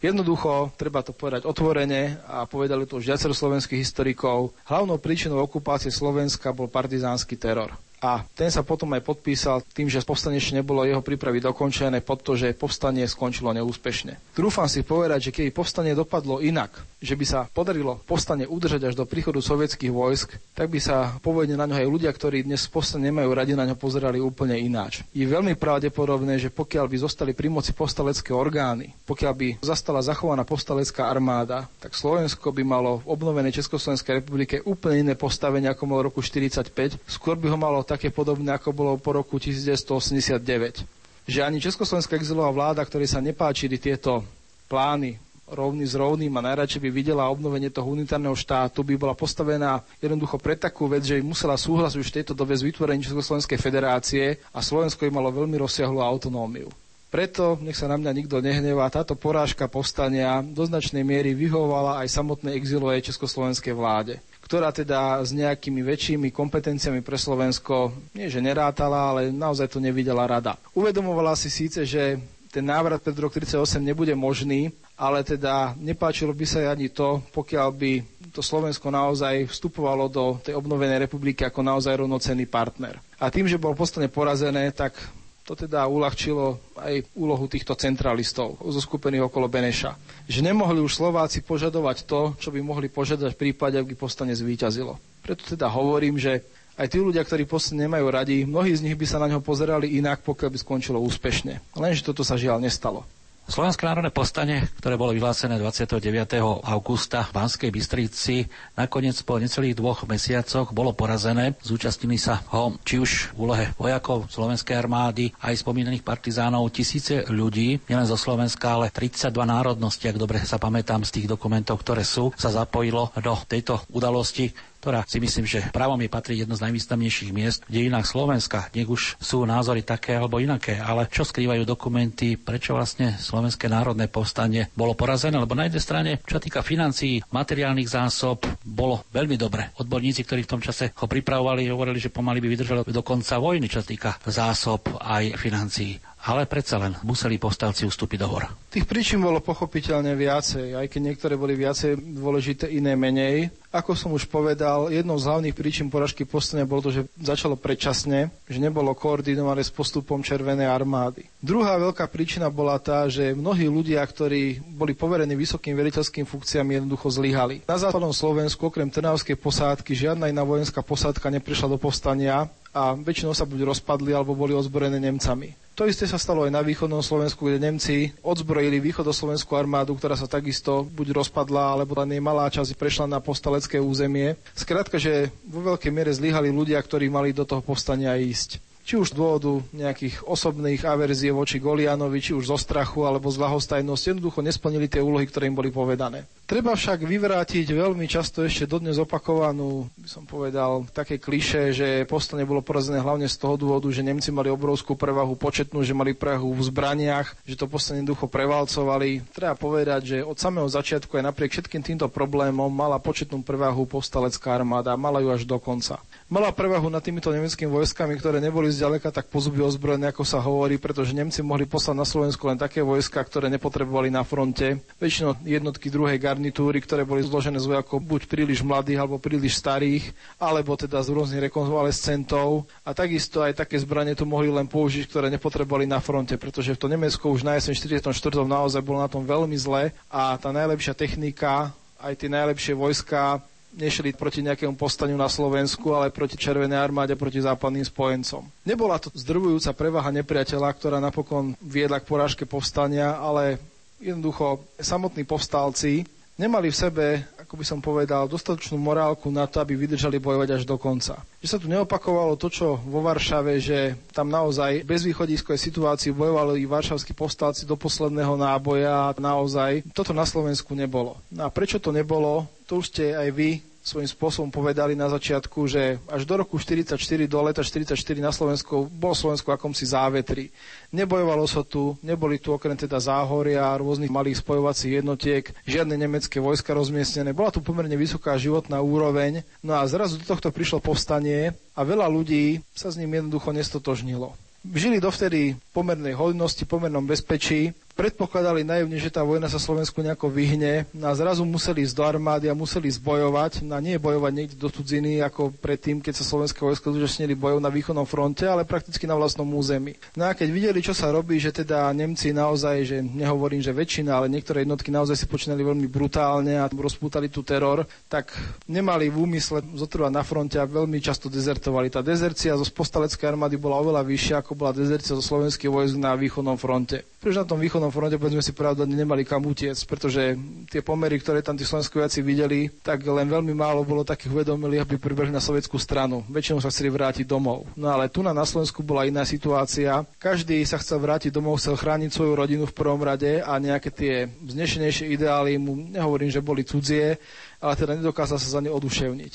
Jednoducho, 0.00 0.72
treba 0.80 1.04
to 1.04 1.12
povedať 1.12 1.44
otvorene 1.44 2.24
a 2.24 2.48
povedali 2.48 2.88
to 2.88 2.96
už 2.96 3.12
viacero 3.12 3.36
slovenských 3.36 3.84
historikov, 3.84 4.56
hlavnou 4.64 4.96
príčinou 4.96 5.44
okupácie 5.44 5.92
Slovenska 5.92 6.56
bol 6.56 6.72
partizánsky 6.72 7.36
teror 7.36 7.76
a 8.00 8.24
ten 8.32 8.48
sa 8.48 8.64
potom 8.64 8.88
aj 8.96 9.04
podpísal 9.04 9.60
tým, 9.76 9.92
že 9.92 10.00
povstanie 10.00 10.40
ešte 10.40 10.56
nebolo 10.56 10.88
jeho 10.88 11.04
prípravy 11.04 11.44
dokončené 11.44 12.00
pod 12.00 12.24
to, 12.24 12.32
že 12.32 12.56
povstanie 12.56 13.04
skončilo 13.04 13.52
neúspešne. 13.52 14.32
Trúfam 14.32 14.64
si 14.72 14.80
povedať, 14.80 15.28
že 15.28 15.34
keby 15.36 15.52
povstanie 15.52 15.92
dopadlo 15.92 16.40
inak, 16.40 16.72
že 16.96 17.12
by 17.12 17.24
sa 17.28 17.40
podarilo 17.52 18.00
povstanie 18.08 18.48
udržať 18.48 18.88
až 18.88 18.94
do 18.96 19.04
príchodu 19.04 19.36
sovietských 19.44 19.92
vojsk, 19.92 20.32
tak 20.56 20.72
by 20.72 20.80
sa 20.80 21.20
povedne 21.20 21.60
na 21.60 21.68
ňo 21.68 21.76
aj 21.76 21.88
ľudia, 21.92 22.08
ktorí 22.08 22.48
dnes 22.48 22.64
povstanie 22.72 23.12
nemajú 23.12 23.30
radi, 23.36 23.52
na 23.52 23.68
ňo 23.68 23.76
pozerali 23.76 24.16
úplne 24.16 24.56
ináč. 24.56 25.04
Je 25.12 25.28
veľmi 25.28 25.52
pravdepodobné, 25.60 26.40
že 26.40 26.48
pokiaľ 26.48 26.88
by 26.88 26.96
zostali 27.04 27.36
pri 27.36 27.52
moci 27.52 27.76
povstalecké 27.76 28.32
orgány, 28.32 28.96
pokiaľ 29.04 29.32
by 29.36 29.48
zastala 29.60 30.00
zachovaná 30.00 30.48
povstalecká 30.48 31.04
armáda, 31.04 31.68
tak 31.84 31.92
Slovensko 31.92 32.48
by 32.48 32.64
malo 32.64 33.04
v 33.04 33.12
obnovenej 33.12 33.60
Československej 33.60 34.24
republike 34.24 34.64
úplne 34.64 35.04
iné 35.04 35.14
postavenie 35.16 35.68
ako 35.68 35.84
malo 35.84 36.08
roku 36.08 36.24
45. 36.24 36.72
Skôr 37.04 37.36
by 37.36 37.52
ho 37.52 37.60
malo 37.60 37.84
také 37.90 38.14
podobné, 38.14 38.54
ako 38.54 38.70
bolo 38.70 38.92
po 38.94 39.10
roku 39.18 39.42
1989. 39.42 40.86
Že 41.26 41.40
ani 41.42 41.58
Československá 41.58 42.14
exilová 42.14 42.54
vláda, 42.54 42.86
ktorej 42.86 43.10
sa 43.10 43.18
nepáčili 43.18 43.82
tieto 43.82 44.22
plány 44.70 45.18
rovný 45.50 45.82
s 45.82 45.98
rovným 45.98 46.30
a 46.38 46.46
najradšej 46.46 46.78
by 46.78 46.90
videla 46.94 47.26
obnovenie 47.26 47.74
toho 47.74 47.90
unitárneho 47.90 48.38
štátu, 48.38 48.86
by 48.86 48.94
bola 48.94 49.18
postavená 49.18 49.82
jednoducho 49.98 50.38
pre 50.38 50.54
takú 50.54 50.86
vec, 50.86 51.02
že 51.02 51.18
musela 51.18 51.58
súhlasiť 51.58 51.98
už 51.98 52.08
v 52.08 52.16
tejto 52.22 52.32
dobe 52.38 52.54
s 52.54 52.62
vytvorením 52.62 53.02
Československej 53.02 53.58
federácie 53.58 54.38
a 54.54 54.62
Slovensko 54.62 55.02
by 55.02 55.10
malo 55.10 55.34
veľmi 55.34 55.58
rozsiahlu 55.58 55.98
autonómiu. 55.98 56.70
Preto, 57.10 57.58
nech 57.58 57.74
sa 57.74 57.90
na 57.90 57.98
mňa 57.98 58.14
nikto 58.14 58.38
nehnevá, 58.38 58.86
táto 58.86 59.18
porážka 59.18 59.66
povstania 59.66 60.46
do 60.46 60.62
značnej 60.62 61.02
miery 61.02 61.34
vyhovovala 61.34 62.06
aj 62.06 62.14
samotnej 62.14 62.54
exilovej 62.54 63.10
československej 63.10 63.74
vláde 63.74 64.22
ktorá 64.50 64.74
teda 64.74 65.22
s 65.22 65.30
nejakými 65.30 65.78
väčšími 65.78 66.34
kompetenciami 66.34 67.06
pre 67.06 67.14
Slovensko 67.14 67.94
nie 68.18 68.26
že 68.26 68.42
nerátala, 68.42 69.14
ale 69.14 69.30
naozaj 69.30 69.70
to 69.70 69.78
nevidela 69.78 70.26
rada. 70.26 70.58
Uvedomovala 70.74 71.38
si 71.38 71.46
síce, 71.46 71.86
že 71.86 72.18
ten 72.50 72.66
návrat 72.66 72.98
pred 72.98 73.14
rok 73.14 73.30
38 73.30 73.78
nebude 73.78 74.10
možný, 74.18 74.74
ale 74.98 75.22
teda 75.22 75.78
nepáčilo 75.78 76.34
by 76.34 76.42
sa 76.50 76.66
ani 76.66 76.90
to, 76.90 77.22
pokiaľ 77.30 77.68
by 77.70 77.92
to 78.34 78.42
Slovensko 78.42 78.90
naozaj 78.90 79.46
vstupovalo 79.46 80.10
do 80.10 80.42
tej 80.42 80.58
obnovenej 80.58 81.06
republiky 81.06 81.46
ako 81.46 81.62
naozaj 81.62 82.02
rovnocenný 82.02 82.50
partner. 82.50 82.98
A 83.22 83.30
tým, 83.30 83.46
že 83.46 83.54
bolo 83.54 83.78
postane 83.78 84.10
porazené, 84.10 84.74
tak 84.74 84.98
to 85.44 85.56
teda 85.56 85.88
uľahčilo 85.90 86.60
aj 86.78 87.10
úlohu 87.16 87.50
týchto 87.50 87.74
centralistov 87.74 88.60
zo 88.60 88.80
skupených 88.80 89.26
okolo 89.26 89.50
Beneša. 89.50 89.96
Že 90.30 90.52
nemohli 90.52 90.78
už 90.78 91.00
Slováci 91.00 91.42
požadovať 91.42 92.06
to, 92.06 92.38
čo 92.38 92.54
by 92.54 92.60
mohli 92.62 92.86
požadať 92.86 93.34
v 93.34 93.40
prípade, 93.48 93.80
ak 93.80 93.88
by 93.88 93.96
postane 93.98 94.36
zvíťazilo. 94.36 95.00
Preto 95.24 95.42
teda 95.44 95.66
hovorím, 95.66 96.20
že 96.20 96.44
aj 96.80 96.86
tí 96.88 96.98
ľudia, 97.02 97.20
ktorí 97.20 97.44
postane 97.44 97.84
nemajú 97.84 98.06
radi, 98.08 98.36
mnohí 98.48 98.72
z 98.72 98.84
nich 98.88 98.96
by 98.96 99.04
sa 99.04 99.20
na 99.20 99.28
ňo 99.28 99.44
pozerali 99.44 100.00
inak, 100.00 100.24
pokiaľ 100.24 100.48
by 100.54 100.58
skončilo 100.60 100.98
úspešne. 101.02 101.76
Lenže 101.76 102.06
toto 102.06 102.24
sa 102.24 102.40
žiaľ 102.40 102.62
nestalo. 102.62 103.04
Slovenské 103.50 103.82
národné 103.82 104.14
povstanie, 104.14 104.62
ktoré 104.78 104.94
bolo 104.94 105.10
vyhlásené 105.10 105.58
29. 105.58 106.38
augusta 106.70 107.26
v 107.26 107.34
Banskej 107.34 107.74
Bystrici, 107.74 108.46
nakoniec 108.78 109.18
po 109.26 109.42
necelých 109.42 109.74
dvoch 109.74 110.06
mesiacoch 110.06 110.70
bolo 110.70 110.94
porazené. 110.94 111.58
Zúčastnili 111.58 112.14
sa 112.14 112.46
ho 112.54 112.78
či 112.86 113.02
už 113.02 113.34
v 113.34 113.50
úlohe 113.50 113.64
vojakov 113.74 114.30
Slovenskej 114.30 114.78
armády, 114.78 115.34
aj 115.42 115.66
spomínaných 115.66 116.06
partizánov, 116.06 116.70
tisíce 116.70 117.26
ľudí, 117.26 117.82
nielen 117.90 118.06
zo 118.06 118.14
Slovenska, 118.14 118.78
ale 118.78 118.94
32 118.94 119.34
národností, 119.34 120.06
ak 120.06 120.22
dobre 120.22 120.38
sa 120.46 120.62
pamätám 120.62 121.02
z 121.02 121.18
tých 121.18 121.26
dokumentov, 121.26 121.82
ktoré 121.82 122.06
sú, 122.06 122.30
sa 122.38 122.54
zapojilo 122.54 123.10
do 123.18 123.34
tejto 123.50 123.82
udalosti 123.90 124.54
ktorá 124.80 125.04
si 125.04 125.20
myslím, 125.20 125.44
že 125.44 125.68
právom 125.70 126.00
je 126.00 126.08
patrí 126.08 126.40
jedno 126.40 126.56
z 126.56 126.64
najvýznamnejších 126.64 127.30
miest 127.36 127.68
v 127.68 127.84
dejinách 127.84 128.08
Slovenska. 128.08 128.72
Nech 128.72 128.88
už 128.88 129.20
sú 129.20 129.44
názory 129.44 129.84
také 129.84 130.16
alebo 130.16 130.40
inaké, 130.40 130.80
ale 130.80 131.04
čo 131.12 131.22
skrývajú 131.22 131.68
dokumenty, 131.68 132.40
prečo 132.40 132.72
vlastne 132.72 133.20
Slovenské 133.20 133.68
národné 133.68 134.08
povstanie 134.08 134.72
bolo 134.72 134.96
porazené, 134.96 135.36
lebo 135.36 135.52
na 135.52 135.68
jednej 135.68 135.84
strane, 135.84 136.10
čo 136.24 136.40
týka 136.40 136.64
financií, 136.64 137.20
materiálnych 137.28 137.92
zásob, 137.92 138.40
bolo 138.64 139.04
veľmi 139.12 139.36
dobre. 139.36 139.68
Odborníci, 139.76 140.24
ktorí 140.24 140.48
v 140.48 140.52
tom 140.56 140.64
čase 140.64 140.96
ho 140.96 141.06
pripravovali, 141.06 141.68
hovorili, 141.68 142.00
že 142.00 142.08
pomaly 142.08 142.40
by 142.40 142.48
vydržalo 142.48 142.80
do 142.88 143.04
konca 143.04 143.36
vojny, 143.36 143.68
čo 143.68 143.84
týka 143.84 144.16
zásob 144.24 144.96
aj 144.96 145.36
financií 145.36 146.00
ale 146.20 146.44
predsa 146.44 146.76
len 146.76 146.92
museli 147.00 147.40
povstalci 147.40 147.88
ustúpiť 147.88 148.18
do 148.20 148.28
hor. 148.28 148.44
Tých 148.68 148.84
príčin 148.84 149.24
bolo 149.24 149.40
pochopiteľne 149.40 150.12
viacej, 150.12 150.76
aj 150.76 150.86
keď 150.92 151.00
niektoré 151.00 151.34
boli 151.38 151.56
viacej 151.56 151.96
dôležité, 151.96 152.68
iné 152.68 152.92
menej. 152.98 153.48
Ako 153.72 153.94
som 153.96 154.12
už 154.12 154.28
povedal, 154.28 154.92
jednou 154.92 155.16
z 155.16 155.30
hlavných 155.30 155.56
príčin 155.56 155.88
poražky 155.88 156.28
povstania 156.28 156.68
bolo 156.68 156.84
to, 156.84 156.90
že 156.92 157.08
začalo 157.16 157.56
predčasne, 157.56 158.28
že 158.44 158.58
nebolo 158.58 158.92
koordinované 158.92 159.64
s 159.64 159.72
postupom 159.72 160.20
Červenej 160.20 160.68
armády. 160.68 161.29
Druhá 161.40 161.80
veľká 161.80 162.04
príčina 162.04 162.52
bola 162.52 162.76
tá, 162.76 163.08
že 163.08 163.32
mnohí 163.32 163.64
ľudia, 163.64 164.04
ktorí 164.04 164.60
boli 164.76 164.92
poverení 164.92 165.32
vysokým 165.32 165.72
veliteľským 165.72 166.28
funkciami, 166.28 166.76
jednoducho 166.76 167.08
zlyhali. 167.08 167.64
Na 167.64 167.80
západnom 167.80 168.12
Slovensku, 168.12 168.68
okrem 168.68 168.92
Trnavskej 168.92 169.40
posádky, 169.40 169.96
žiadna 169.96 170.28
iná 170.28 170.44
vojenská 170.44 170.84
posádka 170.84 171.32
neprišla 171.32 171.72
do 171.72 171.80
povstania 171.80 172.44
a 172.76 172.92
väčšinou 172.92 173.32
sa 173.32 173.48
buď 173.48 173.72
rozpadli 173.72 174.12
alebo 174.12 174.36
boli 174.36 174.52
ozbrojené 174.52 175.00
Nemcami. 175.00 175.56
To 175.80 175.88
isté 175.88 176.04
sa 176.04 176.20
stalo 176.20 176.44
aj 176.44 176.52
na 176.52 176.60
východnom 176.60 177.00
Slovensku, 177.00 177.48
kde 177.48 177.56
Nemci 177.56 178.12
odzbrojili 178.20 178.76
východoslovenskú 178.84 179.56
armádu, 179.56 179.96
ktorá 179.96 180.12
sa 180.20 180.28
takisto 180.28 180.84
buď 180.92 181.24
rozpadla, 181.24 181.72
alebo 181.72 181.96
len 182.04 182.12
jej 182.12 182.20
malá 182.20 182.52
časť 182.52 182.76
prešla 182.76 183.08
na 183.08 183.16
postalecké 183.16 183.80
územie. 183.80 184.36
Skrátka, 184.52 185.00
že 185.00 185.32
vo 185.48 185.64
veľkej 185.64 185.88
miere 185.88 186.12
zlyhali 186.12 186.52
ľudia, 186.52 186.76
ktorí 186.84 187.08
mali 187.08 187.32
do 187.32 187.48
toho 187.48 187.64
povstania 187.64 188.12
ísť 188.20 188.60
či 188.84 188.98
už 188.98 189.12
z 189.12 189.16
dôvodu 189.16 189.62
nejakých 189.70 190.24
osobných 190.26 190.82
averzie 190.84 191.30
voči 191.30 191.62
Golianovi, 191.62 192.18
či 192.18 192.32
už 192.34 192.50
zo 192.50 192.58
strachu 192.58 193.06
alebo 193.06 193.28
z 193.30 193.40
lahostajnosti, 193.40 194.16
jednoducho 194.16 194.40
nesplnili 194.42 194.90
tie 194.90 195.04
úlohy, 195.04 195.28
ktoré 195.28 195.46
im 195.46 195.56
boli 195.56 195.70
povedané. 195.70 196.26
Treba 196.50 196.74
však 196.74 197.06
vyvrátiť 197.06 197.62
veľmi 197.70 198.10
často 198.10 198.42
ešte 198.42 198.66
dodnes 198.66 198.98
opakovanú, 198.98 199.86
by 199.94 200.08
som 200.10 200.26
povedal, 200.26 200.82
také 200.90 201.22
kliše, 201.22 201.70
že 201.70 201.88
postane 202.10 202.42
bolo 202.42 202.58
porazené 202.58 202.98
hlavne 202.98 203.30
z 203.30 203.38
toho 203.38 203.54
dôvodu, 203.54 203.86
že 203.94 204.02
Nemci 204.02 204.34
mali 204.34 204.50
obrovskú 204.50 204.98
prevahu 204.98 205.38
početnú, 205.38 205.86
že 205.86 205.94
mali 205.94 206.10
prevahu 206.10 206.50
v 206.50 206.66
zbraniach, 206.66 207.38
že 207.46 207.54
to 207.54 207.70
postane 207.70 208.02
jednoducho 208.02 208.26
prevalcovali. 208.26 209.22
Treba 209.30 209.54
povedať, 209.54 210.00
že 210.02 210.16
od 210.26 210.34
samého 210.34 210.66
začiatku 210.66 211.14
aj 211.14 211.30
napriek 211.30 211.54
všetkým 211.54 211.86
týmto 211.86 212.10
problémom 212.10 212.66
mala 212.66 212.98
početnú 212.98 213.46
prevahu 213.46 213.86
povstalecká 213.86 214.50
armáda, 214.50 214.98
mala 214.98 215.22
ju 215.22 215.30
až 215.30 215.46
do 215.46 215.54
konca 215.62 216.02
mala 216.30 216.54
prevahu 216.54 216.86
nad 216.86 217.02
týmito 217.02 217.28
nemeckými 217.34 217.66
vojskami, 217.66 218.14
ktoré 218.14 218.38
neboli 218.38 218.70
zďaleka 218.70 219.10
tak 219.10 219.26
pozuby 219.26 219.60
ozbrojené, 219.66 220.14
ako 220.14 220.22
sa 220.22 220.38
hovorí, 220.38 220.78
pretože 220.78 221.10
Nemci 221.10 221.42
mohli 221.42 221.66
poslať 221.66 221.96
na 221.98 222.06
Slovensku 222.06 222.46
len 222.46 222.54
také 222.54 222.86
vojska, 222.86 223.18
ktoré 223.18 223.50
nepotrebovali 223.50 224.14
na 224.14 224.22
fronte. 224.22 224.78
Väčšinou 225.02 225.42
jednotky 225.42 225.90
druhej 225.90 226.22
garnitúry, 226.22 226.78
ktoré 226.78 227.02
boli 227.02 227.26
zložené 227.26 227.58
z 227.58 227.66
vojakov 227.66 227.98
buď 227.98 228.30
príliš 228.30 228.62
mladých 228.62 229.02
alebo 229.02 229.18
príliš 229.18 229.58
starých, 229.58 230.14
alebo 230.38 230.78
teda 230.78 231.02
z 231.02 231.10
rôznych 231.10 231.50
rekonvalescentov. 231.50 232.70
A 232.86 232.94
takisto 232.94 233.42
aj 233.42 233.66
také 233.66 233.82
zbranie 233.82 234.14
tu 234.14 234.22
mohli 234.22 234.54
len 234.54 234.70
použiť, 234.70 235.10
ktoré 235.10 235.26
nepotrebovali 235.34 235.90
na 235.90 235.98
fronte, 235.98 236.38
pretože 236.38 236.78
v 236.78 236.80
to 236.80 236.86
Nemecko 236.86 237.34
už 237.34 237.42
na 237.42 237.58
jeseň 237.58 237.74
44. 238.06 238.46
naozaj 238.46 238.80
bolo 238.86 239.02
na 239.02 239.10
tom 239.10 239.26
veľmi 239.26 239.58
zle 239.58 239.90
a 240.06 240.38
tá 240.38 240.54
najlepšia 240.54 240.94
technika 240.94 241.74
aj 242.00 242.16
tie 242.16 242.32
najlepšie 242.32 242.72
vojska 242.72 243.44
nešli 243.74 244.14
proti 244.14 244.42
nejakému 244.42 244.74
postaniu 244.74 245.14
na 245.14 245.30
Slovensku, 245.30 245.94
ale 245.94 246.10
proti 246.10 246.34
Červenej 246.34 246.78
armáde, 246.78 247.14
proti 247.14 247.38
západným 247.38 247.86
spojencom. 247.86 248.46
Nebola 248.66 248.98
to 248.98 249.10
zdrvujúca 249.14 249.70
prevaha 249.74 250.10
nepriateľa, 250.10 250.68
ktorá 250.74 250.98
napokon 250.98 251.54
viedla 251.62 252.02
k 252.02 252.08
porážke 252.08 252.44
povstania, 252.46 253.18
ale 253.18 253.62
jednoducho 254.02 254.64
samotní 254.80 255.22
povstalci 255.22 256.02
nemali 256.40 256.72
v 256.72 256.76
sebe 256.76 257.06
ako 257.50 257.58
by 257.58 257.66
som 257.66 257.82
povedal, 257.82 258.30
dostatočnú 258.30 258.78
morálku 258.78 259.26
na 259.26 259.42
to, 259.50 259.58
aby 259.58 259.74
vydržali 259.74 260.22
bojovať 260.22 260.54
až 260.54 260.62
do 260.62 260.78
konca. 260.78 261.18
Že 261.42 261.50
sa 261.50 261.58
tu 261.58 261.66
neopakovalo 261.66 262.38
to, 262.38 262.46
čo 262.46 262.78
vo 262.78 263.02
Varšave, 263.02 263.58
že 263.58 263.98
tam 264.14 264.30
naozaj 264.30 264.86
bez 264.86 265.02
východiskovej 265.02 265.58
situácii 265.58 266.14
bojovali 266.14 266.62
varšavskí 266.62 267.10
povstalci 267.10 267.66
do 267.66 267.74
posledného 267.74 268.38
náboja 268.38 269.10
a 269.10 269.14
naozaj 269.18 269.82
toto 269.90 270.14
na 270.14 270.22
Slovensku 270.22 270.78
nebolo. 270.78 271.18
No 271.34 271.42
a 271.42 271.50
prečo 271.50 271.82
to 271.82 271.90
nebolo, 271.90 272.46
to 272.70 272.78
už 272.78 272.94
ste 272.94 273.18
aj 273.18 273.34
vy 273.34 273.58
svojím 273.82 274.06
spôsobom 274.06 274.54
povedali 274.54 274.94
na 274.94 275.10
začiatku, 275.10 275.66
že 275.66 275.98
až 276.06 276.22
do 276.22 276.38
roku 276.38 276.54
44, 276.54 276.94
do 277.26 277.40
leta 277.42 277.66
44 277.66 277.98
na 278.22 278.30
Slovensku, 278.30 278.86
bol 278.86 279.10
Slovensko 279.10 279.50
akomsi 279.50 279.90
závetri. 279.90 280.54
Nebojovalo 280.94 281.42
sa 281.50 281.66
tu, 281.66 281.98
neboli 282.04 282.38
tu 282.38 282.54
okrem 282.54 282.78
teda 282.78 283.02
záhoria, 283.02 283.74
rôznych 283.74 284.12
malých 284.12 284.46
spojovacích 284.46 285.02
jednotiek, 285.02 285.50
žiadne 285.66 285.98
nemecké 285.98 286.38
vojska 286.38 286.70
rozmiestnené. 286.70 287.34
Bola 287.34 287.50
tu 287.50 287.58
pomerne 287.64 287.98
vysoká 287.98 288.38
životná 288.38 288.78
úroveň. 288.78 289.42
No 289.66 289.74
a 289.74 289.82
zrazu 289.90 290.22
do 290.22 290.28
tohto 290.28 290.54
prišlo 290.54 290.78
povstanie 290.78 291.58
a 291.74 291.80
veľa 291.82 292.06
ľudí 292.06 292.62
sa 292.70 292.94
s 292.94 293.00
ním 293.00 293.18
jednoducho 293.18 293.50
nestotožnilo. 293.50 294.38
Žili 294.60 295.00
dovtedy 295.00 295.56
pomernej 295.72 296.12
hojnosti, 296.12 296.68
pomernom 296.68 297.08
bezpečí, 297.08 297.72
predpokladali 298.00 298.64
naivne, 298.64 298.96
že 298.96 299.12
tá 299.12 299.20
vojna 299.20 299.44
sa 299.52 299.60
Slovensku 299.60 300.00
nejako 300.00 300.32
vyhne 300.32 300.88
a 301.04 301.12
zrazu 301.12 301.44
museli 301.44 301.84
ísť 301.84 301.92
do 301.92 302.04
armády 302.08 302.48
a 302.48 302.56
museli 302.56 302.88
zbojovať, 302.88 303.60
na 303.60 303.76
nie 303.76 304.00
bojovať 304.00 304.32
niekde 304.32 304.56
do 304.56 304.72
cudziny 304.72 305.20
ako 305.20 305.52
predtým, 305.60 306.00
keď 306.00 306.16
sa 306.16 306.24
slovenské 306.24 306.64
vojska 306.64 306.88
zúčastnili 306.88 307.36
bojov 307.36 307.60
na 307.60 307.68
východnom 307.68 308.08
fronte, 308.08 308.48
ale 308.48 308.64
prakticky 308.64 309.04
na 309.04 309.20
vlastnom 309.20 309.44
území. 309.52 310.00
No 310.16 310.24
a 310.24 310.32
keď 310.32 310.48
videli, 310.48 310.80
čo 310.80 310.96
sa 310.96 311.12
robí, 311.12 311.36
že 311.36 311.52
teda 311.52 311.92
Nemci 311.92 312.32
naozaj, 312.32 312.76
že 312.88 313.04
nehovorím, 313.04 313.60
že 313.60 313.76
väčšina, 313.76 314.16
ale 314.16 314.32
niektoré 314.32 314.64
jednotky 314.64 314.88
naozaj 314.88 315.20
si 315.20 315.28
počínali 315.28 315.60
veľmi 315.60 315.84
brutálne 315.84 316.56
a 316.56 316.72
rozpútali 316.72 317.28
tu 317.28 317.44
teror, 317.44 317.84
tak 318.08 318.32
nemali 318.64 319.12
v 319.12 319.28
úmysle 319.28 319.60
zotrvať 319.76 320.08
na 320.08 320.24
fronte 320.24 320.56
a 320.56 320.64
veľmi 320.64 321.04
často 321.04 321.28
dezertovali. 321.28 321.92
Tá 321.92 322.00
dezercia 322.00 322.56
zo 322.56 322.64
postaleckej 322.64 323.36
armády 323.36 323.60
bola 323.60 323.76
oveľa 323.76 324.08
vyššia, 324.08 324.40
ako 324.40 324.56
bola 324.56 324.72
dezercia 324.72 325.12
zo 325.12 325.20
slovenských 325.20 325.68
vojsk 325.68 326.00
na 326.00 326.16
východnom 326.16 326.56
fronte. 326.56 327.04
Pretože 327.20 327.44
na 327.44 327.50
tom 327.52 327.60
východnom 327.60 327.89
fronte, 327.90 328.16
povedzme 328.16 328.40
si 328.40 328.54
pravdu, 328.54 328.86
nemali 328.86 329.22
kam 329.26 329.44
utiec, 329.46 329.76
pretože 329.84 330.38
tie 330.70 330.80
pomery, 330.80 331.18
ktoré 331.18 331.44
tam 331.44 331.58
tí 331.58 331.66
slovenskí 331.66 331.98
vojaci 331.98 332.20
videli, 332.24 332.70
tak 332.80 333.04
len 333.04 333.28
veľmi 333.28 333.52
málo 333.52 333.84
bolo 333.84 334.06
takých 334.06 334.32
uvedomili, 334.32 334.78
aby 334.78 334.96
pribehli 334.96 335.34
na 335.34 335.42
sovietskú 335.42 335.76
stranu. 335.76 336.22
Väčšinou 336.30 336.62
sa 336.62 336.72
chceli 336.72 336.88
vrátiť 336.88 337.26
domov. 337.26 337.68
No 337.74 337.90
ale 337.92 338.08
tu 338.08 338.24
na, 338.24 338.30
na 338.30 338.46
Slovensku 338.46 338.80
bola 338.80 339.04
iná 339.04 339.26
situácia. 339.26 340.06
Každý 340.16 340.62
sa 340.64 340.78
chcel 340.78 341.02
vrátiť 341.02 341.34
domov, 341.34 341.58
chcel 341.58 341.76
chrániť 341.76 342.10
svoju 342.14 342.32
rodinu 342.38 342.64
v 342.64 342.76
prvom 342.76 343.02
rade 343.02 343.42
a 343.42 343.52
nejaké 343.58 343.90
tie 343.92 344.14
vznešenejšie 344.46 345.10
ideály 345.12 345.58
mu, 345.58 345.76
nehovorím, 345.76 346.30
že 346.32 346.40
boli 346.40 346.64
cudzie, 346.64 347.20
ale 347.60 347.76
teda 347.76 347.92
nedokázal 348.00 348.40
sa 348.40 348.56
za 348.56 348.60
ne 348.64 348.72
oduševniť. 348.72 349.32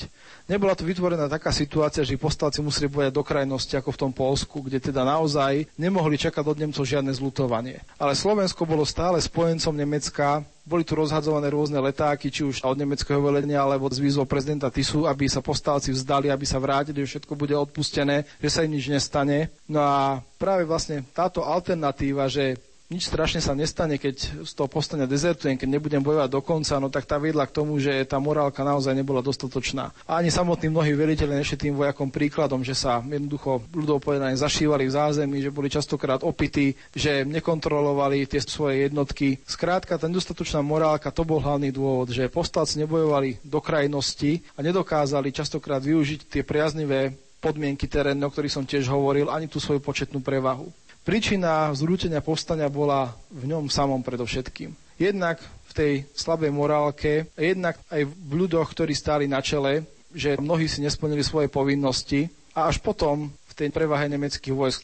Nebola 0.50 0.74
tu 0.74 0.82
vytvorená 0.82 1.30
taká 1.30 1.54
situácia, 1.54 2.02
že 2.02 2.18
povstalci 2.18 2.58
museli 2.58 2.90
bojať 2.90 3.14
do 3.14 3.22
krajnosti 3.22 3.78
ako 3.78 3.94
v 3.94 4.00
tom 4.02 4.12
Polsku, 4.12 4.66
kde 4.66 4.82
teda 4.82 5.06
naozaj 5.06 5.70
nemohli 5.78 6.18
čakať 6.18 6.42
od 6.42 6.58
Nemcov 6.58 6.82
žiadne 6.82 7.14
zlutovanie. 7.14 7.86
Ale 8.02 8.18
Slovensko 8.18 8.66
bolo 8.66 8.82
stále 8.82 9.22
spojencom 9.22 9.70
Nemecka, 9.70 10.42
boli 10.66 10.82
tu 10.82 10.98
rozhadzované 10.98 11.46
rôzne 11.54 11.78
letáky, 11.78 12.26
či 12.26 12.42
už 12.42 12.66
od 12.66 12.74
nemeckého 12.74 13.22
velenia, 13.22 13.62
alebo 13.62 13.86
z 13.86 14.02
výzvou 14.02 14.26
prezidenta 14.26 14.66
Tisu, 14.66 15.06
aby 15.06 15.30
sa 15.30 15.38
povstalci 15.38 15.94
vzdali, 15.94 16.26
aby 16.26 16.42
sa 16.42 16.58
vrátili, 16.58 17.06
že 17.06 17.16
všetko 17.16 17.38
bude 17.38 17.54
odpustené, 17.54 18.26
že 18.42 18.50
sa 18.50 18.66
im 18.66 18.74
nič 18.74 18.90
nestane. 18.90 19.54
No 19.70 19.78
a 19.78 20.18
práve 20.42 20.66
vlastne 20.66 21.06
táto 21.14 21.46
alternatíva, 21.46 22.26
že 22.26 22.58
nič 22.86 23.10
strašne 23.10 23.42
sa 23.42 23.50
nestane, 23.50 23.98
keď 23.98 24.46
z 24.46 24.52
toho 24.54 24.70
postania 24.70 25.10
dezertujem, 25.10 25.58
keď 25.58 25.68
nebudem 25.68 25.98
bojovať 25.98 26.30
do 26.30 26.38
konca, 26.38 26.78
no 26.78 26.86
tak 26.86 27.02
tá 27.02 27.18
viedla 27.18 27.42
k 27.42 27.56
tomu, 27.58 27.82
že 27.82 27.90
tá 28.06 28.22
morálka 28.22 28.62
naozaj 28.62 28.94
nebola 28.94 29.18
dostatočná. 29.26 29.90
A 30.06 30.22
ani 30.22 30.30
samotní 30.30 30.70
mnohí 30.70 30.94
veliteľi 30.94 31.42
nešli 31.42 31.56
tým 31.66 31.74
vojakom 31.74 32.14
príkladom, 32.14 32.62
že 32.62 32.78
sa 32.78 33.02
jednoducho 33.02 33.66
ľudov 33.74 33.98
povedané 34.06 34.38
zašívali 34.38 34.86
v 34.86 34.94
zázemí, 34.94 35.42
že 35.42 35.50
boli 35.50 35.66
častokrát 35.66 36.22
opití, 36.22 36.78
že 36.94 37.26
nekontrolovali 37.26 38.30
tie 38.30 38.38
svoje 38.38 38.86
jednotky. 38.86 39.42
Skrátka, 39.42 39.98
tá 39.98 40.06
nedostatočná 40.06 40.62
morálka, 40.62 41.10
to 41.10 41.26
bol 41.26 41.42
hlavný 41.42 41.74
dôvod, 41.74 42.14
že 42.14 42.30
povstalci 42.30 42.78
nebojovali 42.86 43.42
do 43.42 43.58
krajnosti 43.58 44.46
a 44.54 44.62
nedokázali 44.62 45.34
častokrát 45.34 45.82
využiť 45.82 46.30
tie 46.30 46.42
priaznivé 46.46 47.18
podmienky 47.42 47.90
terénne, 47.90 48.22
o 48.26 48.32
ktorých 48.32 48.54
som 48.54 48.64
tiež 48.64 48.86
hovoril, 48.90 49.26
ani 49.26 49.50
tú 49.50 49.58
svoju 49.58 49.82
početnú 49.82 50.22
prevahu. 50.22 50.70
Príčina 51.06 51.70
zrútenia 51.70 52.18
povstania 52.18 52.66
bola 52.66 53.14
v 53.30 53.46
ňom 53.46 53.70
samom 53.70 54.02
predovšetkým. 54.02 54.74
Jednak 54.98 55.38
v 55.38 55.72
tej 55.72 55.92
slabej 56.18 56.50
morálke, 56.50 57.30
jednak 57.38 57.78
aj 57.94 58.10
v 58.10 58.32
ľudoch, 58.34 58.66
ktorí 58.74 58.90
stáli 58.90 59.30
na 59.30 59.38
čele, 59.38 59.86
že 60.10 60.34
mnohí 60.34 60.66
si 60.66 60.82
nesplnili 60.82 61.22
svoje 61.22 61.46
povinnosti 61.46 62.26
a 62.58 62.66
až 62.66 62.82
potom 62.82 63.30
v 63.30 63.52
tej 63.54 63.70
prevahe 63.70 64.10
nemeckých 64.10 64.50
vojsk. 64.50 64.82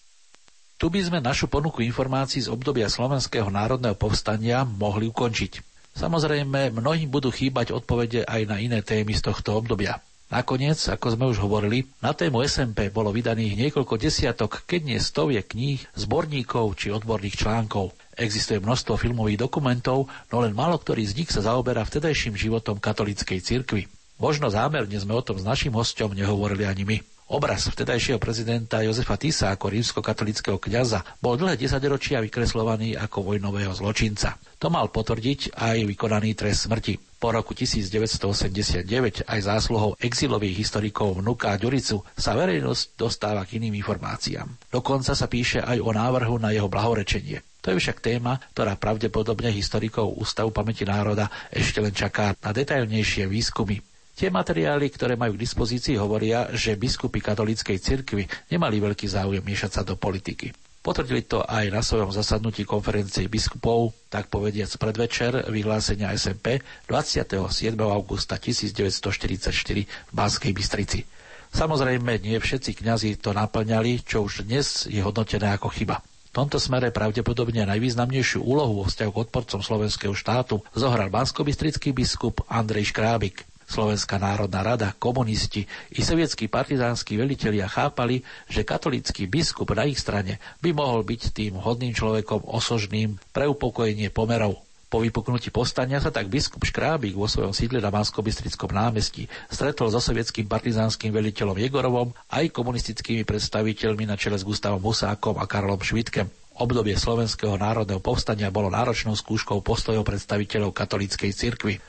Tu 0.78 0.86
by 0.86 1.02
sme 1.02 1.18
našu 1.18 1.50
ponuku 1.50 1.82
informácií 1.82 2.46
z 2.46 2.54
obdobia 2.54 2.86
Slovenského 2.86 3.50
národného 3.50 3.98
povstania 3.98 4.62
mohli 4.62 5.10
ukončiť. 5.10 5.58
Samozrejme, 5.98 6.70
mnohým 6.70 7.10
budú 7.10 7.34
chýbať 7.34 7.74
odpovede 7.74 8.22
aj 8.30 8.46
na 8.46 8.62
iné 8.62 8.78
témy 8.78 9.10
z 9.18 9.26
tohto 9.26 9.58
obdobia. 9.58 9.98
Nakoniec, 10.32 10.80
ako 10.88 11.12
sme 11.12 11.28
už 11.28 11.44
hovorili, 11.44 11.84
na 12.00 12.16
tému 12.16 12.40
SMP 12.48 12.88
bolo 12.88 13.12
vydaných 13.12 13.52
niekoľko 13.52 14.00
desiatok, 14.00 14.64
keď 14.64 14.80
nie 14.88 14.96
stovie 14.96 15.44
kníh, 15.44 15.84
zborníkov 15.92 16.72
či 16.80 16.88
odborných 16.88 17.36
článkov. 17.36 17.92
Existuje 18.16 18.56
množstvo 18.56 18.96
filmových 18.96 19.44
dokumentov, 19.44 20.08
no 20.32 20.40
len 20.40 20.56
málo 20.56 20.80
ktorý 20.80 21.04
z 21.04 21.20
nich 21.20 21.28
sa 21.28 21.44
zaoberá 21.44 21.84
vtedajším 21.84 22.32
životom 22.32 22.80
katolíckej 22.80 23.44
cirkvi. 23.44 23.92
Možno 24.16 24.48
zámerne 24.48 24.96
sme 24.96 25.12
o 25.12 25.20
tom 25.20 25.36
s 25.36 25.44
našim 25.44 25.76
hostom 25.76 26.16
nehovorili 26.16 26.64
ani 26.64 26.88
my. 26.88 27.11
Obraz 27.30 27.70
vtedajšieho 27.70 28.18
prezidenta 28.18 28.82
Jozefa 28.82 29.14
Tisa 29.14 29.54
ako 29.54 29.70
rímskokatolického 29.70 30.58
kňaza 30.58 31.22
bol 31.22 31.38
dlhé 31.38 31.54
desaťročia 31.54 32.18
vykreslovaný 32.26 32.98
ako 32.98 33.32
vojnového 33.32 33.70
zločinca. 33.70 34.36
To 34.58 34.68
mal 34.68 34.90
potvrdiť 34.90 35.54
aj 35.54 35.86
vykonaný 35.86 36.34
trest 36.34 36.66
smrti. 36.66 36.98
Po 37.22 37.30
roku 37.30 37.54
1989 37.54 39.30
aj 39.30 39.40
zásluhou 39.46 39.94
exilových 40.02 40.66
historikov 40.66 41.22
vnuka 41.22 41.54
Ďuricu 41.54 42.02
sa 42.18 42.34
verejnosť 42.34 42.98
dostáva 42.98 43.46
k 43.46 43.62
iným 43.62 43.78
informáciám. 43.78 44.50
Dokonca 44.74 45.14
sa 45.14 45.30
píše 45.30 45.62
aj 45.62 45.78
o 45.78 45.94
návrhu 45.94 46.34
na 46.42 46.50
jeho 46.50 46.66
blahorečenie. 46.66 47.38
To 47.62 47.70
je 47.70 47.78
však 47.78 48.02
téma, 48.02 48.42
ktorá 48.58 48.74
pravdepodobne 48.74 49.54
historikov 49.54 50.18
Ústavu 50.18 50.50
pamäti 50.50 50.82
národa 50.82 51.30
ešte 51.54 51.78
len 51.78 51.94
čaká 51.94 52.34
na 52.42 52.50
detailnejšie 52.50 53.30
výskumy. 53.30 53.91
Tie 54.12 54.28
materiály, 54.28 54.92
ktoré 54.92 55.16
majú 55.16 55.34
k 55.34 55.42
dispozícii, 55.42 55.96
hovoria, 55.96 56.52
že 56.52 56.76
biskupy 56.76 57.24
katolíckej 57.24 57.80
cirkvi 57.80 58.28
nemali 58.52 58.76
veľký 58.76 59.08
záujem 59.08 59.40
miešať 59.40 59.70
sa 59.70 59.82
do 59.82 59.96
politiky. 59.96 60.52
Potvrdili 60.82 61.22
to 61.22 61.46
aj 61.46 61.70
na 61.70 61.78
svojom 61.78 62.10
zasadnutí 62.10 62.66
konferencie 62.66 63.30
biskupov, 63.30 63.94
tak 64.10 64.26
povediac 64.26 64.66
predvečer 64.82 65.46
vyhlásenia 65.46 66.10
SMP 66.18 66.58
27. 66.90 67.78
augusta 67.78 68.34
1944 68.34 69.54
v 69.86 70.12
Banskej 70.12 70.50
Bystrici. 70.50 71.06
Samozrejme, 71.54 72.18
nie 72.18 72.34
všetci 72.34 72.82
kňazi 72.82 73.22
to 73.22 73.30
naplňali, 73.30 74.02
čo 74.02 74.26
už 74.26 74.42
dnes 74.42 74.90
je 74.90 74.98
hodnotené 74.98 75.54
ako 75.54 75.70
chyba. 75.70 76.02
V 76.02 76.30
tomto 76.34 76.58
smere 76.58 76.90
pravdepodobne 76.90 77.62
najvýznamnejšiu 77.68 78.42
úlohu 78.42 78.82
vo 78.82 78.84
vzťahu 78.88 79.10
k 79.12 79.22
odporcom 79.22 79.60
slovenského 79.62 80.16
štátu 80.16 80.64
zohral 80.74 81.12
bansko 81.14 81.46
biskup 81.46 82.42
Andrej 82.50 82.90
Škrábik. 82.90 83.51
Slovenská 83.72 84.20
národná 84.20 84.60
rada, 84.60 84.92
komunisti 85.00 85.64
i 85.96 86.04
sovietskí 86.04 86.44
partizánsky 86.52 87.16
velitelia 87.16 87.64
chápali, 87.64 88.20
že 88.44 88.68
katolícky 88.68 89.24
biskup 89.24 89.72
na 89.72 89.88
ich 89.88 89.96
strane 89.96 90.36
by 90.60 90.76
mohol 90.76 91.00
byť 91.08 91.32
tým 91.32 91.56
hodným 91.56 91.96
človekom 91.96 92.44
osožným 92.44 93.16
pre 93.32 93.48
upokojenie 93.48 94.12
pomerov. 94.12 94.60
Po 94.92 95.00
vypuknutí 95.00 95.48
postania 95.48 96.04
sa 96.04 96.12
tak 96.12 96.28
biskup 96.28 96.68
Škrábik 96.68 97.16
vo 97.16 97.24
svojom 97.24 97.56
sídle 97.56 97.80
na 97.80 97.88
mansko 97.88 98.20
námestí 98.68 99.24
stretol 99.48 99.88
so 99.88 100.04
sovietským 100.04 100.44
partizánskym 100.44 101.08
veliteľom 101.08 101.56
Jegorovom 101.56 102.12
aj 102.28 102.52
komunistickými 102.52 103.24
predstaviteľmi 103.24 104.04
na 104.04 104.20
čele 104.20 104.36
s 104.36 104.44
Gustavom 104.44 104.84
Husákom 104.84 105.40
a 105.40 105.48
Karlom 105.48 105.80
Švitkem. 105.80 106.28
Obdobie 106.60 106.92
slovenského 107.00 107.56
národného 107.56 108.04
povstania 108.04 108.52
bolo 108.52 108.68
náročnou 108.68 109.16
skúškou 109.16 109.64
postojov 109.64 110.04
predstaviteľov 110.04 110.76
katolíckej 110.76 111.32
cirkvi. 111.32 111.80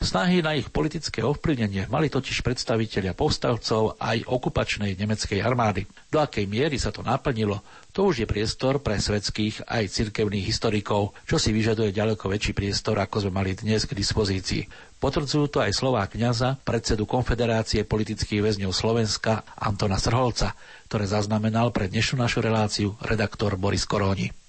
Snahy 0.00 0.40
na 0.40 0.56
ich 0.56 0.72
politické 0.72 1.20
ovplyvnenie 1.20 1.84
mali 1.92 2.08
totiž 2.08 2.40
predstavitelia 2.40 3.12
povstavcov 3.12 4.00
aj 4.00 4.24
okupačnej 4.24 4.96
nemeckej 4.96 5.44
armády. 5.44 5.84
Do 6.08 6.24
akej 6.24 6.48
miery 6.48 6.80
sa 6.80 6.88
to 6.88 7.04
naplnilo, 7.04 7.60
to 7.92 8.08
už 8.08 8.24
je 8.24 8.26
priestor 8.26 8.80
pre 8.80 8.96
svetských 8.96 9.68
aj 9.68 9.92
cirkevných 9.92 10.48
historikov, 10.48 11.12
čo 11.28 11.36
si 11.36 11.52
vyžaduje 11.52 11.92
ďaleko 11.92 12.32
väčší 12.32 12.56
priestor, 12.56 12.96
ako 12.96 13.28
sme 13.28 13.44
mali 13.44 13.52
dnes 13.52 13.84
k 13.84 13.92
dispozícii. 13.92 14.64
Potvrdzujú 15.04 15.52
to 15.52 15.60
aj 15.60 15.76
slová 15.76 16.08
kňaza, 16.08 16.56
predsedu 16.64 17.04
Konfederácie 17.04 17.84
politických 17.84 18.40
väzňov 18.40 18.72
Slovenska 18.72 19.44
Antona 19.52 20.00
Srholca, 20.00 20.56
ktoré 20.88 21.04
zaznamenal 21.04 21.76
pre 21.76 21.92
dnešnú 21.92 22.24
našu 22.24 22.40
reláciu 22.40 22.96
redaktor 23.04 23.60
Boris 23.60 23.84
Koróni. 23.84 24.39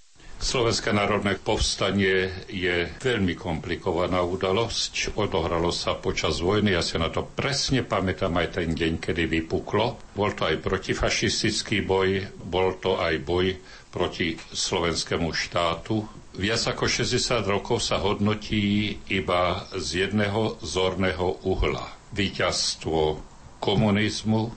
Slovenské 0.42 0.89
národné 0.89 1.38
povstanie 1.38 2.34
je 2.50 2.89
veľmi 2.98 3.38
komplikovaná 3.38 4.26
udalosť. 4.26 5.14
Odohralo 5.14 5.70
sa 5.70 5.94
počas 5.94 6.42
vojny, 6.42 6.74
ja 6.74 6.82
si 6.82 6.98
na 6.98 7.14
to 7.14 7.22
presne 7.22 7.86
pamätám 7.86 8.34
aj 8.42 8.58
ten 8.58 8.74
deň, 8.74 8.98
kedy 8.98 9.30
vypuklo. 9.30 10.02
Bol 10.18 10.34
to 10.34 10.50
aj 10.50 10.66
protifašistický 10.66 11.86
boj, 11.86 12.26
bol 12.42 12.74
to 12.82 12.98
aj 12.98 13.22
boj 13.22 13.54
proti 13.94 14.34
slovenskému 14.34 15.30
štátu. 15.30 16.10
Viac 16.34 16.74
ako 16.74 16.89
60 16.89 17.46
rokov 17.46 17.86
sa 17.86 18.02
hodnotí 18.02 18.98
iba 19.14 19.70
z 19.78 20.10
jedného 20.10 20.58
zorného 20.66 21.38
uhla. 21.46 21.86
Výťazstvo 22.18 23.22
komunizmu 23.62 24.50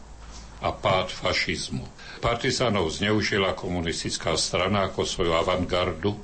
a 0.64 0.72
pád 0.72 1.12
fašizmu. 1.12 1.93
Partizánov 2.24 2.88
zneužila 2.88 3.52
komunistická 3.52 4.32
strana 4.40 4.88
ako 4.88 5.04
svoju 5.04 5.36
avantgardu 5.36 6.16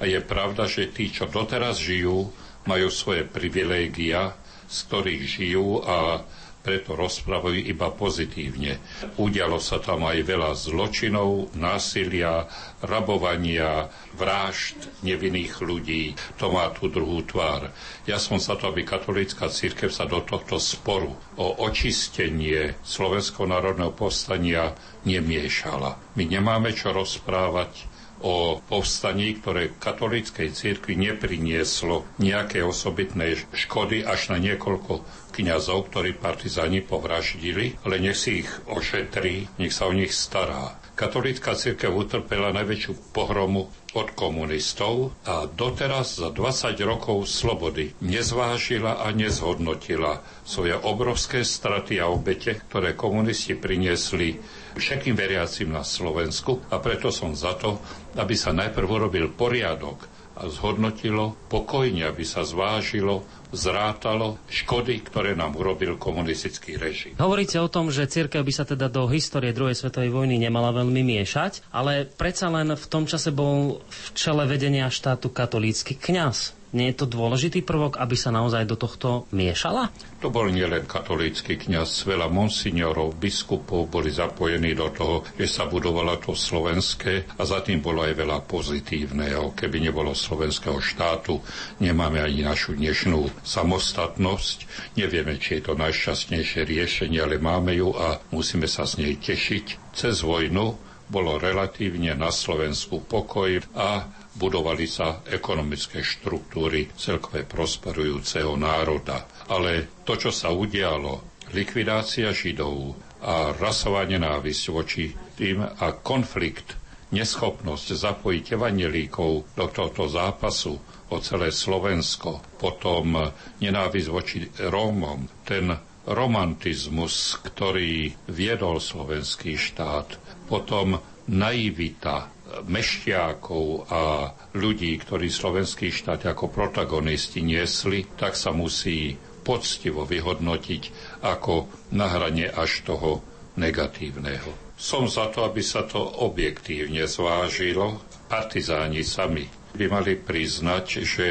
a 0.00 0.08
je 0.08 0.16
pravda, 0.24 0.64
že 0.64 0.88
tí, 0.88 1.12
čo 1.12 1.28
doteraz 1.28 1.84
žijú, 1.84 2.32
majú 2.64 2.88
svoje 2.88 3.28
privilégia, 3.28 4.32
z 4.64 4.76
ktorých 4.88 5.22
žijú 5.28 5.84
a 5.84 6.24
preto 6.64 6.96
rozprávajú 6.96 7.60
iba 7.60 7.92
pozitívne. 7.92 8.80
Udialo 9.20 9.60
sa 9.60 9.76
tam 9.84 10.08
aj 10.08 10.24
veľa 10.24 10.56
zločinov, 10.56 11.52
násilia, 11.52 12.48
rabovania, 12.80 13.92
vražd 14.16 15.04
nevinných 15.04 15.60
ľudí. 15.60 16.16
To 16.40 16.48
má 16.48 16.72
tú 16.72 16.88
druhú 16.88 17.20
tvár. 17.28 17.68
Ja 18.08 18.16
som 18.16 18.40
za 18.40 18.56
to, 18.56 18.72
aby 18.72 18.80
katolícka 18.80 19.52
církev 19.52 19.92
sa 19.92 20.08
do 20.08 20.24
tohto 20.24 20.56
sporu 20.56 21.12
o 21.36 21.46
očistenie 21.68 22.80
Slovenského 22.80 23.44
národného 23.44 23.92
povstania 23.92 24.72
nemiešala. 25.04 26.00
My 26.16 26.24
nemáme 26.24 26.72
čo 26.72 26.96
rozprávať 26.96 27.93
o 28.24 28.56
povstaní, 28.64 29.36
ktoré 29.36 29.76
katolíckej 29.76 30.56
cirkvi 30.56 30.96
neprinieslo 30.96 32.08
nejaké 32.16 32.64
osobitné 32.64 33.36
škody 33.52 34.00
až 34.00 34.32
na 34.32 34.40
niekoľko 34.40 35.04
kňazov, 35.36 35.92
ktorí 35.92 36.16
partizáni 36.16 36.80
povraždili, 36.80 37.76
ale 37.84 38.00
nech 38.00 38.16
si 38.16 38.40
ich 38.40 38.50
ošetrí, 38.64 39.60
nech 39.60 39.76
sa 39.76 39.86
o 39.86 39.92
nich 39.92 40.16
stará. 40.16 40.80
Katolícka 40.94 41.58
církev 41.58 41.90
utrpela 41.90 42.54
najväčšiu 42.54 43.10
pohromu 43.10 43.66
od 43.98 44.08
komunistov 44.14 45.10
a 45.26 45.50
doteraz 45.50 46.22
za 46.22 46.30
20 46.30 46.78
rokov 46.86 47.26
slobody 47.26 47.98
nezvážila 47.98 49.02
a 49.02 49.10
nezhodnotila 49.10 50.22
svoje 50.46 50.78
obrovské 50.78 51.42
straty 51.42 51.98
a 51.98 52.06
obete, 52.06 52.62
ktoré 52.70 52.94
komunisti 52.94 53.58
priniesli 53.58 54.38
všetkým 54.74 55.14
veriacim 55.14 55.70
na 55.70 55.86
Slovensku 55.86 56.60
a 56.70 56.78
preto 56.82 57.14
som 57.14 57.34
za 57.34 57.54
to, 57.54 57.78
aby 58.18 58.34
sa 58.34 58.50
najprv 58.50 58.86
urobil 58.86 59.30
poriadok 59.30 60.06
a 60.34 60.50
zhodnotilo 60.50 61.38
pokojne, 61.46 62.10
aby 62.10 62.26
sa 62.26 62.42
zvážilo, 62.42 63.22
zrátalo 63.54 64.42
škody, 64.50 64.98
ktoré 65.06 65.38
nám 65.38 65.54
urobil 65.54 65.94
komunistický 65.94 66.74
režim. 66.74 67.14
Hovoríte 67.22 67.62
o 67.62 67.70
tom, 67.70 67.94
že 67.94 68.10
církev 68.10 68.42
by 68.42 68.50
sa 68.50 68.66
teda 68.66 68.90
do 68.90 69.06
histórie 69.06 69.54
druhej 69.54 69.78
svetovej 69.78 70.10
vojny 70.10 70.42
nemala 70.42 70.74
veľmi 70.74 71.06
miešať, 71.06 71.70
ale 71.70 72.10
predsa 72.10 72.50
len 72.50 72.74
v 72.74 72.86
tom 72.90 73.06
čase 73.06 73.30
bol 73.30 73.78
v 73.86 74.06
čele 74.18 74.42
vedenia 74.50 74.90
štátu 74.90 75.30
katolícky 75.30 75.94
kňaz. 75.94 76.53
Nie 76.74 76.90
je 76.90 77.06
to 77.06 77.06
dôležitý 77.06 77.62
prvok, 77.62 78.02
aby 78.02 78.18
sa 78.18 78.34
naozaj 78.34 78.66
do 78.66 78.74
tohto 78.74 79.30
miešala? 79.30 79.94
To 80.18 80.26
bol 80.26 80.50
nielen 80.50 80.90
katolícky 80.90 81.54
kňaz, 81.54 82.02
veľa 82.02 82.26
monsignorov, 82.26 83.14
biskupov 83.14 83.86
boli 83.86 84.10
zapojení 84.10 84.74
do 84.74 84.90
toho, 84.90 85.22
že 85.38 85.46
sa 85.46 85.70
budovala 85.70 86.18
to 86.18 86.34
slovenské 86.34 87.38
a 87.38 87.42
za 87.46 87.62
tým 87.62 87.78
bolo 87.78 88.02
aj 88.02 88.18
veľa 88.18 88.42
pozitívneho. 88.42 89.54
Keby 89.54 89.86
nebolo 89.86 90.18
slovenského 90.18 90.82
štátu, 90.82 91.38
nemáme 91.78 92.18
ani 92.18 92.42
našu 92.42 92.74
dnešnú 92.74 93.30
samostatnosť. 93.46 94.66
Nevieme, 94.98 95.38
či 95.38 95.62
je 95.62 95.70
to 95.70 95.78
najšťastnejšie 95.78 96.66
riešenie, 96.66 97.22
ale 97.22 97.38
máme 97.38 97.70
ju 97.78 97.94
a 97.94 98.18
musíme 98.34 98.66
sa 98.66 98.82
z 98.82 98.98
nej 99.06 99.14
tešiť. 99.22 99.94
Cez 99.94 100.26
vojnu 100.26 100.74
bolo 101.06 101.38
relatívne 101.38 102.16
na 102.18 102.34
Slovensku 102.34 103.04
pokoj 103.04 103.62
a 103.76 104.08
budovali 104.34 104.86
sa 104.90 105.22
ekonomické 105.26 106.02
štruktúry 106.02 106.90
celkové 106.98 107.46
prosperujúceho 107.46 108.58
národa. 108.58 109.26
Ale 109.46 110.02
to, 110.02 110.18
čo 110.18 110.34
sa 110.34 110.50
udialo, 110.50 111.46
likvidácia 111.54 112.34
Židov 112.34 112.98
a 113.24 113.54
rasová 113.54 114.04
nenávisť 114.04 114.64
voči 114.74 115.14
tým 115.38 115.62
a 115.62 115.86
konflikt, 116.02 116.76
neschopnosť 117.14 117.86
zapojiť 117.94 118.44
evangelíkov 118.58 119.54
do 119.54 119.66
tohto 119.70 120.10
zápasu 120.10 120.74
o 121.14 121.16
celé 121.22 121.54
Slovensko, 121.54 122.42
potom 122.58 123.14
nenávisť 123.62 124.08
voči 124.10 124.42
Rómom, 124.66 125.46
ten 125.46 125.70
romantizmus, 126.04 127.38
ktorý 127.40 128.12
viedol 128.28 128.82
slovenský 128.82 129.56
štát, 129.56 130.20
potom 130.50 131.00
naivita 131.30 132.33
mešťákov 132.62 133.90
a 133.90 134.30
ľudí, 134.54 134.94
ktorí 135.02 135.26
slovenský 135.26 135.90
štát 135.90 136.30
ako 136.30 136.52
protagonisti 136.52 137.42
niesli, 137.42 138.06
tak 138.14 138.38
sa 138.38 138.54
musí 138.54 139.18
poctivo 139.44 140.06
vyhodnotiť 140.06 140.82
ako 141.20 141.68
na 141.92 142.08
hrane 142.08 142.48
až 142.48 142.86
toho 142.86 143.20
negatívneho. 143.60 144.74
Som 144.74 145.06
za 145.06 145.30
to, 145.30 145.46
aby 145.46 145.62
sa 145.62 145.86
to 145.86 146.00
objektívne 146.00 147.06
zvážilo. 147.06 148.02
Partizáni 148.26 149.06
sami 149.06 149.46
by 149.76 149.86
mali 149.86 150.18
priznať, 150.18 150.86
že 151.04 151.28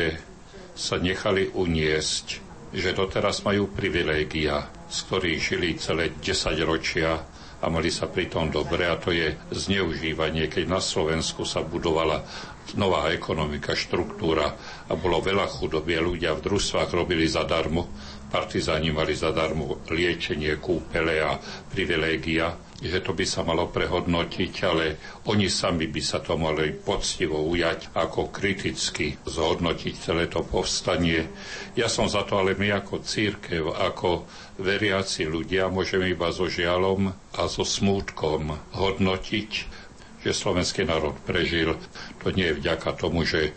sa 0.74 0.95
nechali 1.01 1.51
uniesť, 1.51 2.26
že 2.74 2.95
doteraz 2.95 3.43
majú 3.45 3.69
privilégia, 3.69 4.71
z 4.88 4.97
ktorých 5.09 5.39
žili 5.41 5.69
celé 5.78 6.13
10 6.17 6.57
ročia 6.63 7.21
a 7.64 7.72
mali 7.72 7.88
sa 7.88 8.11
pritom 8.11 8.51
dobre 8.51 8.84
a 8.84 8.99
to 8.99 9.16
je 9.16 9.39
zneužívanie, 9.55 10.51
keď 10.51 10.68
na 10.68 10.82
Slovensku 10.84 11.47
sa 11.47 11.64
budovala 11.64 12.20
nová 12.76 13.07
ekonomika, 13.16 13.72
štruktúra 13.72 14.51
a 14.88 14.93
bolo 14.99 15.24
veľa 15.24 15.47
chudoby 15.47 15.95
ľudia 15.95 16.36
v 16.36 16.43
družstvách 16.43 16.91
robili 16.91 17.24
zadarmo. 17.24 17.88
Partizáni 18.34 18.89
mali 18.89 19.13
zadarmo 19.13 19.86
liečenie, 19.93 20.57
kúpele 20.57 21.21
a 21.21 21.38
privilégia, 21.69 22.57
že 22.81 22.97
to 22.99 23.13
by 23.13 23.21
sa 23.29 23.45
malo 23.45 23.69
prehodnotiť, 23.69 24.53
ale 24.65 24.97
oni 25.29 25.45
sami 25.47 25.86
by 25.86 26.01
sa 26.01 26.17
to 26.17 26.34
mali 26.34 26.73
poctivo 26.73 27.45
ujať 27.45 27.93
ako 27.93 28.34
kriticky 28.34 29.13
zhodnotiť 29.21 29.93
celé 30.01 30.25
to 30.25 30.41
povstanie. 30.41 31.29
Ja 31.77 31.86
som 31.86 32.09
za 32.09 32.25
to, 32.25 32.41
ale 32.41 32.57
my 32.57 32.73
ako 32.73 33.05
církev, 33.05 33.69
ako 33.69 34.25
veriaci 34.57 35.29
ľudia 35.29 35.69
môžeme 35.69 36.09
iba 36.09 36.34
so 36.34 36.49
žialom 36.49 37.13
a 37.38 37.41
so 37.45 37.61
smútkom 37.61 38.49
hodnotiť, 38.73 39.51
že 40.25 40.31
slovenský 40.34 40.89
národ 40.89 41.13
prežil. 41.21 41.77
To 42.25 42.34
nie 42.34 42.49
je 42.49 42.57
vďaka 42.59 42.97
tomu, 42.97 43.29
že 43.29 43.53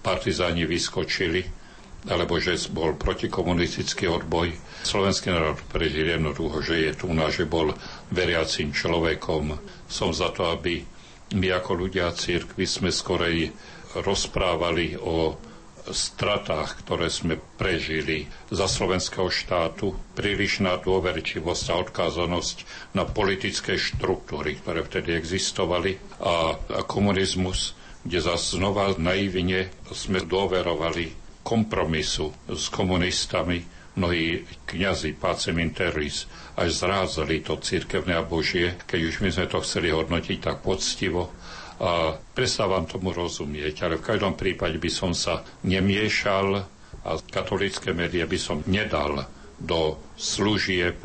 partizáni 0.00 0.64
vyskočili, 0.64 1.63
alebo 2.04 2.36
že 2.36 2.60
bol 2.68 2.92
protikomunistický 2.96 4.12
odboj. 4.12 4.52
Slovenský 4.84 5.32
národ 5.32 5.56
prežil 5.72 6.12
jednoducho, 6.12 6.60
že 6.60 6.74
je 6.88 6.92
tu 6.92 7.08
na, 7.16 7.32
že 7.32 7.48
bol 7.48 7.72
veriacím 8.12 8.76
človekom. 8.76 9.56
Som 9.88 10.12
za 10.12 10.28
to, 10.28 10.52
aby 10.52 10.84
my 11.32 11.48
ako 11.56 11.88
ľudia 11.88 12.12
církvy 12.12 12.68
sme 12.68 12.92
skorej 12.92 13.48
rozprávali 13.96 15.00
o 15.00 15.38
stratách, 15.84 16.80
ktoré 16.84 17.12
sme 17.12 17.36
prežili 17.60 18.24
za 18.48 18.64
slovenského 18.64 19.28
štátu, 19.28 19.92
prílišná 20.16 20.80
dôverčivosť 20.80 21.64
a 21.68 21.74
odkázanosť 21.84 22.56
na 22.96 23.04
politické 23.04 23.76
štruktúry, 23.76 24.56
ktoré 24.64 24.80
vtedy 24.80 25.12
existovali 25.12 26.00
a, 26.24 26.56
a 26.56 26.80
komunizmus, 26.88 27.76
kde 28.00 28.20
zase 28.20 28.56
znova 28.56 28.96
naivne 28.96 29.68
sme 29.92 30.24
dôverovali 30.24 31.23
kompromisu 31.44 32.32
s 32.48 32.72
komunistami, 32.72 33.60
mnohí 33.94 34.42
kňazi 34.66 35.14
Pacem 35.14 35.54
Interis 35.60 36.26
až 36.56 36.72
zrázali 36.72 37.44
to 37.44 37.60
církevné 37.60 38.16
a 38.16 38.26
božie, 38.26 38.74
keď 38.88 39.00
už 39.12 39.14
my 39.22 39.30
sme 39.30 39.46
to 39.46 39.62
chceli 39.62 39.92
hodnotiť 39.92 40.38
tak 40.40 40.64
poctivo, 40.64 41.30
a 41.74 42.14
prestávam 42.14 42.86
tomu 42.86 43.10
rozumieť, 43.10 43.82
ale 43.82 43.98
v 43.98 44.06
každom 44.14 44.38
prípade 44.38 44.78
by 44.78 44.90
som 44.90 45.10
sa 45.10 45.42
nemiešal 45.66 46.62
a 47.02 47.10
katolické 47.28 47.90
médiá 47.90 48.30
by 48.30 48.38
som 48.38 48.62
nedal 48.70 49.26
do 49.58 49.98
služieb 50.14 50.96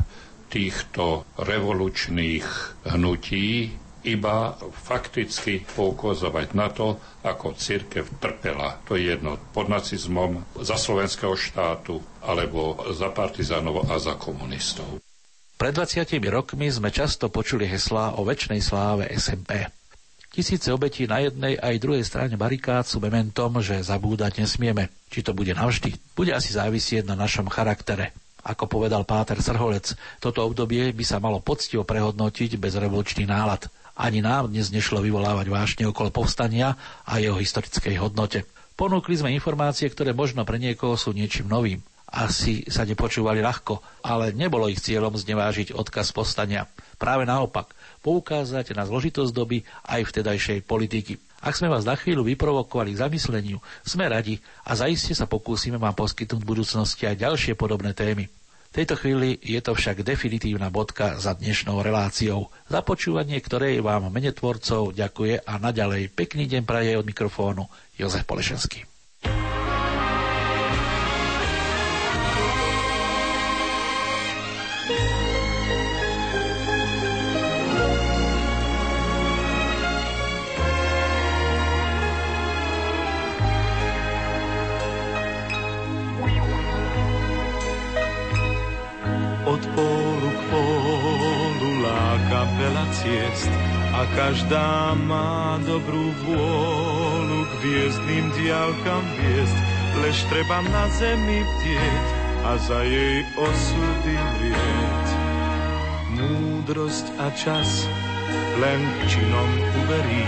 týchto 0.46 1.26
revolučných 1.38 2.46
hnutí, 2.86 3.74
iba 4.04 4.56
fakticky 4.84 5.64
poukazovať 5.76 6.56
na 6.56 6.68
to, 6.72 6.96
ako 7.20 7.56
církev 7.56 8.08
trpela. 8.20 8.80
To 8.88 8.96
je 8.96 9.12
jedno 9.12 9.36
pod 9.52 9.68
nacizmom, 9.68 10.44
za 10.60 10.80
slovenského 10.80 11.36
štátu, 11.36 12.00
alebo 12.24 12.80
za 12.96 13.12
partizánov 13.12 13.88
a 13.88 14.00
za 14.00 14.16
komunistov. 14.16 15.00
Pred 15.60 15.76
20 15.76 16.08
rokmi 16.32 16.72
sme 16.72 16.88
často 16.88 17.28
počuli 17.28 17.68
heslá 17.68 18.16
o 18.16 18.24
väčšnej 18.24 18.64
sláve 18.64 19.04
SMP. 19.12 19.68
Tisíce 20.30 20.70
obetí 20.70 21.10
na 21.10 21.20
jednej 21.20 21.58
aj 21.58 21.82
druhej 21.82 22.06
strane 22.06 22.38
barikád 22.38 22.86
sú 22.86 23.02
mementom, 23.02 23.60
že 23.60 23.82
zabúdať 23.82 24.40
nesmieme. 24.40 24.88
Či 25.10 25.26
to 25.26 25.34
bude 25.34 25.50
navždy, 25.52 25.90
bude 26.14 26.30
asi 26.30 26.54
závisieť 26.54 27.02
na 27.04 27.18
našom 27.18 27.50
charaktere. 27.50 28.14
Ako 28.40 28.70
povedal 28.70 29.04
Páter 29.04 29.36
Srholec, 29.42 29.92
toto 30.16 30.40
obdobie 30.46 30.96
by 30.96 31.04
sa 31.04 31.20
malo 31.20 31.44
poctivo 31.44 31.84
prehodnotiť 31.84 32.56
bez 32.56 32.72
revolučných 32.78 33.28
nálad. 33.28 33.68
Ani 34.00 34.24
nám 34.24 34.48
dnes 34.48 34.72
nešlo 34.72 35.04
vyvolávať 35.04 35.46
vášne 35.52 35.84
okolo 35.84 36.08
povstania 36.08 36.80
a 37.04 37.20
jeho 37.20 37.36
historickej 37.36 38.00
hodnote. 38.00 38.48
Ponúkli 38.72 39.20
sme 39.20 39.36
informácie, 39.36 39.92
ktoré 39.92 40.16
možno 40.16 40.48
pre 40.48 40.56
niekoho 40.56 40.96
sú 40.96 41.12
niečím 41.12 41.52
novým 41.52 41.84
asi 42.10 42.66
sa 42.66 42.82
nepočúvali 42.82 43.38
ľahko, 43.38 44.02
ale 44.02 44.34
nebolo 44.34 44.66
ich 44.66 44.82
cieľom 44.82 45.14
znevážiť 45.14 45.70
odkaz 45.70 46.10
postania. 46.10 46.66
Práve 46.98 47.22
naopak, 47.22 47.70
poukázať 48.02 48.74
na 48.74 48.82
zložitosť 48.82 49.30
doby 49.30 49.62
aj 49.86 50.10
vtedajšej 50.10 50.66
politiky. 50.66 51.22
Ak 51.40 51.56
sme 51.56 51.72
vás 51.72 51.86
na 51.86 51.96
chvíľu 51.96 52.26
vyprovokovali 52.26 52.92
k 52.92 53.00
zamysleniu, 53.06 53.62
sme 53.86 54.10
radi 54.10 54.42
a 54.66 54.76
zaiste 54.76 55.14
sa 55.16 55.24
pokúsime 55.24 55.80
vám 55.80 55.96
poskytnúť 55.96 56.42
v 56.42 56.50
budúcnosti 56.50 57.06
aj 57.08 57.16
ďalšie 57.16 57.52
podobné 57.56 57.96
témy. 57.96 58.28
V 58.70 58.78
tejto 58.78 58.94
chvíli 58.94 59.34
je 59.42 59.58
to 59.58 59.74
však 59.74 60.06
definitívna 60.06 60.70
bodka 60.70 61.18
za 61.18 61.34
dnešnou 61.34 61.82
reláciou. 61.82 62.54
Za 62.70 62.86
počúvanie, 62.86 63.42
ktorej 63.42 63.82
vám 63.82 64.14
mene 64.14 64.30
tvorcov 64.30 64.94
ďakuje 64.94 65.42
a 65.42 65.58
naďalej 65.58 66.14
pekný 66.14 66.46
deň 66.46 66.62
praje 66.62 66.94
od 66.94 67.02
mikrofónu 67.02 67.66
Jozef 67.98 68.22
Polešenský. 68.22 68.89
Ciest 93.00 93.52
a 93.96 94.02
každá 94.14 94.94
má 95.08 95.56
dobrú 95.64 96.12
vôľu 96.26 97.40
k 97.42 97.52
hviezdným 97.64 98.26
diálkam 98.36 99.04
viesť, 99.18 99.58
lež 100.04 100.18
treba 100.28 100.58
na 100.68 100.84
zemi 101.00 101.40
bdieť 101.42 102.06
a 102.40 102.52
za 102.60 102.80
jej 102.84 103.18
osudy 103.36 104.14
mrieť. 104.16 105.06
Múdrosť 106.20 107.06
a 107.18 107.26
čas 107.34 107.88
len 108.60 108.80
činom 109.08 109.50
uverí, 109.86 110.26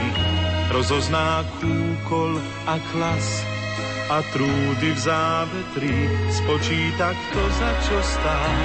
rozozná 0.72 1.44
kúkol 1.60 2.40
a 2.66 2.80
klas 2.90 3.28
a 4.08 4.18
trúdy 4.34 4.90
v 4.92 5.00
závetri. 5.00 5.96
Spočíta, 6.32 7.12
kto 7.12 7.40
za 7.60 7.70
čo 7.86 7.98
stál, 8.00 8.56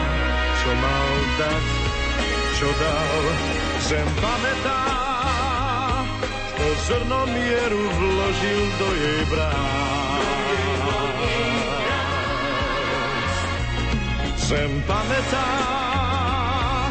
čo 0.68 0.76
mal 0.84 1.12
dať, 1.40 1.64
čo 2.60 2.68
dal 2.76 3.24
Zem 3.88 4.10
pamätá, 4.20 4.84
kto 6.28 6.68
zrno 6.84 7.24
mieru 7.32 7.88
vložil 7.96 8.68
do 8.76 8.92
jej 9.00 9.24
brás. 9.32 10.28
Zem 14.44 14.84
pamätá, 14.84 15.48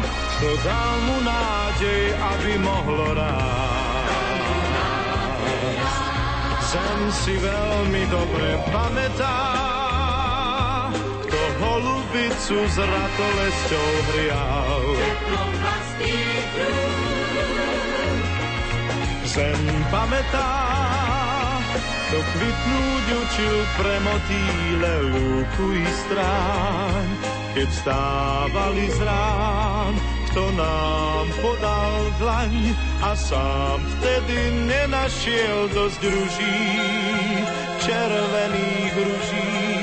kto 0.09 0.49
dal 0.65 0.93
mu 1.05 1.21
nádej, 1.21 2.17
aby 2.17 2.57
mohlo 2.57 3.13
rásť. 3.13 4.57
Zem 6.65 7.13
si 7.13 7.37
veľmi 7.37 8.09
dobre 8.09 8.57
pamätá, 8.73 9.76
holubicu 12.37 12.69
s 12.69 12.77
ratolesťou 12.77 13.89
hrial. 14.13 14.83
Zem 19.25 19.61
pamätá, 19.91 20.53
to 22.09 22.17
kvitnúť 22.21 23.05
učil 23.11 23.57
pre 23.77 23.95
motýle 24.01 24.93
lúku 25.13 25.65
i 25.77 25.85
stráň, 25.85 27.07
keď 27.53 27.69
stávali 27.73 28.85
z 28.89 28.99
rán, 29.03 29.93
kto 30.31 30.43
nám 30.57 31.25
podal 31.41 32.01
dlaň 32.21 32.53
a 33.01 33.11
sám 33.17 33.81
vtedy 33.97 34.37
nenašiel 34.65 35.69
dosť 35.73 36.01
ruží, 36.05 36.61
červených 37.83 38.93
ruží, 38.95 39.76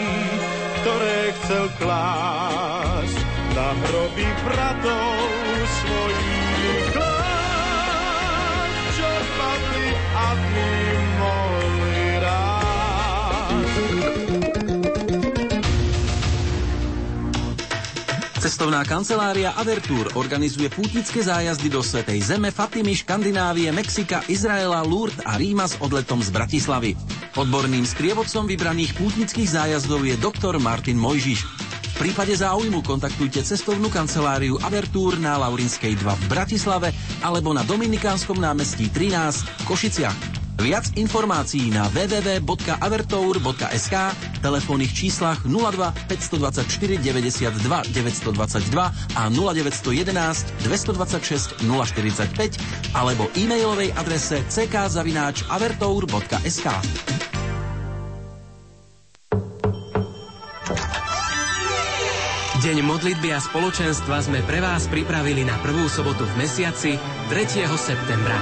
ktoré 0.85 1.33
chcel 1.41 1.65
klásť 1.81 3.19
na 3.57 3.73
hroby 3.73 4.29
bratov 4.45 5.17
svojich 5.65 6.85
kláň, 6.93 8.69
čo 8.93 9.11
padli 9.33 9.89
a 9.97 10.27
my 10.37 10.73
mohli 11.17 12.05
Cestovná 18.45 18.85
kancelária 18.85 19.57
Avertúr 19.57 20.13
organizuje 20.21 20.69
pútnické 20.69 21.25
zájazdy 21.25 21.73
do 21.73 21.81
Svetej 21.81 22.21
Zeme, 22.29 22.53
Fatimy, 22.53 22.93
Škandinávie, 22.93 23.73
Mexika, 23.73 24.21
Izraela, 24.29 24.85
Lourdes 24.85 25.17
a 25.25 25.41
Ríma 25.41 25.65
s 25.65 25.81
odletom 25.81 26.21
z 26.21 26.29
Bratislavy. 26.29 27.24
Odborným 27.35 27.83
sprievodcom 27.83 28.47
vybraných 28.47 28.95
pútnických 28.95 29.59
zájazdov 29.59 30.07
je 30.07 30.15
doktor 30.15 30.55
Martin 30.63 30.95
Mojžiš. 30.95 31.43
V 31.95 32.11
prípade 32.11 32.31
záujmu 32.31 32.79
kontaktujte 32.87 33.43
cestovnú 33.43 33.91
kanceláriu 33.91 34.55
Avertúr 34.63 35.19
na 35.19 35.35
Laurinskej 35.43 35.99
2 35.99 36.15
v 36.15 36.25
Bratislave 36.31 36.95
alebo 37.27 37.51
na 37.51 37.67
Dominikánskom 37.67 38.39
námestí 38.39 38.87
13 38.87 39.47
v 39.51 39.63
Košiciach. 39.67 40.44
Viac 40.59 40.91
informácií 40.97 41.71
na 41.71 41.89
www.avertour.sk, 41.91 43.95
telefónnych 44.43 44.93
číslach 44.95 45.43
02 45.47 45.93
524 46.09 46.99
92 46.99 47.83
922 47.91 48.93
a 49.15 49.31
0911 49.31 50.47
226 50.63 51.55
045 51.59 52.59
alebo 52.95 53.27
e-mailovej 53.35 53.93
adrese 53.99 54.45
ckzavináč.avertour.sk. 54.49 56.69
Deň 62.65 62.81
modlitby 62.81 63.29
a 63.29 63.45
spoločenstva 63.45 64.25
sme 64.25 64.41
pre 64.41 64.57
vás 64.57 64.89
pripravili 64.89 65.45
na 65.45 65.53
prvú 65.61 65.85
sobotu 65.85 66.25
v 66.25 66.49
mesiaci 66.49 66.97
3. 67.29 67.61
septembra. 67.77 68.41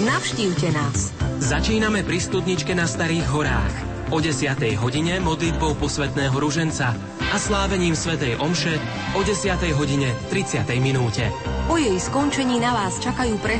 Navštívte 0.00 0.72
nás. 0.72 1.12
Začíname 1.44 2.00
pri 2.00 2.24
studničke 2.24 2.72
na 2.72 2.88
Starých 2.88 3.28
horách. 3.28 3.74
O 4.08 4.16
10. 4.16 4.56
hodine 4.80 5.20
modlitbou 5.20 5.76
posvetného 5.76 6.40
ruženca 6.40 6.96
a 7.30 7.36
slávením 7.36 7.92
Svetej 7.92 8.40
Omše 8.40 8.80
o 9.12 9.20
10. 9.20 9.52
hodine 9.76 10.08
30. 10.32 10.64
minúte. 10.80 11.28
Po 11.68 11.76
jej 11.76 12.00
skončení 12.00 12.58
na 12.64 12.72
vás 12.72 12.96
čakajú 12.98 13.36
pre 13.44 13.54